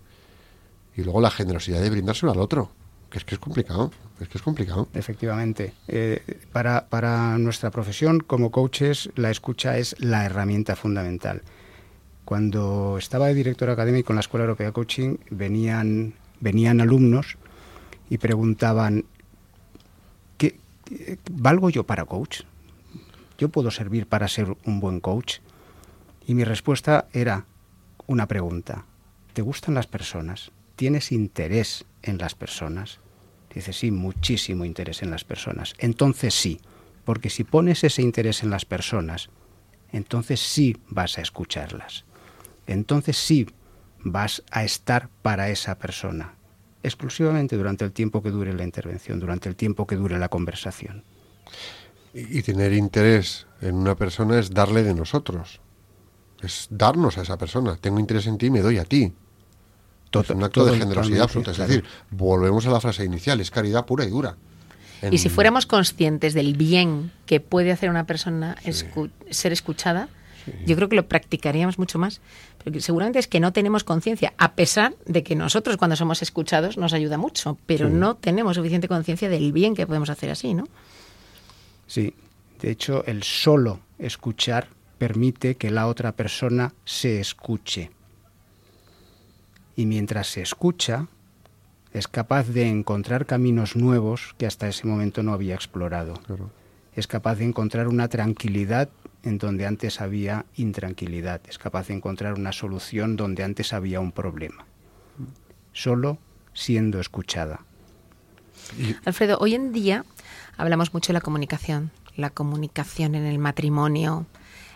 Y 0.95 1.03
luego 1.03 1.21
la 1.21 1.31
generosidad 1.31 1.81
de 1.81 1.89
brindárselo 1.89 2.33
al 2.33 2.39
otro. 2.39 2.71
Que 3.09 3.17
es 3.17 3.25
que 3.25 3.35
es 3.35 3.39
complicado, 3.39 3.91
es 4.19 4.27
que 4.27 4.37
es 4.37 4.43
complicado. 4.43 4.87
Efectivamente. 4.93 5.73
Eh, 5.87 6.21
para, 6.51 6.87
para 6.87 7.37
nuestra 7.37 7.71
profesión 7.71 8.19
como 8.19 8.51
coaches, 8.51 9.09
la 9.15 9.31
escucha 9.31 9.77
es 9.77 9.95
la 9.99 10.25
herramienta 10.25 10.75
fundamental. 10.75 11.41
Cuando 12.25 12.97
estaba 12.99 13.27
de 13.27 13.33
director 13.33 13.69
académico 13.71 14.13
en 14.13 14.17
la 14.17 14.21
Escuela 14.21 14.43
Europea 14.43 14.67
de 14.67 14.73
Coaching, 14.73 15.17
venían, 15.31 16.13
venían 16.39 16.81
alumnos 16.81 17.37
y 18.09 18.19
preguntaban, 18.19 19.05
¿qué, 20.37 20.59
¿valgo 21.31 21.71
yo 21.71 21.85
para 21.85 22.05
coach? 22.05 22.41
¿Yo 23.39 23.49
puedo 23.49 23.71
servir 23.71 24.05
para 24.05 24.27
ser 24.27 24.55
un 24.65 24.79
buen 24.79 24.99
coach? 24.99 25.37
Y 26.27 26.35
mi 26.35 26.43
respuesta 26.43 27.07
era 27.13 27.45
una 28.05 28.27
pregunta. 28.27 28.85
¿Te 29.33 29.41
gustan 29.41 29.73
las 29.73 29.87
personas? 29.87 30.51
¿Tienes 30.75 31.11
interés 31.11 31.85
en 32.03 32.17
las 32.17 32.35
personas? 32.35 32.99
Dice, 33.53 33.73
sí, 33.73 33.91
muchísimo 33.91 34.65
interés 34.65 35.01
en 35.01 35.11
las 35.11 35.23
personas. 35.23 35.73
Entonces 35.79 36.33
sí, 36.33 36.59
porque 37.03 37.29
si 37.29 37.43
pones 37.43 37.83
ese 37.83 38.01
interés 38.01 38.43
en 38.43 38.51
las 38.51 38.65
personas, 38.65 39.29
entonces 39.91 40.39
sí 40.39 40.77
vas 40.87 41.17
a 41.17 41.21
escucharlas. 41.21 42.05
Entonces 42.67 43.17
sí 43.17 43.47
vas 44.03 44.43
a 44.51 44.63
estar 44.63 45.09
para 45.21 45.49
esa 45.49 45.79
persona, 45.79 46.35
exclusivamente 46.83 47.57
durante 47.57 47.85
el 47.85 47.91
tiempo 47.91 48.21
que 48.21 48.29
dure 48.29 48.53
la 48.53 48.63
intervención, 48.63 49.19
durante 49.19 49.49
el 49.49 49.55
tiempo 49.55 49.87
que 49.87 49.95
dure 49.95 50.19
la 50.19 50.29
conversación. 50.29 51.03
Y, 52.13 52.39
y 52.39 52.41
tener 52.43 52.73
interés 52.73 53.47
en 53.61 53.75
una 53.75 53.95
persona 53.95 54.39
es 54.39 54.51
darle 54.51 54.83
de 54.83 54.93
nosotros. 54.93 55.61
Es 56.41 56.67
darnos 56.69 57.17
a 57.17 57.23
esa 57.23 57.37
persona. 57.37 57.75
Tengo 57.75 57.99
interés 57.99 58.27
en 58.27 58.37
ti, 58.37 58.49
me 58.49 58.61
doy 58.61 58.77
a 58.77 58.85
ti. 58.85 59.13
Es 60.11 60.29
un 60.29 60.43
acto 60.43 60.61
todo 60.61 60.71
de 60.73 60.79
generosidad 60.79 61.21
absoluta. 61.23 61.51
Es 61.51 61.57
claro. 61.57 61.71
decir, 61.71 61.85
volvemos 62.11 62.65
a 62.65 62.71
la 62.71 62.81
frase 62.81 63.03
inicial, 63.05 63.39
es 63.41 63.51
caridad 63.51 63.85
pura 63.85 64.05
y 64.05 64.09
dura. 64.09 64.35
En- 65.01 65.13
Y 65.13 65.17
si 65.17 65.29
fuéramos 65.29 65.65
conscientes 65.65 66.33
del 66.33 66.55
bien 66.55 67.11
que 67.25 67.39
puede 67.39 67.71
hacer 67.71 67.89
una 67.89 68.05
persona 68.05 68.55
escu- 68.65 69.11
ser 69.29 69.53
escuchada, 69.53 70.09
yo 70.65 70.75
creo 70.75 70.89
que 70.89 70.95
lo 70.95 71.07
practicaríamos 71.07 71.77
mucho 71.77 71.99
más. 71.99 72.21
Porque 72.63 72.81
seguramente 72.81 73.19
es 73.19 73.27
que 73.27 73.39
no 73.39 73.53
tenemos 73.53 73.83
conciencia, 73.85 74.33
a 74.37 74.53
pesar 74.53 74.93
de 75.05 75.23
que 75.23 75.35
nosotros 75.35 75.77
cuando 75.77 75.95
somos 75.95 76.21
escuchados 76.21 76.77
nos 76.77 76.91
ayuda 76.91 77.17
mucho, 77.17 77.57
pero 77.65 77.87
no 77.89 78.15
tenemos 78.15 78.55
suficiente 78.57 78.87
conciencia 78.89 79.29
del 79.29 79.53
bien 79.53 79.75
que 79.75 79.85
podemos 79.87 80.09
hacer 80.09 80.29
así, 80.31 80.53
¿no? 80.53 80.65
Sí, 81.87 82.13
de 82.61 82.71
hecho, 82.71 83.05
el 83.05 83.23
solo 83.23 83.79
escuchar 83.99 84.67
permite 84.97 85.55
que 85.55 85.71
la 85.71 85.87
otra 85.87 86.11
persona 86.11 86.73
se 86.83 87.19
escuche. 87.21 87.91
Y 89.79 89.85
mientras 89.85 90.27
se 90.27 90.41
escucha, 90.41 91.07
es 91.93 92.09
capaz 92.09 92.49
de 92.49 92.67
encontrar 92.67 93.25
caminos 93.25 93.77
nuevos 93.77 94.35
que 94.37 94.45
hasta 94.45 94.67
ese 94.67 94.85
momento 94.85 95.23
no 95.23 95.31
había 95.31 95.55
explorado. 95.55 96.15
Claro. 96.15 96.51
Es 96.97 97.07
capaz 97.07 97.35
de 97.35 97.45
encontrar 97.45 97.87
una 97.87 98.09
tranquilidad 98.09 98.89
en 99.23 99.37
donde 99.37 99.65
antes 99.65 100.01
había 100.01 100.45
intranquilidad. 100.57 101.39
Es 101.47 101.57
capaz 101.57 101.87
de 101.87 101.93
encontrar 101.93 102.33
una 102.33 102.51
solución 102.51 103.15
donde 103.15 103.45
antes 103.45 103.71
había 103.71 104.01
un 104.01 104.11
problema. 104.11 104.65
Solo 105.71 106.17
siendo 106.53 106.99
escuchada. 106.99 107.61
Alfredo, 109.05 109.37
hoy 109.39 109.55
en 109.55 109.71
día 109.71 110.03
hablamos 110.57 110.93
mucho 110.93 111.13
de 111.13 111.19
la 111.19 111.21
comunicación, 111.21 111.91
la 112.17 112.31
comunicación 112.31 113.15
en 113.15 113.25
el 113.25 113.39
matrimonio, 113.39 114.25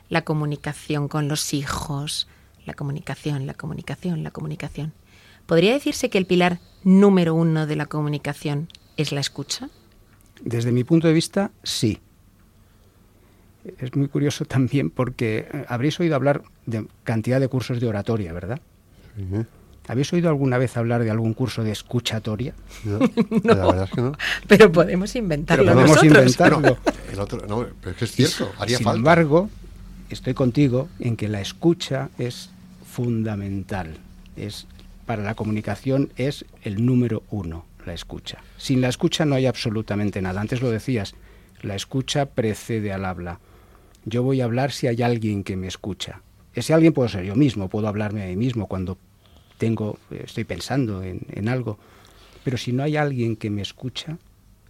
la 0.08 0.22
comunicación 0.24 1.10
con 1.10 1.28
los 1.28 1.54
hijos, 1.54 2.30
la 2.66 2.74
comunicación, 2.74 3.45
la 3.45 3.53
comunicación, 3.53 4.24
la 4.24 4.32
comunicación. 4.32 4.93
¿Podría 5.45 5.74
decirse 5.74 6.09
que 6.09 6.18
el 6.18 6.26
pilar 6.26 6.59
número 6.84 7.36
uno 7.36 7.68
de 7.68 7.76
la 7.76 7.86
comunicación 7.86 8.70
es 8.97 9.11
la 9.11 9.20
escucha? 9.20 9.70
Desde 10.41 10.72
mi 10.72 10.84
punto 10.84 11.07
de 11.07 11.14
vista, 11.14 11.51
sí. 11.64 11.99
Es 13.80 13.95
muy 13.95 14.07
curioso 14.07 14.45
también 14.55 14.89
porque 14.89 15.47
eh, 15.51 15.66
habréis 15.68 15.99
oído 15.99 16.16
hablar 16.16 16.43
de 16.66 16.86
cantidad 17.03 17.39
de 17.39 17.47
cursos 17.47 17.80
de 17.80 17.88
oratoria, 17.88 18.34
¿verdad? 18.34 18.59
Sí, 19.16 19.24
¿Habéis 19.88 20.14
oído 20.14 20.30
alguna 20.30 20.57
vez 20.57 20.78
hablar 20.78 21.03
de 21.03 21.11
algún 21.11 21.34
curso 21.34 21.61
de 21.64 21.72
escuchatoria? 21.72 22.53
¿no? 22.86 22.99
La 23.43 23.66
verdad 23.66 23.84
es 23.84 23.91
que 23.91 24.01
no. 24.01 24.14
Pero 24.47 24.72
podemos 24.72 25.14
inventarlo 25.16 25.66
Pero 25.66 25.76
podemos 25.76 26.03
nosotros. 26.03 26.38
inventarlo. 26.38 26.78
El 27.11 27.20
otro, 27.20 27.45
no, 27.47 27.68
pero 27.82 27.91
es 27.91 27.97
que 27.97 28.05
es 28.05 28.11
cierto, 28.11 28.49
haría 28.59 28.78
Sin 28.78 28.86
falta. 28.86 28.97
embargo, 28.97 29.49
estoy 30.09 30.34
contigo 30.34 30.88
en 30.99 31.18
que 31.18 31.28
la 31.28 31.41
escucha 31.41 32.09
es 32.18 32.49
fundamental. 32.94 33.98
Es, 34.36 34.68
para 35.06 35.24
la 35.24 35.34
comunicación 35.34 36.14
es 36.16 36.46
el 36.62 36.86
número 36.86 37.24
uno, 37.32 37.66
la 37.86 37.94
escucha. 37.94 38.38
Sin 38.58 38.82
la 38.82 38.89
escucha 38.89 39.26
no 39.26 39.36
hay 39.36 39.48
absolutamente 39.48 40.22
nada. 40.22 40.39
Antes 40.39 40.62
lo 40.62 40.70
decías, 40.70 41.16
la 41.62 41.76
escucha 41.76 42.28
precede 42.28 42.94
al 42.94 43.06
habla. 43.06 43.39
Yo 44.06 44.22
voy 44.22 44.41
a 44.41 44.46
hablar 44.46 44.72
si 44.72 44.88
hay 44.88 45.02
alguien 45.02 45.44
que 45.44 45.56
me 45.56 45.68
escucha. 45.68 46.22
Ese 46.54 46.74
alguien 46.74 46.94
puedo 46.94 47.10
ser 47.10 47.26
yo 47.26 47.36
mismo, 47.36 47.68
puedo 47.68 47.88
hablarme 47.88 48.24
a 48.24 48.28
mí 48.28 48.36
mismo 48.36 48.68
cuando 48.68 48.98
tengo, 49.58 49.98
estoy 50.12 50.44
pensando 50.44 51.02
en, 51.02 51.22
en 51.32 51.50
algo. 51.50 51.80
Pero 52.44 52.58
si 52.58 52.74
no 52.74 52.84
hay 52.84 52.96
alguien 52.96 53.38
que 53.38 53.50
me 53.50 53.62
escucha, 53.62 54.18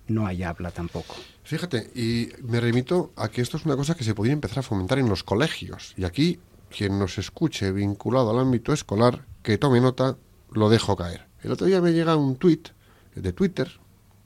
no 0.07 0.25
hay 0.25 0.43
habla 0.43 0.71
tampoco. 0.71 1.15
Fíjate, 1.43 1.91
y 1.93 2.29
me 2.41 2.61
remito 2.61 3.11
a 3.17 3.27
que 3.29 3.41
esto 3.41 3.57
es 3.57 3.65
una 3.65 3.75
cosa 3.75 3.95
que 3.95 4.05
se 4.05 4.15
podría 4.15 4.33
empezar 4.33 4.59
a 4.59 4.63
fomentar 4.63 4.97
en 4.99 5.09
los 5.09 5.23
colegios. 5.23 5.93
Y 5.97 6.05
aquí, 6.05 6.39
quien 6.75 6.97
nos 6.97 7.17
escuche 7.17 7.71
vinculado 7.71 8.31
al 8.31 8.39
ámbito 8.39 8.73
escolar, 8.73 9.25
que 9.43 9.57
tome 9.57 9.79
nota, 9.79 10.17
lo 10.51 10.69
dejo 10.69 10.95
caer. 10.95 11.27
El 11.41 11.51
otro 11.51 11.67
día 11.67 11.81
me 11.81 11.93
llega 11.93 12.15
un 12.15 12.35
tuit 12.35 12.69
de 13.15 13.31
Twitter 13.31 13.69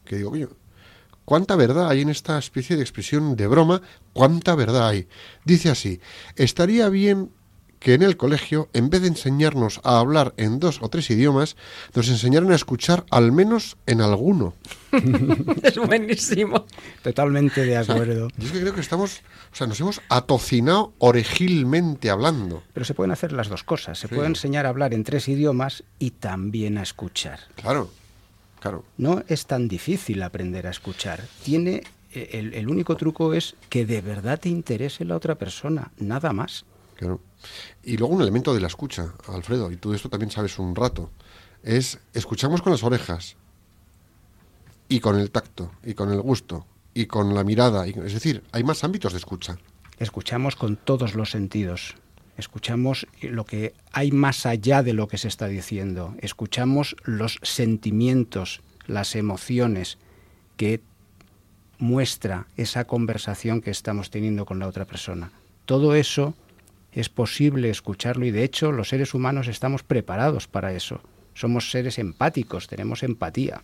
que 0.05 0.15
digo, 0.15 0.29
coño, 0.31 0.49
¿cuánta 1.25 1.55
verdad 1.55 1.89
hay 1.89 2.01
en 2.01 2.09
esta 2.09 2.37
especie 2.37 2.75
de 2.75 2.81
expresión 2.81 3.35
de 3.35 3.47
broma? 3.47 3.81
¿Cuánta 4.13 4.55
verdad 4.55 4.87
hay? 4.87 5.07
Dice 5.43 5.69
así, 5.69 5.99
estaría 6.35 6.87
bien 6.89 7.31
que 7.79 7.93
en 7.93 8.01
el 8.01 8.17
colegio, 8.17 8.69
en 8.73 8.89
vez 8.89 9.01
de 9.01 9.07
enseñarnos 9.09 9.79
a 9.83 9.99
hablar 9.99 10.33
en 10.37 10.59
dos 10.59 10.79
o 10.81 10.89
tres 10.89 11.09
idiomas, 11.11 11.55
nos 11.93 12.09
enseñaran 12.09 12.51
a 12.51 12.55
escuchar 12.55 13.05
al 13.11 13.31
menos 13.31 13.77
en 13.85 14.01
alguno. 14.01 14.53
Es 15.63 15.77
buenísimo. 15.77 16.65
Totalmente 17.03 17.63
de 17.65 17.77
acuerdo. 17.77 18.29
Yo 18.37 18.45
es 18.47 18.51
que 18.51 18.61
creo 18.61 18.73
que 18.73 18.81
estamos, 18.81 19.21
o 19.51 19.55
sea, 19.55 19.67
nos 19.67 19.79
hemos 19.79 20.01
atocinado 20.09 20.93
orejilmente 20.97 22.09
hablando. 22.09 22.63
Pero 22.73 22.85
se 22.85 22.93
pueden 22.93 23.11
hacer 23.11 23.31
las 23.31 23.47
dos 23.49 23.63
cosas. 23.63 23.99
Se 23.99 24.07
Sí. 24.07 24.15
puede 24.15 24.27
enseñar 24.27 24.65
a 24.65 24.69
hablar 24.69 24.93
en 24.93 25.03
tres 25.03 25.27
idiomas 25.27 25.83
y 25.99 26.11
también 26.11 26.77
a 26.77 26.81
escuchar. 26.83 27.39
Claro, 27.55 27.89
claro. 28.59 28.83
No 28.97 29.23
es 29.27 29.45
tan 29.45 29.67
difícil 29.67 30.23
aprender 30.23 30.65
a 30.67 30.71
escuchar. 30.71 31.21
Tiene 31.43 31.83
eh, 32.13 32.29
el, 32.33 32.53
el 32.53 32.67
único 32.69 32.95
truco 32.95 33.33
es 33.33 33.55
que 33.69 33.85
de 33.85 34.01
verdad 34.01 34.39
te 34.39 34.49
interese 34.49 35.05
la 35.05 35.15
otra 35.15 35.35
persona, 35.35 35.91
nada 35.99 36.33
más. 36.33 36.65
Y 37.83 37.97
luego 37.97 38.15
un 38.15 38.21
elemento 38.21 38.53
de 38.53 38.59
la 38.61 38.67
escucha, 38.67 39.13
Alfredo, 39.27 39.71
y 39.71 39.77
tú 39.77 39.91
de 39.91 39.97
esto 39.97 40.09
también 40.09 40.31
sabes 40.31 40.57
un 40.59 40.75
rato, 40.75 41.09
es 41.63 41.99
escuchamos 42.13 42.61
con 42.61 42.71
las 42.71 42.83
orejas 42.83 43.35
y 44.89 44.99
con 44.99 45.17
el 45.19 45.31
tacto 45.31 45.71
y 45.83 45.93
con 45.93 46.11
el 46.11 46.21
gusto 46.21 46.65
y 46.93 47.05
con 47.05 47.33
la 47.35 47.43
mirada, 47.43 47.87
y- 47.87 47.91
es 47.91 48.13
decir, 48.13 48.43
hay 48.51 48.63
más 48.63 48.83
ámbitos 48.83 49.13
de 49.13 49.19
escucha. 49.19 49.57
Escuchamos 49.99 50.55
con 50.55 50.77
todos 50.77 51.13
los 51.15 51.31
sentidos. 51.31 51.95
Escuchamos 52.37 53.07
lo 53.21 53.45
que 53.45 53.73
hay 53.91 54.11
más 54.11 54.45
allá 54.45 54.83
de 54.83 54.93
lo 54.93 55.07
que 55.07 55.17
se 55.17 55.27
está 55.27 55.47
diciendo. 55.47 56.15
Escuchamos 56.19 56.95
los 57.03 57.39
sentimientos, 57.41 58.61
las 58.85 59.15
emociones 59.15 59.97
que 60.55 60.81
muestra 61.79 62.47
esa 62.55 62.85
conversación 62.85 63.61
que 63.61 63.71
estamos 63.71 64.09
teniendo 64.09 64.45
con 64.45 64.59
la 64.59 64.67
otra 64.67 64.85
persona. 64.85 65.31
Todo 65.65 65.95
eso 65.95 66.35
es 66.97 67.09
posible 67.09 67.69
escucharlo 67.69 68.25
y 68.25 68.31
de 68.31 68.43
hecho 68.43 68.71
los 68.71 68.89
seres 68.89 69.13
humanos 69.13 69.47
estamos 69.47 69.83
preparados 69.83 70.47
para 70.47 70.73
eso. 70.73 70.99
Somos 71.35 71.69
seres 71.69 71.99
empáticos, 71.99 72.67
tenemos 72.67 73.03
empatía. 73.03 73.61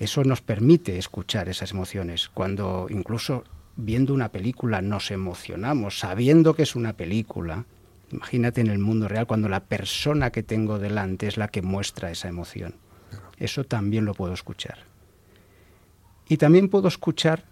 Eso 0.00 0.24
nos 0.24 0.42
permite 0.42 0.98
escuchar 0.98 1.48
esas 1.48 1.70
emociones. 1.70 2.28
Cuando 2.28 2.88
incluso 2.90 3.44
viendo 3.76 4.14
una 4.14 4.30
película 4.32 4.82
nos 4.82 5.12
emocionamos, 5.12 6.00
sabiendo 6.00 6.56
que 6.56 6.64
es 6.64 6.74
una 6.74 6.94
película, 6.94 7.66
imagínate 8.10 8.62
en 8.62 8.70
el 8.70 8.80
mundo 8.80 9.06
real 9.06 9.28
cuando 9.28 9.48
la 9.48 9.60
persona 9.60 10.32
que 10.32 10.42
tengo 10.42 10.80
delante 10.80 11.28
es 11.28 11.36
la 11.36 11.46
que 11.46 11.62
muestra 11.62 12.10
esa 12.10 12.26
emoción. 12.26 12.74
Eso 13.38 13.62
también 13.62 14.04
lo 14.04 14.14
puedo 14.14 14.34
escuchar. 14.34 14.78
Y 16.28 16.38
también 16.38 16.68
puedo 16.68 16.88
escuchar 16.88 17.44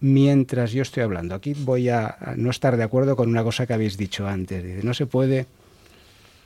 mientras 0.00 0.72
yo 0.72 0.82
estoy 0.82 1.02
hablando. 1.02 1.34
Aquí 1.34 1.54
voy 1.54 1.88
a, 1.88 2.16
no 2.36 2.50
estar 2.50 2.76
de 2.76 2.84
acuerdo 2.84 3.16
con 3.16 3.28
una 3.28 3.42
cosa 3.42 3.66
que 3.66 3.74
habéis 3.74 3.96
dicho 3.96 4.26
antes. 4.26 4.62
Dice, 4.62 4.82
no 4.82 4.94
se 4.94 5.06
puede 5.06 5.46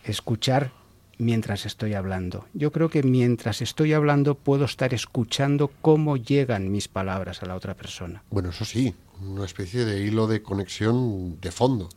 escuchar 0.05 0.73
mientras 1.19 1.67
estoy 1.67 1.95
hablando. 1.95 2.47
Yo 2.55 2.73
creo 2.73 2.89
que 2.89 3.03
mientras 3.03 3.63
estoy 3.63 3.93
hablando 3.93 4.35
puedo 4.35 4.65
estar 4.65 4.95
escuchando 4.95 5.71
cómo 5.81 6.17
llegan 6.17 6.71
mis 6.71 6.89
palabras 6.89 7.43
a 7.43 7.47
la 7.47 7.55
otra 7.55 7.75
persona. 7.75 8.23
Bueno, 8.31 8.51
eso 8.51 8.65
sí, 8.65 8.95
una 9.21 9.45
especie 9.45 9.85
de 9.85 10.01
hilo 10.01 10.27
de 10.27 10.43
conexión 10.43 11.41
de 11.41 11.51
fondo. 11.53 11.89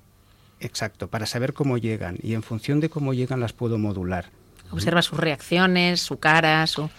Exacto, 0.60 1.08
para 1.08 1.26
saber 1.26 1.54
cómo 1.54 1.78
llegan 1.78 2.18
y 2.22 2.34
en 2.34 2.44
función 2.44 2.80
de 2.80 2.90
cómo 2.90 3.14
llegan 3.14 3.40
las 3.40 3.54
puedo 3.54 3.78
modular. 3.78 4.30
Observa 4.72 5.02
sus 5.02 5.20
reacciones, 5.20 6.02
su 6.02 6.18
cara, 6.18 6.66
su... 6.68 6.90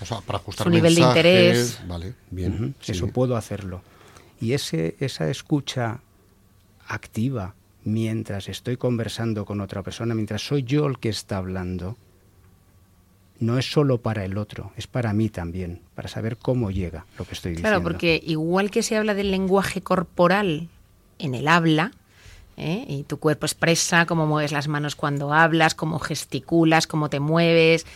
O 0.00 0.06
sea, 0.06 0.20
para 0.20 0.38
ajustar 0.38 0.64
su 0.64 0.70
nivel 0.70 0.94
de 0.94 1.00
interés. 1.00 1.80
Vale, 1.86 2.14
bien. 2.30 2.74
Sí. 2.80 2.92
Eso 2.92 3.08
puedo 3.08 3.36
hacerlo. 3.36 3.82
Y 4.40 4.52
ese, 4.52 4.96
esa 5.00 5.30
escucha 5.30 6.00
activa 6.86 7.54
mientras 7.84 8.48
estoy 8.48 8.76
conversando 8.76 9.44
con 9.44 9.60
otra 9.60 9.82
persona, 9.82 10.14
mientras 10.14 10.46
soy 10.46 10.62
yo 10.62 10.86
el 10.86 10.98
que 10.98 11.10
está 11.10 11.36
hablando, 11.36 11.96
no 13.38 13.58
es 13.58 13.70
solo 13.70 13.98
para 13.98 14.24
el 14.24 14.38
otro, 14.38 14.72
es 14.76 14.86
para 14.86 15.12
mí 15.12 15.28
también, 15.28 15.80
para 15.94 16.08
saber 16.08 16.36
cómo 16.36 16.70
llega 16.70 17.06
lo 17.18 17.24
que 17.24 17.34
estoy 17.34 17.52
diciendo. 17.52 17.68
Claro, 17.68 17.82
porque 17.82 18.20
igual 18.24 18.70
que 18.70 18.82
se 18.82 18.96
habla 18.96 19.14
del 19.14 19.30
lenguaje 19.30 19.82
corporal 19.82 20.68
en 21.18 21.34
el 21.34 21.48
habla, 21.48 21.92
¿eh? 22.56 22.84
y 22.88 23.02
tu 23.04 23.18
cuerpo 23.18 23.46
expresa 23.46 24.06
cómo 24.06 24.26
mueves 24.26 24.52
las 24.52 24.68
manos 24.68 24.96
cuando 24.96 25.32
hablas, 25.32 25.74
cómo 25.74 25.98
gesticulas, 25.98 26.86
cómo 26.86 27.10
te 27.10 27.20
mueves, 27.20 27.86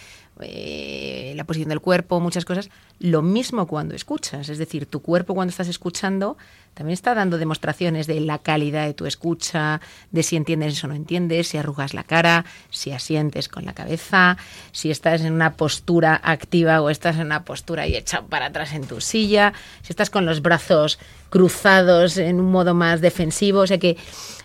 eh, 0.41 1.33
la 1.37 1.45
posición 1.45 1.69
del 1.69 1.81
cuerpo, 1.81 2.21
muchas 2.21 2.45
cosas, 2.45 2.71
lo 3.01 3.23
mismo 3.23 3.67
cuando 3.67 3.95
escuchas. 3.95 4.49
Es 4.49 4.59
decir, 4.59 4.87
tu 4.87 5.01
cuerpo 5.01 5.35
cuando 5.35 5.51
estás 5.51 5.69
escuchando 5.69 6.37
también 6.75 6.95
está 6.95 7.13
dando 7.15 7.39
demostraciones 7.39 8.07
de 8.07 8.21
la 8.21 8.39
calidad 8.39 8.87
de 8.87 8.95
tu 8.95 9.07
escucha, 9.07 9.81
de 10.13 10.23
si 10.23 10.37
entiendes 10.37 10.83
o 10.85 10.87
no 10.87 10.95
entiendes, 10.95 11.49
si 11.49 11.59
arrugas 11.59 11.93
la 11.93 12.05
cara, 12.05 12.45
si 12.71 12.93
asientes 12.93 13.49
con 13.49 13.65
la 13.65 13.75
cabeza, 13.75 14.37
si 14.71 14.93
estás 14.93 15.23
en 15.23 15.33
una 15.33 15.55
postura 15.55 16.21
activa 16.23 16.81
o 16.81 16.89
estás 16.89 17.17
en 17.17 17.27
una 17.27 17.45
postura 17.45 17.89
y 17.89 17.97
echado 17.97 18.29
para 18.29 18.47
atrás 18.47 18.75
en 18.75 18.87
tu 18.87 19.01
silla, 19.01 19.55
si 19.83 19.93
estás 19.93 20.09
con 20.09 20.25
los 20.25 20.41
brazos 20.41 21.01
cruzados 21.31 22.17
en 22.17 22.39
un 22.39 22.53
modo 22.53 22.75
más 22.75 23.01
defensivo. 23.01 23.61
O 23.61 23.67
sea 23.67 23.79
que 23.79 23.97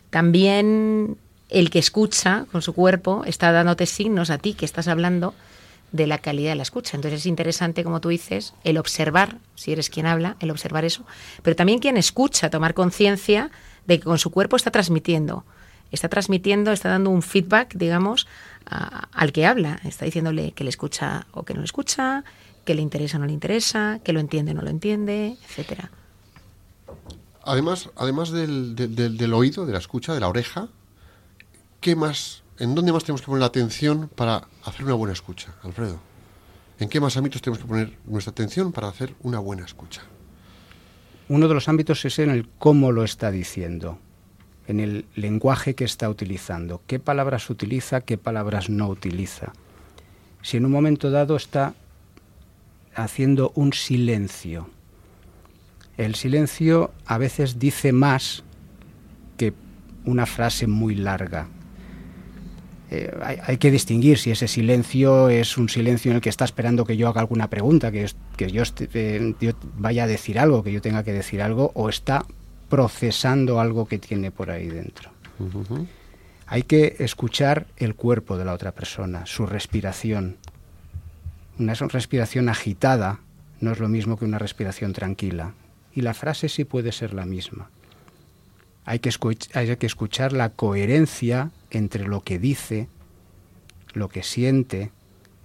también 0.10 1.18
el 1.50 1.70
que 1.70 1.80
escucha 1.80 2.48
con 2.52 2.64
su 2.64 2.74
cuerpo 2.74 3.24
está 3.26 3.52
dándote 3.52 3.86
signos 3.86 4.32
a 4.32 4.40
ti 4.40 4.56
que 4.56 4.66
estás 4.66 4.88
hablando 4.88 5.36
de 5.94 6.08
la 6.08 6.18
calidad 6.18 6.50
de 6.52 6.56
la 6.56 6.64
escucha. 6.64 6.98
Entonces 6.98 7.22
es 7.22 7.26
interesante, 7.26 7.84
como 7.86 8.02
tú 8.02 8.10
dices, 8.10 8.54
el 8.66 8.78
observar, 8.78 9.38
si 9.56 9.72
eres 9.72 9.90
quien 9.90 10.06
habla, 10.06 10.36
el 10.42 10.52
observar 10.52 10.84
eso, 10.84 11.06
pero 11.44 11.56
también 11.56 11.80
quien 11.80 11.96
escucha, 11.96 12.50
tomar 12.50 12.74
conciencia 12.74 13.50
de 13.88 14.00
que 14.00 14.04
con 14.04 14.18
su 14.18 14.30
cuerpo 14.32 14.56
está 14.58 14.72
transmitiendo, 14.72 15.46
está 15.92 16.10
transmitiendo, 16.10 16.72
está 16.72 16.90
dando 16.90 17.10
un 17.12 17.22
feedback, 17.22 17.76
digamos, 17.76 18.28
a- 18.66 19.08
al 19.14 19.32
que 19.32 19.46
habla, 19.46 19.80
está 19.86 20.06
diciéndole 20.06 20.52
que 20.54 20.64
le 20.64 20.70
escucha 20.72 21.28
o 21.32 21.44
que 21.44 21.54
no 21.54 21.60
le 21.62 21.66
escucha, 21.66 22.24
que 22.66 22.76
le 22.76 22.82
interesa 22.82 23.18
o 23.18 23.20
no 23.20 23.26
le 23.28 23.34
interesa, 23.34 24.00
que 24.04 24.14
lo 24.14 24.20
entiende 24.20 24.52
o 24.52 24.56
no 24.56 24.62
lo 24.64 24.70
entiende, 24.70 25.38
etcétera. 25.46 25.92
Además, 27.44 27.90
además 27.98 28.32
del, 28.32 28.76
del- 28.76 28.96
del- 28.96 29.18
del 29.18 29.34
oído, 29.34 29.66
de 29.66 29.74
la 29.74 29.80
escucha, 29.80 30.14
de 30.14 30.22
la 30.22 30.30
oreja, 30.30 30.70
¿qué 31.82 31.96
más, 31.96 32.43
¿en 32.60 32.76
dónde 32.76 32.92
más 32.92 33.04
tenemos 33.04 33.22
que 33.22 33.28
poner 33.28 33.42
la 33.42 33.48
atención 33.48 34.10
para 34.16 34.48
hacer 34.64 34.86
una 34.86 34.94
buena 34.94 35.14
escucha, 35.14 35.54
Alfredo? 35.64 36.00
¿En 36.80 36.90
qué 36.90 37.00
más 37.00 37.18
ámbitos 37.18 37.42
tenemos 37.42 37.60
que 37.60 37.68
poner 37.68 37.98
nuestra 38.06 38.32
atención 38.32 38.72
para 38.72 38.88
hacer 38.88 39.14
una 39.22 39.40
buena 39.40 39.66
escucha? 39.66 40.02
Uno 41.30 41.48
de 41.48 41.54
los 41.54 41.70
ámbitos 41.70 42.04
es 42.06 42.20
en 42.20 42.30
el 42.30 42.50
cómo 42.60 42.92
lo 42.92 43.04
está 43.04 43.32
diciendo, 43.32 43.98
en 44.68 44.80
el 44.80 45.06
lenguaje 45.16 45.76
que 45.76 45.86
está 45.86 46.10
utilizando, 46.10 46.82
qué 46.88 47.00
palabras 47.00 47.50
utiliza, 47.50 48.02
qué 48.02 48.18
palabras 48.18 48.70
no 48.70 48.88
utiliza. 48.88 49.54
Si 50.42 50.58
en 50.58 50.66
un 50.66 50.72
momento 50.72 51.10
dado 51.12 51.36
está 51.36 51.74
haciendo 52.96 53.52
un 53.56 53.74
silencio, 53.74 54.70
el 55.98 56.16
silencio 56.16 56.92
a 57.06 57.18
veces 57.18 57.60
dice 57.60 57.94
más 57.94 58.44
que 59.38 59.54
una 60.06 60.26
frase 60.26 60.68
muy 60.68 60.96
larga. 60.96 61.48
Eh, 62.96 63.12
hay, 63.24 63.40
hay 63.42 63.58
que 63.58 63.72
distinguir 63.72 64.20
si 64.20 64.30
ese 64.30 64.48
silencio 64.48 65.28
es 65.28 65.58
un 65.58 65.68
silencio 65.68 66.12
en 66.12 66.18
el 66.18 66.22
que 66.22 66.30
está 66.30 66.46
esperando 66.46 66.86
que 66.86 66.96
yo 66.96 67.08
haga 67.08 67.22
alguna 67.22 67.50
pregunta, 67.50 67.92
que, 67.92 68.08
que 68.38 68.52
yo, 68.52 68.62
eh, 68.80 69.34
yo 69.42 69.52
vaya 69.78 70.04
a 70.04 70.08
decir 70.08 70.38
algo, 70.38 70.62
que 70.62 70.72
yo 70.72 70.80
tenga 70.80 71.04
que 71.04 71.12
decir 71.12 71.42
algo, 71.42 71.72
o 71.74 71.90
está 71.90 72.24
procesando 72.70 73.60
algo 73.60 73.88
que 73.88 73.98
tiene 73.98 74.30
por 74.30 74.52
ahí 74.52 74.68
dentro. 74.68 75.10
Hay 76.46 76.64
que 76.64 76.98
escuchar 77.00 77.66
el 77.78 77.96
cuerpo 77.96 78.38
de 78.38 78.46
la 78.46 78.54
otra 78.54 78.74
persona, 78.74 79.26
su 79.26 79.48
respiración. 79.48 80.38
Una 81.58 81.74
respiración 81.74 82.48
agitada 82.48 83.22
no 83.60 83.72
es 83.72 83.80
lo 83.80 83.90
mismo 83.90 84.18
que 84.20 84.26
una 84.26 84.38
respiración 84.38 84.94
tranquila. 84.94 85.56
Y 85.96 86.02
la 86.02 86.14
frase 86.14 86.48
sí 86.48 86.64
puede 86.64 86.92
ser 86.92 87.16
la 87.16 87.26
misma. 87.26 87.72
Hay 88.86 89.00
que, 89.00 89.12
que 89.12 89.86
escuchar 89.86 90.34
la 90.34 90.50
coherencia 90.50 91.52
entre 91.72 92.06
lo 92.06 92.22
que 92.22 92.40
dice, 92.40 92.88
lo 93.94 94.10
que 94.10 94.24
siente 94.24 94.92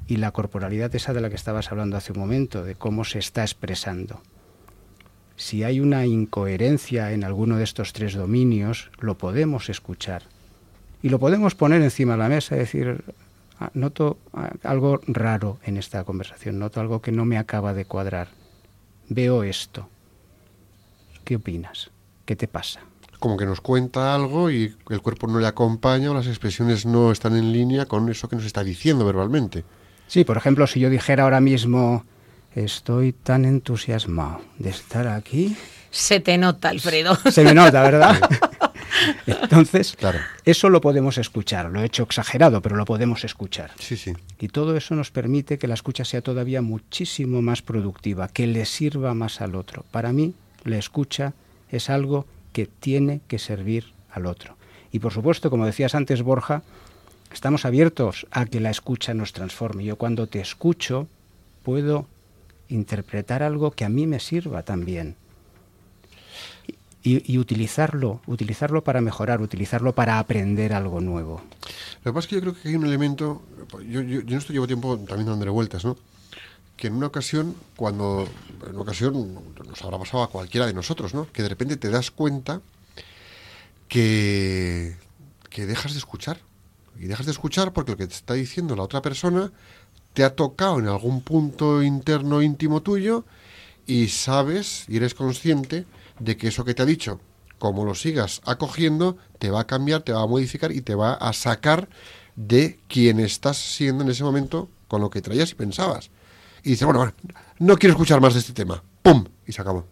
y 0.07 0.17
la 0.17 0.33
corporalidad 0.33 0.95
esa 0.95 1.13
de 1.13 1.21
la 1.21 1.29
que 1.29 1.37
estabas 1.37 1.71
hablando 1.71 1.97
hace 1.97 2.13
un 2.13 2.19
momento, 2.19 2.65
de 2.65 2.75
cómo 2.75 3.05
se 3.05 3.19
está 3.19 3.43
expresando. 3.43 4.23
Si 5.37 5.63
hay 5.63 5.79
una 5.79 6.05
incoherencia 6.07 7.13
en 7.13 7.23
alguno 7.23 7.57
de 7.59 7.65
estos 7.65 7.93
tres 7.93 8.15
dominios, 8.15 8.91
lo 8.99 9.17
podemos 9.19 9.69
escuchar. 9.69 10.23
Y 11.03 11.11
lo 11.11 11.21
podemos 11.21 11.55
poner 11.55 11.81
encima 11.83 12.15
de 12.15 12.19
la 12.19 12.29
mesa 12.29 12.57
y 12.57 12.61
decir, 12.61 13.05
"Ah, 13.61 13.71
noto 13.75 14.19
ah, 14.33 14.51
algo 14.65 15.01
raro 15.07 15.61
en 15.63 15.77
esta 15.77 16.03
conversación, 16.03 16.59
noto 16.59 16.81
algo 16.81 17.01
que 17.01 17.13
no 17.13 17.25
me 17.25 17.39
acaba 17.39 17.73
de 17.73 17.85
cuadrar. 17.85 18.29
Veo 19.09 19.45
esto. 19.45 19.89
¿Qué 21.25 21.37
opinas? 21.37 21.91
¿Qué 22.25 22.35
te 22.35 22.49
pasa? 22.49 22.81
Como 23.19 23.37
que 23.37 23.47
nos 23.47 23.61
cuenta 23.61 24.15
algo 24.15 24.51
y 24.51 24.75
el 24.91 25.01
cuerpo 25.03 25.27
no 25.27 25.41
le 25.41 25.47
acompaña 25.47 26.11
o 26.11 26.15
las 26.15 26.27
expresiones 26.27 26.87
no 26.87 27.11
están 27.11 27.37
en 27.37 27.53
línea 27.53 27.87
con 27.87 28.09
eso 28.09 28.29
que 28.29 28.37
nos 28.37 28.45
está 28.45 28.63
diciendo 28.63 29.05
verbalmente. 29.05 29.65
Sí, 30.07 30.25
por 30.25 30.37
ejemplo, 30.37 30.67
si 30.67 30.81
yo 30.81 30.89
dijera 30.89 31.25
ahora 31.25 31.41
mismo, 31.41 32.05
estoy 32.55 33.13
tan 33.13 33.45
entusiasmado 33.45 34.41
de 34.59 34.71
estar 34.71 35.07
aquí, 35.09 35.57
Se 35.91 36.21
te 36.21 36.39
nota, 36.39 36.69
Alfredo. 36.69 37.17
se 37.31 37.43
me 37.45 37.55
nota, 37.55 37.83
¿verdad? 37.83 38.19
Entonces, 39.27 39.95
Claro. 39.99 40.19
eso 40.45 40.69
lo 40.69 40.81
podemos 40.81 41.19
escuchar. 41.19 41.71
Lo 41.71 41.81
he 41.83 41.87
hecho 41.87 42.03
exagerado, 42.03 42.61
pero 42.63 42.77
lo 42.77 42.85
podemos 42.85 43.25
escuchar. 43.25 43.71
Sí, 43.79 43.97
sí. 43.97 44.13
Y 44.39 44.49
todo 44.49 44.77
eso 44.77 44.95
nos 44.95 45.11
permite 45.11 45.59
que 45.59 45.67
la 45.69 45.75
escucha 45.75 46.05
sea 46.05 46.21
todavía 46.23 46.63
muchísimo 46.63 47.43
más 47.43 47.63
productiva, 47.63 48.29
que 48.29 48.47
le 48.47 48.65
sirva 48.65 49.15
más 49.15 49.41
al 49.41 49.55
otro. 49.55 49.85
Para 49.91 50.13
mí, 50.13 50.35
la 50.65 50.77
escucha 50.79 51.33
es 51.71 51.91
algo 51.91 52.27
que 52.53 52.67
tiene 52.67 53.21
que 53.29 53.39
servir 53.39 53.93
al 54.11 54.27
otro. 54.27 54.57
Y 54.91 55.01
por 55.01 55.13
supuesto, 55.13 55.51
como 55.51 55.67
decías 55.67 55.95
antes, 55.95 56.23
Borja, 56.23 56.63
estamos 57.33 57.65
abiertos 57.65 58.27
a 58.31 58.47
que 58.47 58.61
la 58.61 58.71
escucha 58.71 59.15
nos 59.15 59.33
transforme. 59.33 59.85
Yo 59.85 59.97
cuando 59.97 60.27
te 60.27 60.41
escucho 60.41 61.09
puedo 61.63 62.07
interpretar 62.69 63.43
algo 63.43 63.71
que 63.71 63.85
a 63.85 63.89
mí 63.89 64.07
me 64.07 64.21
sirva 64.21 64.63
también. 64.63 65.17
Y, 67.03 67.39
utilizarlo, 67.39 68.21
utilizarlo 68.27 68.85
para 68.85 69.01
mejorar, 69.01 69.41
utilizarlo 69.41 69.95
para 69.95 70.19
aprender 70.19 70.75
algo 70.75 71.01
nuevo. 71.01 71.41
Lo 72.05 72.11
que 72.11 72.15
pasa 72.15 72.19
es 72.19 72.27
que 72.27 72.35
yo 72.35 72.41
creo 72.43 72.55
que 72.55 72.69
hay 72.69 72.75
un 72.75 72.85
elemento, 72.85 73.41
yo, 73.89 74.03
yo, 74.03 74.21
yo 74.21 74.33
en 74.33 74.35
esto 74.35 74.53
llevo 74.53 74.67
tiempo 74.67 74.99
también 74.99 75.27
dándole 75.27 75.51
vueltas, 75.51 75.87
¿no? 75.87 75.97
Que 76.79 76.87
en 76.87 76.95
una 76.95 77.09
ocasión, 77.09 77.55
cuando, 77.77 78.27
en 78.67 78.71
una 78.71 78.83
ocasión 78.83 79.35
nos 79.69 79.83
habrá 79.83 79.99
pasado 79.99 80.23
a 80.23 80.31
cualquiera 80.31 80.67
de 80.67 80.73
nosotros, 80.73 81.13
¿no? 81.13 81.31
Que 81.31 81.43
de 81.43 81.51
repente 81.51 81.77
te 81.77 81.91
das 81.91 82.11
cuenta 82.11 82.63
que, 83.89 84.97
que 85.51 85.67
dejas 85.67 85.93
de 85.93 85.99
escuchar. 85.99 86.39
Y 86.99 87.07
dejas 87.07 87.27
de 87.27 87.33
escuchar 87.33 87.73
porque 87.75 87.93
lo 87.93 87.99
que 87.99 88.07
te 88.07 88.15
está 88.15 88.35
diciendo 88.35 88.75
la 88.75 88.83
otra 88.83 89.03
persona 89.03 89.53
te 90.15 90.25
ha 90.25 90.35
tocado 90.35 90.79
en 90.79 90.89
algún 90.89 91.21
punto 91.21 91.83
interno 91.83 92.43
íntimo 92.43 92.83
tuyo 92.83 93.25
y 93.87 94.09
sabes 94.09 94.85
y 94.89 94.97
eres 94.97 95.15
consciente 95.15 95.87
de 96.19 96.37
que 96.37 96.49
eso 96.49 96.65
que 96.65 96.75
te 96.75 96.83
ha 96.83 96.87
dicho, 96.87 97.21
como 97.59 97.85
lo 97.85 97.95
sigas 97.95 98.41
acogiendo, 98.45 99.17
te 99.39 99.51
va 99.51 99.61
a 99.61 99.67
cambiar, 99.67 100.03
te 100.03 100.13
va 100.13 100.23
a 100.23 100.27
modificar 100.27 100.73
y 100.73 100.81
te 100.81 100.95
va 100.95 101.15
a 101.15 101.33
sacar 101.33 101.89
de 102.37 102.79
quien 102.89 103.21
estás 103.21 103.57
siendo 103.57 104.05
en 104.05 104.11
ese 104.11 104.25
momento 104.25 104.69
con 104.89 105.01
lo 105.01 105.11
que 105.11 105.23
traías 105.23 105.53
y 105.53 105.55
pensabas. 105.55 106.11
Y 106.69 106.77
bueno, 106.85 106.99
bueno, 106.99 107.15
no 107.61 107.79
quiero 107.79 107.95
escuchar 107.95 108.21
más 108.21 108.35
de 108.35 108.41
este 108.41 108.53
tema. 108.53 108.83
¡Pum! 109.01 109.25
Y 109.47 109.53
se 109.53 109.63
acabó. 109.63 109.87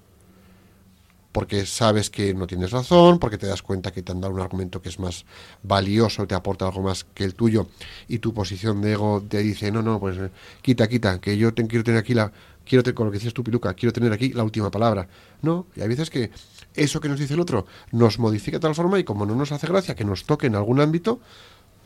Porque 1.33 1.65
sabes 1.65 2.11
que 2.11 2.35
no 2.35 2.47
tienes 2.47 2.71
razón, 2.71 3.19
porque 3.19 3.39
te 3.39 3.47
das 3.47 3.63
cuenta 3.63 3.93
que 3.93 4.03
te 4.03 4.13
han 4.13 4.21
dado 4.21 4.35
un 4.35 4.41
argumento 4.41 4.83
que 4.83 4.91
es 4.91 4.99
más 4.99 5.25
valioso, 5.63 6.27
te 6.27 6.35
aporta 6.35 6.67
algo 6.67 6.83
más 6.83 7.05
que 7.05 7.25
el 7.25 7.35
tuyo, 7.35 7.67
y 8.09 8.19
tu 8.19 8.35
posición 8.35 8.83
de 8.83 8.93
ego 8.93 9.25
te 9.27 9.39
dice, 9.39 9.73
no, 9.73 9.81
no, 9.81 9.99
pues 9.99 10.19
eh, 10.19 10.31
quita, 10.61 10.87
quita, 10.87 11.19
que 11.19 11.39
yo 11.39 11.55
te, 11.55 11.67
quiero 11.67 11.83
tener 11.83 12.01
aquí 12.01 12.13
la, 12.13 12.31
quiero 12.67 12.83
tener, 12.83 12.95
con 12.95 13.07
lo 13.07 13.13
que 13.13 13.17
decías 13.17 13.33
tú, 13.33 13.43
Piluca, 13.43 13.73
quiero 13.73 13.95
tener 13.95 14.13
aquí 14.13 14.35
la 14.35 14.45
última 14.45 14.71
palabra. 14.71 15.09
No, 15.41 15.67
y 15.77 15.81
hay 15.81 15.89
veces 15.89 16.11
que 16.11 16.31
eso 16.75 17.01
que 17.01 17.09
nos 17.09 17.19
dice 17.19 17.33
el 17.33 17.41
otro 17.41 17.65
nos 17.91 18.19
modifica 18.19 18.59
de 18.59 18.63
tal 18.63 18.75
forma 18.75 18.99
y 18.99 19.05
como 19.05 19.25
no 19.25 19.35
nos 19.35 19.51
hace 19.51 19.67
gracia 19.67 19.95
que 19.95 20.05
nos 20.05 20.25
toque 20.25 20.47
en 20.47 20.57
algún 20.57 20.81
ámbito, 20.81 21.21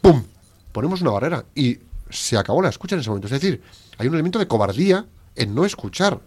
¡pum! 0.01 0.25
Ponemos 0.73 1.01
una 1.01 1.13
barrera 1.13 1.45
y 1.55 1.79
se 2.11 2.37
acabó 2.37 2.63
la 2.63 2.69
escucha 2.69 2.95
en 2.95 3.01
ese 3.01 3.11
momento. 3.11 3.27
Es 3.27 3.33
decir, 3.33 3.63
hay 3.99 4.09
un 4.09 4.15
elemento 4.15 4.39
de 4.39 4.47
cobardía 4.47 5.07
en 5.37 5.55
no 5.55 5.65
escuchar 5.65 6.21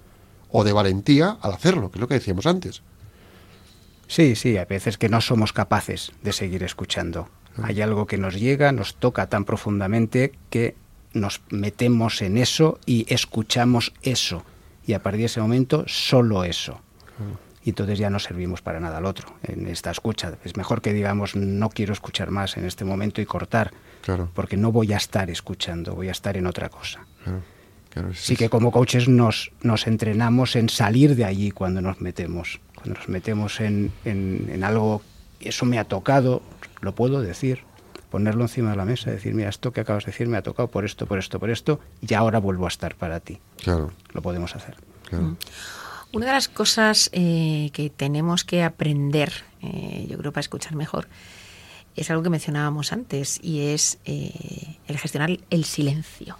o 0.52 0.64
de 0.64 0.74
valentía 0.74 1.38
al 1.42 1.54
hacerlo, 1.54 1.92
que 1.92 1.98
es 1.98 2.02
lo 2.02 2.08
que 2.08 2.14
decíamos 2.16 2.46
antes. 2.46 2.82
Sí, 4.08 4.36
sí, 4.36 4.58
hay 4.58 4.66
veces 4.66 4.98
que 4.98 5.10
no 5.10 5.22
somos 5.22 5.54
capaces 5.54 6.12
de 6.22 6.34
seguir 6.34 6.64
escuchando. 6.64 7.30
Hay 7.62 7.82
algo 7.82 8.08
que 8.08 8.18
nos 8.18 8.40
llega, 8.40 8.72
nos 8.72 8.96
toca 8.96 9.30
tan 9.30 9.46
profundamente 9.46 10.34
que 10.50 10.76
nos 11.14 11.42
metemos 11.50 12.22
en 12.22 12.38
eso 12.38 12.80
y 12.86 13.06
escuchamos 13.14 13.94
eso. 14.02 14.44
Y 14.86 14.94
a 14.94 15.02
partir 15.02 15.22
de 15.22 15.26
ese 15.28 15.42
momento, 15.42 15.84
solo 15.88 16.44
eso. 16.44 16.82
Y 17.66 17.70
entonces 17.70 17.97
ya 17.97 18.09
no 18.09 18.20
servimos 18.20 18.61
para 18.61 18.80
nada 18.80 18.97
al 18.97 19.05
otro 19.05 19.34
en 19.43 19.68
esta 19.68 19.89
escucha. 19.91 20.34
Es 20.43 20.57
mejor 20.57 20.82
que 20.82 20.91
digamos, 20.93 21.36
no 21.36 21.70
quiero 21.70 21.93
escuchar 21.93 22.30
más 22.30 22.57
en 22.57 22.66
este 22.66 22.84
momento 22.86 23.22
y 23.22 23.26
cortar, 23.26 23.72
Claro. 24.01 24.30
porque 24.34 24.57
no 24.57 24.72
voy 24.72 24.91
a 24.93 24.97
estar 24.97 25.30
escuchando, 25.30 25.95
voy 25.95 26.09
a 26.09 26.11
estar 26.11 26.36
en 26.36 26.45
otra 26.47 26.68
cosa. 26.70 27.05
Claro, 27.24 27.39
claro, 27.89 28.09
es- 28.09 28.20
Sí 28.20 28.36
que 28.36 28.49
como 28.49 28.72
coaches 28.72 29.07
nos, 29.07 29.51
nos 29.61 29.88
entrenamos 29.88 30.55
en 30.57 30.68
salir 30.68 31.16
de 31.16 31.24
allí 31.24 31.51
cuando 31.51 31.82
nos 31.82 32.01
metemos. 32.01 32.59
Cuando 32.76 32.95
nos 32.99 33.07
metemos 33.07 33.61
en, 33.61 33.93
en- 34.03 34.49
en 34.51 34.64
algo, 34.66 35.01
eso 35.39 35.66
me 35.66 35.80
ha 35.80 35.86
tocado, 35.86 36.41
lo 36.82 36.93
puedo 36.95 37.22
decir, 37.22 37.59
ponerlo 38.09 38.41
encima 38.43 38.72
de 38.72 38.76
la 38.76 38.84
mesa, 38.86 39.09
decir, 39.09 39.34
mira, 39.34 39.47
esto 39.49 39.72
que 39.72 39.80
acabas 39.82 40.03
de 40.05 40.11
decir 40.11 40.28
me 40.28 40.36
ha 40.38 40.41
tocado 40.43 40.68
por 40.70 40.84
esto, 40.84 41.05
por 41.07 41.18
esto, 41.18 41.39
por 41.39 41.49
esto, 41.49 41.80
y 42.01 42.14
ahora 42.14 42.39
vuelvo 42.39 42.66
a 42.66 42.68
estar 42.68 42.95
para 42.95 43.22
ti. 43.22 43.39
Claro, 43.64 43.91
Lo 44.11 44.22
podemos 44.22 44.53
hacer. 44.55 44.76
claro. 45.09 45.38
Una 46.14 46.28
de 46.28 46.32
las 46.32 46.47
cosas 46.47 47.09
eh, 47.11 47.72
que 47.74 47.89
tenemos 47.89 48.43
que 48.43 48.61
aprender, 48.61 49.34
eh, 49.64 50.05
yo 50.07 50.20
creo, 50.20 50.32
para 50.32 50.41
escuchar 50.41 50.76
mejor, 50.76 51.07
es 51.95 52.11
algo 52.11 52.22
que 52.22 52.30
mencionábamos 52.30 52.93
antes 52.93 53.39
y 53.41 53.61
es 53.61 53.97
eh, 54.05 54.78
el 54.88 54.99
gestionar 54.99 55.36
el 55.49 55.66
silencio. 55.66 56.38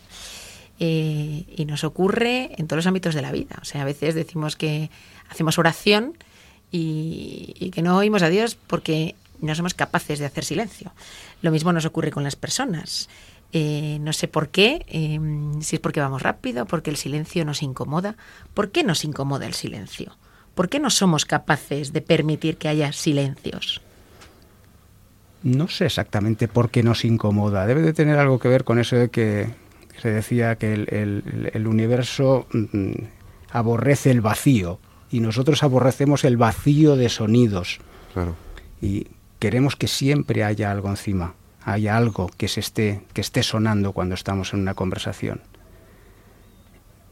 Y 0.80 1.66
nos 1.66 1.86
ocurre 1.86 2.52
en 2.58 2.68
todos 2.68 2.80
los 2.80 2.88
ámbitos 2.88 3.16
de 3.16 3.22
la 3.22 3.32
vida. 3.32 3.56
O 3.62 3.66
sea, 3.66 3.84
a 3.84 3.86
veces 3.86 4.16
decimos 4.16 4.58
que 4.58 4.90
hacemos 5.30 5.58
oración 5.58 6.18
y, 6.72 7.54
y 7.58 7.70
que 7.70 7.82
no 7.82 7.96
oímos 7.96 8.22
a 8.22 8.28
Dios 8.28 8.56
porque 8.56 9.16
no 9.40 9.56
somos 9.56 9.74
capaces 9.74 10.20
de 10.20 10.26
hacer 10.26 10.44
silencio. 10.44 10.92
Lo 11.42 11.52
mismo 11.52 11.72
nos 11.72 11.86
ocurre 11.86 12.12
con 12.12 12.24
las 12.24 12.36
personas. 12.36 13.08
Eh, 13.56 14.00
no 14.02 14.14
sé 14.14 14.28
por 14.28 14.50
qué, 14.50 14.84
eh, 14.88 15.20
si 15.62 15.76
es 15.76 15.80
porque 15.80 16.00
vamos 16.00 16.24
rápido, 16.24 16.66
porque 16.66 16.90
el 16.90 16.98
silencio 16.98 17.46
nos 17.46 17.62
incomoda. 17.62 18.16
¿Por 18.56 18.72
qué 18.72 18.84
nos 18.84 19.06
incomoda 19.06 19.46
el 19.46 19.54
silencio? 19.54 20.18
¿Por 20.56 20.70
qué 20.70 20.80
no 20.80 20.90
somos 20.90 21.26
capaces 21.26 21.94
de 21.94 22.02
permitir 22.02 22.58
que 22.58 22.68
haya 22.68 22.92
silencios? 22.94 23.82
No 25.44 25.68
sé 25.68 25.86
exactamente 25.86 26.48
por 26.48 26.70
qué 26.70 26.84
nos 26.84 27.04
incomoda. 27.06 27.66
Debe 27.68 27.82
de 27.82 27.94
tener 27.94 28.18
algo 28.18 28.40
que 28.40 28.48
ver 28.48 28.64
con 28.64 28.80
eso 28.80 28.96
de 28.96 29.10
que 29.10 29.50
se 30.02 30.10
decía 30.10 30.56
que 30.56 30.74
el, 30.74 30.88
el- 30.92 31.52
el 31.54 31.68
universo 31.68 32.48
mm, 32.54 32.92
aborrece 33.52 34.10
el 34.12 34.22
vacío 34.22 34.80
y 35.12 35.20
nosotros 35.20 35.62
aborrecemos 35.64 36.24
el 36.24 36.38
vacío 36.38 36.96
de 36.96 37.10
sonidos 37.10 37.80
claro. 38.14 38.36
y 38.82 39.08
queremos 39.40 39.76
que 39.76 39.88
siempre 39.88 40.44
haya 40.44 40.72
algo 40.72 40.90
encima, 40.90 41.36
haya 41.66 41.98
algo 41.98 42.30
que 42.38 42.48
se 42.48 42.60
esté 42.60 43.02
que 43.14 43.22
esté 43.22 43.44
sonando 43.44 43.94
cuando 43.94 44.16
estamos 44.16 44.54
en 44.54 44.60
una 44.62 44.74
conversación. 44.74 45.42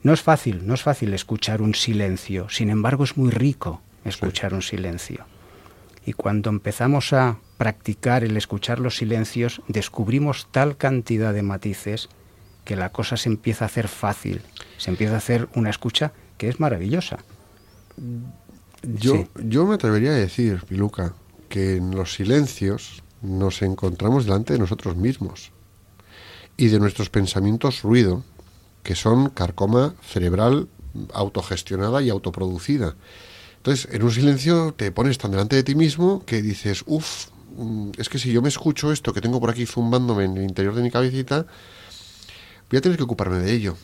No 0.03 0.13
es 0.13 0.21
fácil, 0.21 0.65
no 0.65 0.73
es 0.73 0.81
fácil 0.81 1.13
escuchar 1.13 1.61
un 1.61 1.75
silencio, 1.75 2.49
sin 2.49 2.69
embargo 2.69 3.03
es 3.03 3.17
muy 3.17 3.29
rico 3.29 3.81
escuchar 4.03 4.53
un 4.53 4.61
silencio. 4.63 5.25
Y 6.05 6.13
cuando 6.13 6.49
empezamos 6.49 7.13
a 7.13 7.37
practicar 7.57 8.23
el 8.23 8.35
escuchar 8.35 8.79
los 8.79 8.97
silencios, 8.97 9.61
descubrimos 9.67 10.47
tal 10.49 10.75
cantidad 10.75 11.31
de 11.33 11.43
matices 11.43 12.09
que 12.65 12.75
la 12.75 12.91
cosa 12.91 13.17
se 13.17 13.29
empieza 13.29 13.65
a 13.65 13.67
hacer 13.67 13.87
fácil, 13.87 14.41
se 14.77 14.89
empieza 14.89 15.13
a 15.13 15.17
hacer 15.17 15.47
una 15.53 15.69
escucha 15.69 16.11
que 16.39 16.49
es 16.49 16.59
maravillosa. 16.59 17.19
Yo, 18.81 19.15
Sí. 19.15 19.27
yo 19.43 19.67
me 19.67 19.75
atrevería 19.75 20.09
a 20.09 20.15
decir, 20.15 20.63
Piluca, 20.67 21.13
que 21.49 21.75
en 21.75 21.91
los 21.91 22.13
silencios 22.15 23.03
nos 23.21 23.61
encontramos 23.61 24.25
delante 24.25 24.53
de 24.53 24.59
nosotros 24.59 24.95
mismos 24.95 25.51
y 26.57 26.67
de 26.67 26.79
nuestros 26.79 27.09
pensamientos 27.09 27.81
ruido, 27.81 28.23
que 28.83 28.95
son 28.95 29.29
carcoma 29.29 29.95
cerebral 30.01 30.67
autogestionada 31.13 32.01
y 32.01 32.09
autoproducida. 32.09 32.95
Entonces, 33.57 33.87
en 33.91 34.03
un 34.03 34.11
silencio 34.11 34.73
te 34.73 34.91
pones 34.91 35.17
tan 35.17 35.31
delante 35.31 35.55
de 35.55 35.63
ti 35.63 35.75
mismo 35.75 36.25
que 36.25 36.41
dices, 36.41 36.83
uff, 36.87 37.27
es 37.97 38.09
que 38.09 38.19
si 38.19 38.31
yo 38.31 38.41
me 38.41 38.49
escucho 38.49 38.91
esto 38.91 39.13
que 39.13 39.21
tengo 39.21 39.39
por 39.39 39.49
aquí 39.49 39.65
zumbándome 39.65 40.25
en 40.25 40.37
el 40.37 40.43
interior 40.43 40.73
de 40.73 40.81
mi 40.81 40.89
cabecita, 40.89 41.45
voy 42.69 42.77
a 42.77 42.81
tener 42.81 42.97
que 42.97 43.03
ocuparme 43.03 43.37
de 43.39 43.53
ello. 43.53 43.77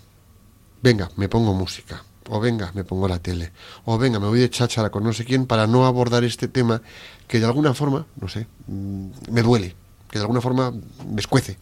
Venga, 0.82 1.12
me 1.16 1.30
pongo 1.30 1.54
música. 1.54 2.04
O 2.30 2.40
venga, 2.40 2.72
me 2.74 2.84
pongo 2.84 3.08
la 3.08 3.20
tele. 3.20 3.52
O 3.86 3.98
venga, 3.98 4.20
me 4.20 4.28
voy 4.28 4.40
de 4.40 4.50
cháchara 4.50 4.90
con 4.90 5.04
no 5.04 5.14
sé 5.14 5.24
quién 5.24 5.46
para 5.46 5.68
no 5.68 5.86
abordar 5.86 6.24
este 6.24 6.48
tema 6.48 6.82
que 7.28 7.40
de 7.40 7.46
alguna 7.46 7.74
forma, 7.74 8.06
no 8.20 8.28
sé, 8.28 8.48
mm, 8.68 9.08
me 9.32 9.42
duele. 9.42 9.76
Que 10.10 10.20
de 10.20 10.24
alguna 10.24 10.42
forma 10.42 10.72
me 10.72 11.20
escuece. 11.20 11.58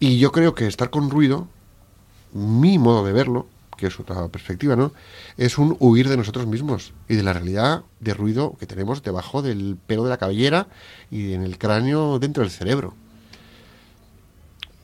Y 0.00 0.18
yo 0.18 0.30
creo 0.30 0.54
que 0.54 0.66
estar 0.66 0.90
con 0.90 1.10
ruido, 1.10 1.48
mi 2.32 2.78
modo 2.78 3.04
de 3.04 3.12
verlo, 3.12 3.46
que 3.76 3.86
es 3.86 3.98
otra 3.98 4.28
perspectiva, 4.28 4.76
¿no? 4.76 4.92
Es 5.36 5.58
un 5.58 5.76
huir 5.80 6.08
de 6.08 6.16
nosotros 6.16 6.46
mismos 6.46 6.92
y 7.08 7.14
de 7.14 7.22
la 7.22 7.32
realidad 7.32 7.84
de 8.00 8.14
ruido 8.14 8.56
que 8.58 8.66
tenemos 8.66 9.02
debajo 9.02 9.40
del 9.40 9.78
pelo 9.86 10.04
de 10.04 10.10
la 10.10 10.18
cabellera 10.18 10.66
y 11.10 11.32
en 11.32 11.42
el 11.42 11.58
cráneo 11.58 12.18
dentro 12.18 12.42
del 12.42 12.52
cerebro. 12.52 12.94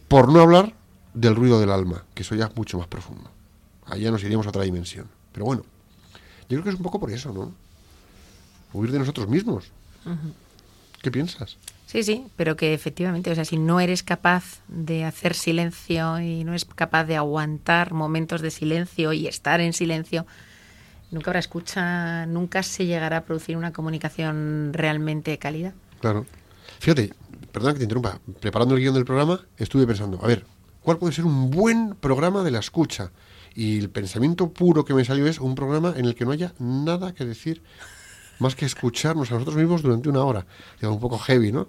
Por 0.09 0.33
no 0.33 0.41
hablar 0.41 0.75
del 1.13 1.35
ruido 1.35 1.61
del 1.61 1.71
alma, 1.71 2.05
que 2.15 2.23
eso 2.23 2.35
ya 2.35 2.47
es 2.47 2.57
mucho 2.57 2.79
más 2.79 2.87
profundo. 2.87 3.34
Allá 3.87 4.11
nos 4.11 4.23
iríamos 4.23 4.47
a 4.47 4.51
otra 4.51 4.63
dimensión. 4.63 5.09
Pero 5.33 5.47
bueno, 5.47 5.65
yo 6.49 6.57
creo 6.57 6.65
que 6.65 6.71
es 6.71 6.77
un 6.77 6.83
poco 6.83 7.01
por 7.01 7.11
eso, 7.11 7.33
¿no? 7.33 7.53
Huir 8.73 8.91
de 8.91 8.99
nosotros 8.99 9.29
mismos. 9.29 9.71
¿Qué 11.03 11.11
piensas? 11.11 11.57
Sí, 11.87 12.03
sí, 12.03 12.27
pero 12.37 12.57
que 12.57 12.75
efectivamente, 12.75 13.31
o 13.31 13.35
sea, 13.35 13.45
si 13.45 13.57
no 13.57 13.79
eres 13.79 14.03
capaz 14.03 14.61
de 14.69 15.05
hacer 15.05 15.35
silencio 15.35 16.19
y 16.19 16.45
no 16.45 16.53
eres 16.53 16.65
capaz 16.65 17.05
de 17.05 17.17
aguantar 17.17 17.93
momentos 17.93 18.41
de 18.41 18.51
silencio 18.51 19.13
y 19.13 19.27
estar 19.27 19.61
en 19.61 19.73
silencio, 19.73 20.27
nunca 21.11 21.31
habrá 21.31 21.41
escucha, 21.41 22.27
nunca 22.27 22.63
se 22.63 22.87
llegará 22.87 23.19
a 23.19 23.25
producir 23.25 23.57
una 23.57 23.73
comunicación 23.73 24.71
realmente 24.73 25.31
de 25.31 25.39
calidad. 25.39 25.75
Claro. 26.01 26.27
Fíjate, 26.81 27.13
perdona 27.53 27.75
que 27.75 27.79
te 27.79 27.85
interrumpa, 27.85 28.19
preparando 28.41 28.75
el 28.75 28.81
guion 28.81 28.95
del 28.95 29.05
programa, 29.05 29.41
estuve 29.57 29.87
pensando, 29.87 30.19
a 30.23 30.27
ver, 30.27 30.45
¿cuál 30.83 30.99
puede 30.99 31.13
ser 31.13 31.25
un 31.25 31.51
buen 31.51 31.95
programa 31.95 32.43
de 32.43 32.51
la 32.51 32.59
escucha? 32.59 33.13
Y 33.55 33.79
el 33.79 33.91
pensamiento 33.91 34.53
puro 34.53 34.85
que 34.85 34.95
me 34.95 35.05
salió 35.05 35.27
es 35.27 35.39
un 35.39 35.55
programa 35.55 35.95
en 35.97 36.07
el 36.07 36.15
que 36.15 36.25
no 36.25 36.33
haya 36.33 36.53
nada 36.59 37.15
que 37.15 37.25
decir 37.25 37.63
más 38.39 38.57
que 38.57 38.67
escucharnos 38.67 39.31
a 39.31 39.35
nosotros 39.35 39.57
mismos 39.57 39.83
durante 39.83 40.09
una 40.09 40.25
hora. 40.25 40.47
Digo, 40.81 40.93
un 40.93 41.01
poco 41.01 41.19
heavy, 41.19 41.53
¿no? 41.53 41.69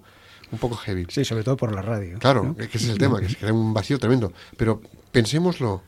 Un 0.52 0.60
poco 0.60 0.76
heavy. 0.76 1.06
Sí, 1.10 1.26
sobre 1.26 1.44
todo 1.44 1.58
por 1.58 1.74
la 1.74 1.82
radio. 1.82 2.18
Claro, 2.20 2.44
¿no? 2.44 2.56
es 2.58 2.70
que 2.70 2.78
ese 2.78 2.88
es 2.88 2.94
el 2.94 2.98
tema, 2.98 3.20
que 3.20 3.30
se 3.30 3.36
crea 3.36 3.54
un 3.54 3.74
vacío 3.74 4.00
tremendo. 4.00 4.34
Pero 4.58 4.82
pensémoslo, 5.12 5.84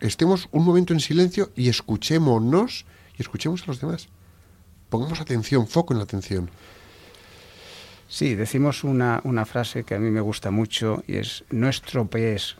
estemos 0.00 0.48
un 0.52 0.64
momento 0.64 0.92
en 0.92 1.00
silencio 1.00 1.50
y 1.54 1.68
escuchémonos 1.68 2.84
y 3.16 3.22
escuchemos 3.22 3.62
a 3.62 3.66
los 3.66 3.80
demás. 3.80 4.08
Pongamos 4.88 5.20
atención, 5.20 5.66
foco 5.66 5.94
en 5.94 5.98
la 5.98 6.04
atención. 6.04 6.50
Sí, 8.08 8.34
decimos 8.34 8.84
una, 8.84 9.20
una 9.24 9.46
frase 9.46 9.84
que 9.84 9.94
a 9.94 9.98
mí 9.98 10.10
me 10.10 10.20
gusta 10.20 10.50
mucho 10.50 11.02
y 11.06 11.16
es 11.16 11.44
no 11.50 11.68
estropees 11.68 12.56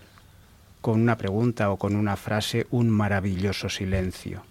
con 0.83 1.01
una 1.01 1.17
pregunta 1.17 1.71
o 1.71 1.79
con 1.79 1.97
una 1.97 2.17
frase 2.17 2.67
un 2.71 2.91
maravilloso 2.91 3.71
silencio. 3.71 4.43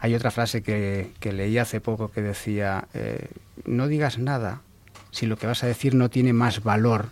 Hay 0.00 0.14
otra 0.14 0.30
frase 0.30 0.62
que, 0.62 1.10
que 1.20 1.32
leí 1.32 1.58
hace 1.58 1.80
poco 1.80 2.10
que 2.10 2.22
decía, 2.22 2.86
eh, 2.94 3.28
no 3.66 3.88
digas 3.88 4.18
nada 4.18 4.62
si 5.10 5.26
lo 5.26 5.36
que 5.36 5.46
vas 5.48 5.64
a 5.64 5.66
decir 5.66 5.94
no 5.94 6.08
tiene 6.08 6.32
más 6.32 6.62
valor 6.62 7.08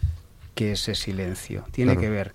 que 0.54 0.72
ese 0.72 0.94
silencio. 0.94 1.64
Tiene 1.72 1.92
Claro. 1.92 2.00
que 2.00 2.10
ver. 2.10 2.32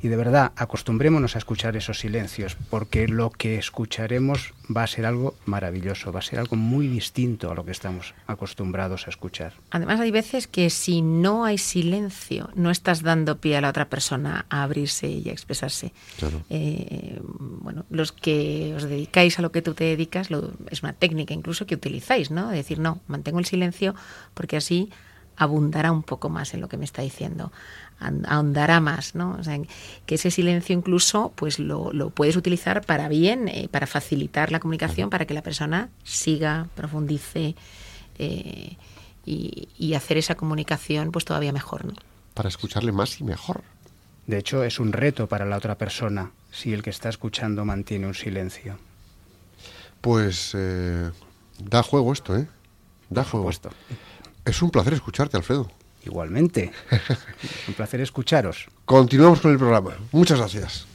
Y 0.00 0.06
de 0.08 0.16
verdad, 0.16 0.52
acostumbrémonos 0.54 1.34
a 1.34 1.38
escuchar 1.38 1.76
esos 1.76 1.98
silencios, 1.98 2.56
porque 2.70 3.08
lo 3.08 3.30
que 3.30 3.56
escucharemos 3.58 4.54
va 4.74 4.84
a 4.84 4.86
ser 4.86 5.06
algo 5.06 5.34
maravilloso, 5.44 6.12
va 6.12 6.20
a 6.20 6.22
ser 6.22 6.38
algo 6.38 6.54
muy 6.54 6.86
distinto 6.86 7.50
a 7.50 7.54
lo 7.54 7.64
que 7.64 7.72
estamos 7.72 8.14
acostumbrados 8.28 9.06
a 9.06 9.10
escuchar. 9.10 9.54
Además, 9.70 9.98
hay 9.98 10.12
veces 10.12 10.46
que 10.46 10.70
si 10.70 11.02
no 11.02 11.44
hay 11.44 11.58
silencio, 11.58 12.50
no 12.54 12.70
estás 12.70 13.02
dando 13.02 13.38
pie 13.38 13.56
a 13.56 13.60
la 13.60 13.70
otra 13.70 13.88
persona 13.88 14.46
a 14.50 14.62
abrirse 14.62 15.08
y 15.08 15.28
a 15.30 15.32
expresarse. 15.32 15.92
Claro. 16.18 16.42
Eh, 16.48 17.18
bueno, 17.24 17.84
los 17.90 18.12
que 18.12 18.74
os 18.76 18.84
dedicáis 18.84 19.38
a 19.38 19.42
lo 19.42 19.50
que 19.50 19.62
tú 19.62 19.74
te 19.74 19.82
dedicas, 19.84 20.30
lo- 20.30 20.52
es 20.70 20.82
una 20.84 20.92
técnica 20.92 21.34
incluso 21.34 21.66
que 21.66 21.74
utilizáis, 21.74 22.30
¿no? 22.30 22.50
De 22.50 22.56
decir, 22.58 22.78
no, 22.78 23.00
mantengo 23.08 23.40
el 23.40 23.46
silencio 23.46 23.96
porque 24.34 24.56
así 24.58 24.90
abundará 25.38 25.92
un 25.92 26.02
poco 26.02 26.28
más 26.28 26.52
en 26.52 26.60
lo 26.60 26.68
que 26.68 26.76
me 26.76 26.84
está 26.84 27.02
diciendo, 27.02 27.52
ahondará 28.26 28.80
más, 28.80 29.14
¿no? 29.14 29.36
O 29.40 29.44
sea, 29.44 29.58
que 30.04 30.14
ese 30.16 30.30
silencio 30.30 30.76
incluso, 30.76 31.32
pues 31.36 31.58
lo, 31.58 31.92
lo 31.92 32.10
puedes 32.10 32.36
utilizar 32.36 32.84
para 32.84 33.08
bien, 33.08 33.48
eh, 33.48 33.68
para 33.70 33.86
facilitar 33.86 34.52
la 34.52 34.60
comunicación, 34.60 35.10
para 35.10 35.24
que 35.26 35.34
la 35.34 35.42
persona 35.42 35.88
siga, 36.04 36.68
profundice 36.74 37.54
eh, 38.18 38.76
y, 39.24 39.68
y 39.78 39.94
hacer 39.94 40.18
esa 40.18 40.34
comunicación 40.34 41.12
pues 41.12 41.24
todavía 41.24 41.52
mejor, 41.52 41.84
¿no? 41.84 41.94
Para 42.34 42.48
escucharle 42.48 42.92
más 42.92 43.20
y 43.20 43.24
mejor. 43.24 43.62
De 44.26 44.38
hecho, 44.38 44.62
es 44.62 44.78
un 44.78 44.92
reto 44.92 45.26
para 45.26 45.46
la 45.46 45.56
otra 45.56 45.76
persona 45.78 46.32
si 46.50 46.72
el 46.72 46.82
que 46.82 46.90
está 46.90 47.08
escuchando 47.08 47.64
mantiene 47.64 48.06
un 48.06 48.14
silencio. 48.14 48.78
Pues 50.00 50.52
eh, 50.54 51.10
da 51.58 51.82
juego 51.82 52.12
esto, 52.12 52.36
¿eh? 52.36 52.46
Da 53.10 53.22
Por 53.22 53.30
juego. 53.30 53.52
supuesto. 53.52 53.70
Es 54.48 54.62
un 54.62 54.70
placer 54.70 54.94
escucharte, 54.94 55.36
Alfredo. 55.36 55.70
Igualmente. 56.06 56.72
un 57.68 57.74
placer 57.74 58.00
escucharos. 58.00 58.66
Continuamos 58.86 59.40
con 59.40 59.52
el 59.52 59.58
programa. 59.58 59.94
Muchas 60.10 60.38
gracias. 60.38 60.86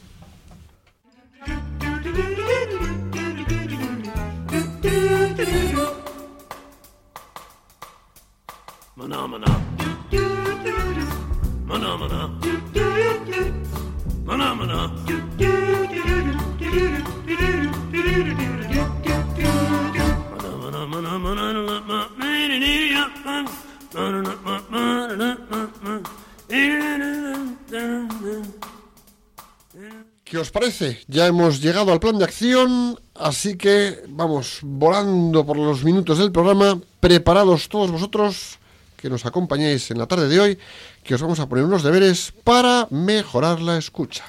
¿Qué 30.23 30.37
os 30.37 30.51
parece? 30.51 30.99
Ya 31.07 31.27
hemos 31.27 31.61
llegado 31.61 31.91
al 31.91 31.99
plan 31.99 32.17
de 32.17 32.23
acción, 32.23 32.99
así 33.13 33.55
que 33.55 34.03
vamos 34.07 34.59
volando 34.63 35.45
por 35.45 35.57
los 35.57 35.83
minutos 35.83 36.17
del 36.17 36.31
programa, 36.31 36.79
preparados 36.99 37.69
todos 37.69 37.91
vosotros 37.91 38.57
que 38.97 39.09
nos 39.09 39.25
acompañéis 39.25 39.91
en 39.91 39.99
la 39.99 40.07
tarde 40.07 40.27
de 40.27 40.39
hoy, 40.39 40.59
que 41.03 41.13
os 41.13 41.21
vamos 41.21 41.39
a 41.39 41.47
poner 41.47 41.65
unos 41.65 41.83
deberes 41.83 42.33
para 42.43 42.87
mejorar 42.89 43.61
la 43.61 43.77
escucha. 43.77 44.23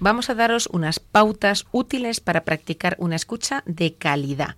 Vamos 0.00 0.28
a 0.28 0.34
daros 0.34 0.68
unas 0.72 0.98
pautas 0.98 1.64
útiles 1.70 2.20
para 2.20 2.44
practicar 2.44 2.96
una 2.98 3.16
escucha 3.16 3.62
de 3.64 3.94
calidad. 3.94 4.56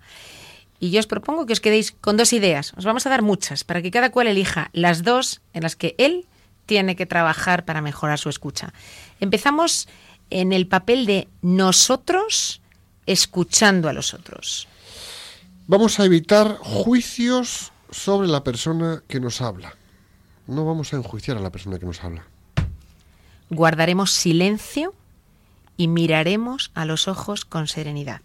Y 0.79 0.91
yo 0.91 0.99
os 0.99 1.07
propongo 1.07 1.45
que 1.45 1.53
os 1.53 1.61
quedéis 1.61 1.91
con 2.01 2.17
dos 2.17 2.33
ideas. 2.33 2.73
Os 2.77 2.85
vamos 2.85 3.05
a 3.05 3.09
dar 3.09 3.21
muchas 3.21 3.63
para 3.63 3.81
que 3.81 3.91
cada 3.91 4.11
cual 4.11 4.27
elija 4.27 4.69
las 4.73 5.03
dos 5.03 5.41
en 5.53 5.63
las 5.63 5.75
que 5.75 5.95
él 5.97 6.27
tiene 6.65 6.95
que 6.95 7.05
trabajar 7.05 7.65
para 7.65 7.81
mejorar 7.81 8.19
su 8.19 8.29
escucha. 8.29 8.73
Empezamos 9.19 9.87
en 10.29 10.51
el 10.51 10.67
papel 10.67 11.05
de 11.05 11.27
nosotros 11.41 12.61
escuchando 13.05 13.87
a 13.87 13.93
los 13.93 14.13
otros. 14.13 14.67
Vamos 15.67 15.99
a 15.99 16.05
evitar 16.05 16.57
juicios 16.57 17.71
sobre 17.89 18.27
la 18.27 18.43
persona 18.43 19.03
que 19.07 19.19
nos 19.19 19.41
habla. 19.41 19.75
No 20.47 20.65
vamos 20.65 20.93
a 20.93 20.97
enjuiciar 20.97 21.37
a 21.37 21.41
la 21.41 21.51
persona 21.51 21.79
que 21.79 21.85
nos 21.85 22.03
habla. 22.03 22.25
Guardaremos 23.49 24.11
silencio 24.11 24.93
y 25.77 25.87
miraremos 25.87 26.71
a 26.73 26.85
los 26.85 27.07
ojos 27.07 27.45
con 27.45 27.67
serenidad. 27.67 28.21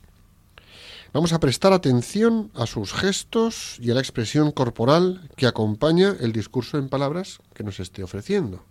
Vamos 1.13 1.33
a 1.33 1.41
prestar 1.41 1.73
atención 1.73 2.53
a 2.55 2.67
sus 2.67 2.93
gestos 2.93 3.79
y 3.81 3.91
a 3.91 3.95
la 3.95 4.01
expresión 4.01 4.53
corporal 4.53 5.29
que 5.37 5.49
acompaña 5.49 6.15
el 6.21 6.33
discurso 6.33 6.79
en 6.79 6.89
palabras 6.89 7.41
que 7.53 7.65
nos 7.65 7.81
esté 7.81 8.05
ofreciendo. 8.05 8.65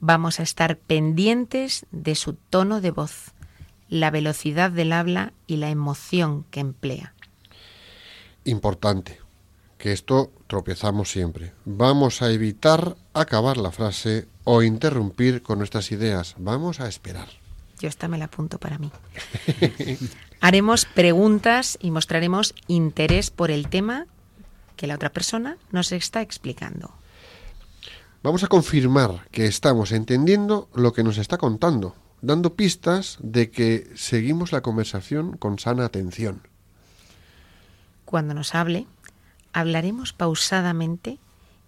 Vamos 0.00 0.38
a 0.38 0.42
estar 0.42 0.76
pendientes 0.76 1.86
de 1.92 2.14
su 2.14 2.34
tono 2.34 2.82
de 2.82 2.90
voz, 2.90 3.32
la 3.88 4.10
velocidad 4.10 4.70
del 4.70 4.92
habla 4.92 5.32
y 5.46 5.56
la 5.56 5.70
emoción 5.70 6.44
que 6.50 6.60
emplea. 6.60 7.14
Importante, 8.44 9.18
que 9.78 9.92
esto 9.92 10.30
tropezamos 10.46 11.10
siempre. 11.10 11.54
Vamos 11.64 12.20
a 12.20 12.30
evitar 12.30 12.96
acabar 13.14 13.56
la 13.56 13.72
frase 13.72 14.28
o 14.44 14.62
interrumpir 14.62 15.42
con 15.42 15.58
nuestras 15.58 15.90
ideas. 15.90 16.34
Vamos 16.38 16.80
a 16.80 16.88
esperar. 16.88 17.28
Yo 17.78 17.88
esta 17.88 18.08
me 18.08 18.18
la 18.18 18.26
apunto 18.26 18.58
para 18.58 18.78
mí. 18.78 18.90
Haremos 20.40 20.84
preguntas 20.84 21.78
y 21.80 21.90
mostraremos 21.90 22.54
interés 22.66 23.30
por 23.30 23.50
el 23.50 23.68
tema 23.68 24.06
que 24.76 24.86
la 24.86 24.94
otra 24.94 25.10
persona 25.10 25.56
nos 25.72 25.92
está 25.92 26.20
explicando. 26.20 26.92
Vamos 28.22 28.44
a 28.44 28.48
confirmar 28.48 29.28
que 29.30 29.46
estamos 29.46 29.92
entendiendo 29.92 30.68
lo 30.74 30.92
que 30.92 31.04
nos 31.04 31.18
está 31.18 31.38
contando, 31.38 31.94
dando 32.20 32.54
pistas 32.54 33.18
de 33.20 33.50
que 33.50 33.90
seguimos 33.94 34.52
la 34.52 34.62
conversación 34.62 35.36
con 35.36 35.58
sana 35.58 35.84
atención. 35.84 36.42
Cuando 38.04 38.34
nos 38.34 38.54
hable, 38.54 38.86
hablaremos 39.52 40.12
pausadamente 40.12 41.18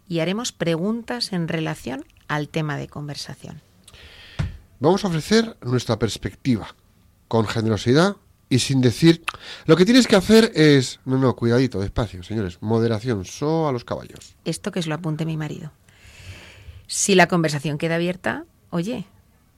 y 0.08 0.20
haremos 0.20 0.52
preguntas 0.52 1.32
en 1.32 1.48
relación 1.48 2.04
al 2.28 2.48
tema 2.48 2.76
de 2.76 2.88
conversación. 2.88 3.62
Vamos 4.80 5.04
a 5.04 5.08
ofrecer 5.08 5.56
nuestra 5.62 5.98
perspectiva, 5.98 6.74
con 7.26 7.46
generosidad 7.46 8.16
y 8.50 8.60
sin 8.60 8.80
decir, 8.80 9.22
lo 9.66 9.76
que 9.76 9.84
tienes 9.84 10.06
que 10.06 10.16
hacer 10.16 10.52
es, 10.54 11.00
no, 11.04 11.18
no, 11.18 11.36
cuidadito, 11.36 11.80
despacio, 11.80 12.22
señores, 12.22 12.58
moderación, 12.60 13.24
so 13.24 13.68
a 13.68 13.72
los 13.72 13.84
caballos. 13.84 14.34
Esto 14.44 14.72
que 14.72 14.80
os 14.80 14.86
lo 14.86 14.94
apunte 14.94 15.26
mi 15.26 15.36
marido. 15.36 15.72
Si 16.86 17.14
la 17.14 17.28
conversación 17.28 17.76
queda 17.76 17.96
abierta, 17.96 18.44
oye, 18.70 19.06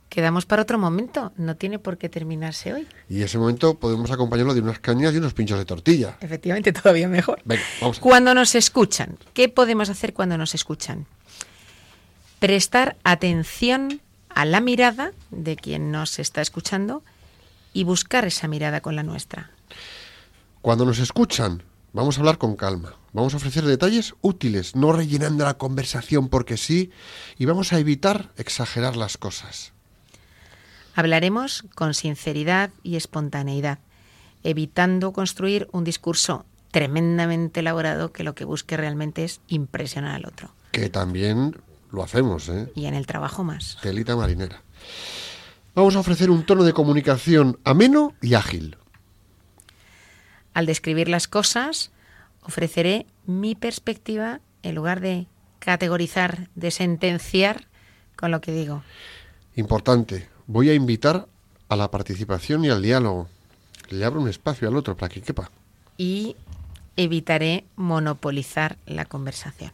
quedamos 0.09 0.45
para 0.45 0.62
otro 0.62 0.78
momento, 0.78 1.32
no 1.36 1.57
tiene 1.57 1.78
por 1.78 1.97
qué 1.97 2.09
terminarse 2.09 2.72
hoy. 2.72 2.88
Y 3.09 3.22
ese 3.22 3.38
momento 3.38 3.74
podemos 3.78 4.11
acompañarlo 4.11 4.55
de 4.55 4.61
unas 4.61 4.80
cañas 4.80 5.14
y 5.14 5.18
unos 5.18 5.34
pinchos 5.34 5.59
de 5.59 5.64
tortilla. 5.64 6.18
Efectivamente, 6.20 6.72
todavía 6.74 7.09
mejor. 7.09 7.41
Venga, 7.45 7.62
vamos 7.80 8.01
Cuando 8.01 8.34
nos 8.34 8.57
escuchan, 8.57 9.16
¿qué 9.32 9.49
podemos 9.49 9.88
hacer 9.88 10.12
cuando 10.12 10.36
nos 10.36 10.55
escuchan? 10.55 11.07
Prestar 12.41 12.97
atención 13.05 14.01
a 14.28 14.45
la 14.45 14.61
mirada 14.61 15.12
de 15.30 15.57
quien 15.57 15.93
nos 15.93 16.18
está 16.18 16.41
escuchando 16.41 17.05
y 17.73 17.85
buscar 17.85 18.25
esa 18.25 18.49
mirada 18.49 18.81
con 18.81 18.97
la 18.97 19.03
nuestra. 19.03 19.51
Cuando 20.62 20.85
nos 20.85 20.99
escuchan, 20.99 21.62
vamos 21.93 22.16
a 22.16 22.21
hablar 22.21 22.39
con 22.39 22.57
calma. 22.57 22.95
Vamos 23.12 23.35
a 23.35 23.39
ofrecer 23.39 23.64
detalles 23.64 24.14
útiles, 24.21 24.77
no 24.77 24.93
rellenando 24.93 25.45
la 25.45 25.59
conversación 25.59 26.29
porque 26.29 26.57
sí, 26.57 26.91
y 27.39 27.45
vamos 27.45 27.73
a 27.73 27.79
evitar 27.79 28.31
exagerar 28.37 28.97
las 28.97 29.18
cosas. 29.18 29.73
Hablaremos 30.95 31.64
con 31.75 31.95
sinceridad 31.95 32.71
y 32.83 32.97
espontaneidad, 32.97 33.79
evitando 34.45 35.12
construir 35.12 35.68
un 35.73 35.85
discurso 35.85 36.45
tremendamente 36.71 37.61
elaborado 37.61 38.12
que 38.12 38.23
lo 38.23 38.35
que 38.35 38.45
busque 38.45 38.77
realmente 38.77 39.25
es 39.25 39.41
impresionar 39.49 40.14
al 40.14 40.27
otro. 40.27 40.55
Que 40.73 40.89
también 40.89 41.57
lo 41.91 42.03
hacemos, 42.03 42.49
¿eh? 42.49 42.71
Y 42.75 42.87
en 42.87 42.95
el 42.95 43.07
trabajo 43.07 43.43
más. 43.43 43.79
Telita 43.83 44.14
marinera. 44.14 44.62
Vamos 45.75 45.95
a 45.97 46.01
ofrecer 46.01 46.31
un 46.31 46.45
tono 46.45 46.64
de 46.64 46.73
comunicación 46.73 47.59
ameno 47.64 48.14
y 48.21 48.35
ágil. 48.35 48.77
Al 50.53 50.66
describir 50.66 51.09
las 51.09 51.29
cosas, 51.29 51.93
ofreceré 52.43 53.07
mi 53.27 53.55
perspectiva 53.55 54.41
en 54.62 54.75
lugar 54.75 55.01
de 55.01 55.27
categorizar, 55.61 56.49
de 56.55 56.71
sentenciar 56.71 57.68
con 58.16 58.31
lo 58.31 58.41
que 58.41 58.53
digo. 58.53 58.83
Importante, 59.55 60.29
voy 60.47 60.71
a 60.71 60.75
invitar 60.75 61.29
a 61.68 61.77
la 61.77 61.91
participación 61.91 62.64
y 62.64 62.71
al 62.71 62.83
diálogo. 62.83 63.29
Le 63.89 64.05
abro 64.05 64.21
un 64.21 64.29
espacio 64.29 64.68
al 64.68 64.77
otro 64.77 64.97
para 64.97 65.12
que 65.12 65.23
quepa. 65.23 65.51
Y 65.97 66.37
evitaré 66.97 67.64
monopolizar 67.77 68.77
la 68.87 69.05
conversación. 69.05 69.73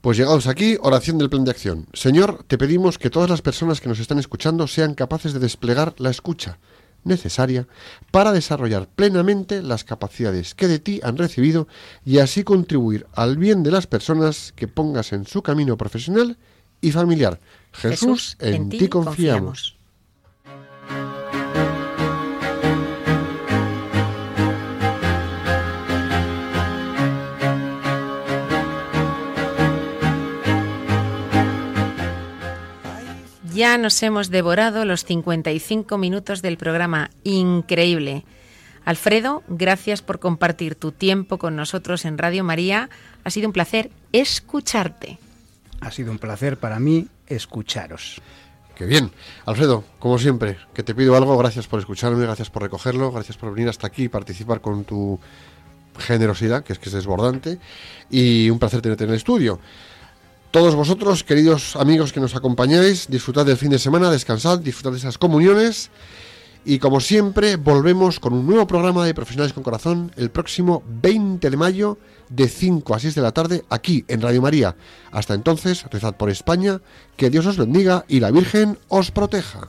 Pues 0.00 0.16
llegados 0.16 0.46
aquí, 0.46 0.76
oración 0.80 1.18
del 1.18 1.28
plan 1.28 1.44
de 1.44 1.50
acción. 1.50 1.86
Señor, 1.92 2.44
te 2.46 2.56
pedimos 2.56 2.98
que 2.98 3.10
todas 3.10 3.28
las 3.28 3.42
personas 3.42 3.80
que 3.80 3.88
nos 3.88 3.98
están 3.98 4.18
escuchando 4.18 4.68
sean 4.68 4.94
capaces 4.94 5.32
de 5.32 5.40
desplegar 5.40 5.94
la 5.98 6.10
escucha 6.10 6.58
necesaria 7.04 7.66
para 8.10 8.32
desarrollar 8.32 8.88
plenamente 8.88 9.62
las 9.62 9.84
capacidades 9.84 10.54
que 10.54 10.68
de 10.68 10.78
ti 10.78 11.00
han 11.02 11.16
recibido 11.16 11.66
y 12.04 12.18
así 12.18 12.44
contribuir 12.44 13.06
al 13.14 13.36
bien 13.38 13.62
de 13.62 13.70
las 13.70 13.86
personas 13.86 14.52
que 14.54 14.68
pongas 14.68 15.12
en 15.12 15.26
su 15.26 15.42
camino 15.42 15.76
profesional 15.76 16.38
y 16.80 16.92
familiar. 16.92 17.40
Jesús, 17.72 18.36
en, 18.40 18.68
ti 18.68 18.88
confiamos. 18.88 19.77
Ya 33.58 33.76
nos 33.76 34.00
hemos 34.04 34.30
devorado 34.30 34.84
los 34.84 35.04
55 35.04 35.98
minutos 35.98 36.42
del 36.42 36.56
programa. 36.58 37.10
Increíble. 37.24 38.24
Alfredo, 38.84 39.42
gracias 39.48 40.00
por 40.00 40.20
compartir 40.20 40.76
tu 40.76 40.92
tiempo 40.92 41.38
con 41.38 41.56
nosotros 41.56 42.04
en 42.04 42.18
Radio 42.18 42.44
María. 42.44 42.88
Ha 43.24 43.30
sido 43.30 43.48
un 43.48 43.52
placer 43.52 43.90
escucharte. 44.12 45.18
Ha 45.80 45.90
sido 45.90 46.12
un 46.12 46.20
placer 46.20 46.58
para 46.58 46.78
mí 46.78 47.08
escucharos. 47.26 48.22
Qué 48.76 48.86
bien. 48.86 49.10
Alfredo, 49.44 49.82
como 49.98 50.20
siempre, 50.20 50.56
que 50.72 50.84
te 50.84 50.94
pido 50.94 51.16
algo, 51.16 51.36
gracias 51.36 51.66
por 51.66 51.80
escucharme, 51.80 52.22
gracias 52.22 52.50
por 52.50 52.62
recogerlo, 52.62 53.10
gracias 53.10 53.38
por 53.38 53.52
venir 53.52 53.68
hasta 53.68 53.88
aquí 53.88 54.04
y 54.04 54.08
participar 54.08 54.60
con 54.60 54.84
tu 54.84 55.18
generosidad, 55.98 56.62
que 56.62 56.74
es 56.74 56.78
que 56.78 56.90
es 56.90 56.94
desbordante, 56.94 57.58
y 58.08 58.50
un 58.50 58.60
placer 58.60 58.82
tenerte 58.82 59.02
en 59.02 59.10
el 59.10 59.16
estudio. 59.16 59.58
Todos 60.50 60.74
vosotros, 60.74 61.24
queridos 61.24 61.76
amigos 61.76 62.10
que 62.10 62.20
nos 62.20 62.34
acompañáis, 62.34 63.08
disfrutad 63.08 63.44
del 63.44 63.58
fin 63.58 63.68
de 63.68 63.78
semana, 63.78 64.10
descansad, 64.10 64.58
disfrutad 64.58 64.92
de 64.92 64.96
esas 64.96 65.18
comuniones 65.18 65.90
y 66.64 66.78
como 66.78 67.00
siempre 67.00 67.56
volvemos 67.56 68.18
con 68.18 68.32
un 68.32 68.46
nuevo 68.46 68.66
programa 68.66 69.04
de 69.04 69.12
Profesionales 69.12 69.52
con 69.52 69.62
Corazón 69.62 70.10
el 70.16 70.30
próximo 70.30 70.82
20 71.02 71.50
de 71.50 71.56
mayo 71.58 71.98
de 72.30 72.48
5 72.48 72.94
a 72.94 72.98
6 72.98 73.14
de 73.14 73.20
la 73.22 73.32
tarde 73.32 73.64
aquí 73.68 74.06
en 74.08 74.22
Radio 74.22 74.40
María. 74.40 74.74
Hasta 75.10 75.34
entonces, 75.34 75.84
rezad 75.90 76.16
por 76.16 76.30
España, 76.30 76.80
que 77.18 77.28
Dios 77.28 77.44
os 77.44 77.58
bendiga 77.58 78.06
y 78.08 78.20
la 78.20 78.30
Virgen 78.30 78.78
os 78.88 79.10
proteja. 79.10 79.68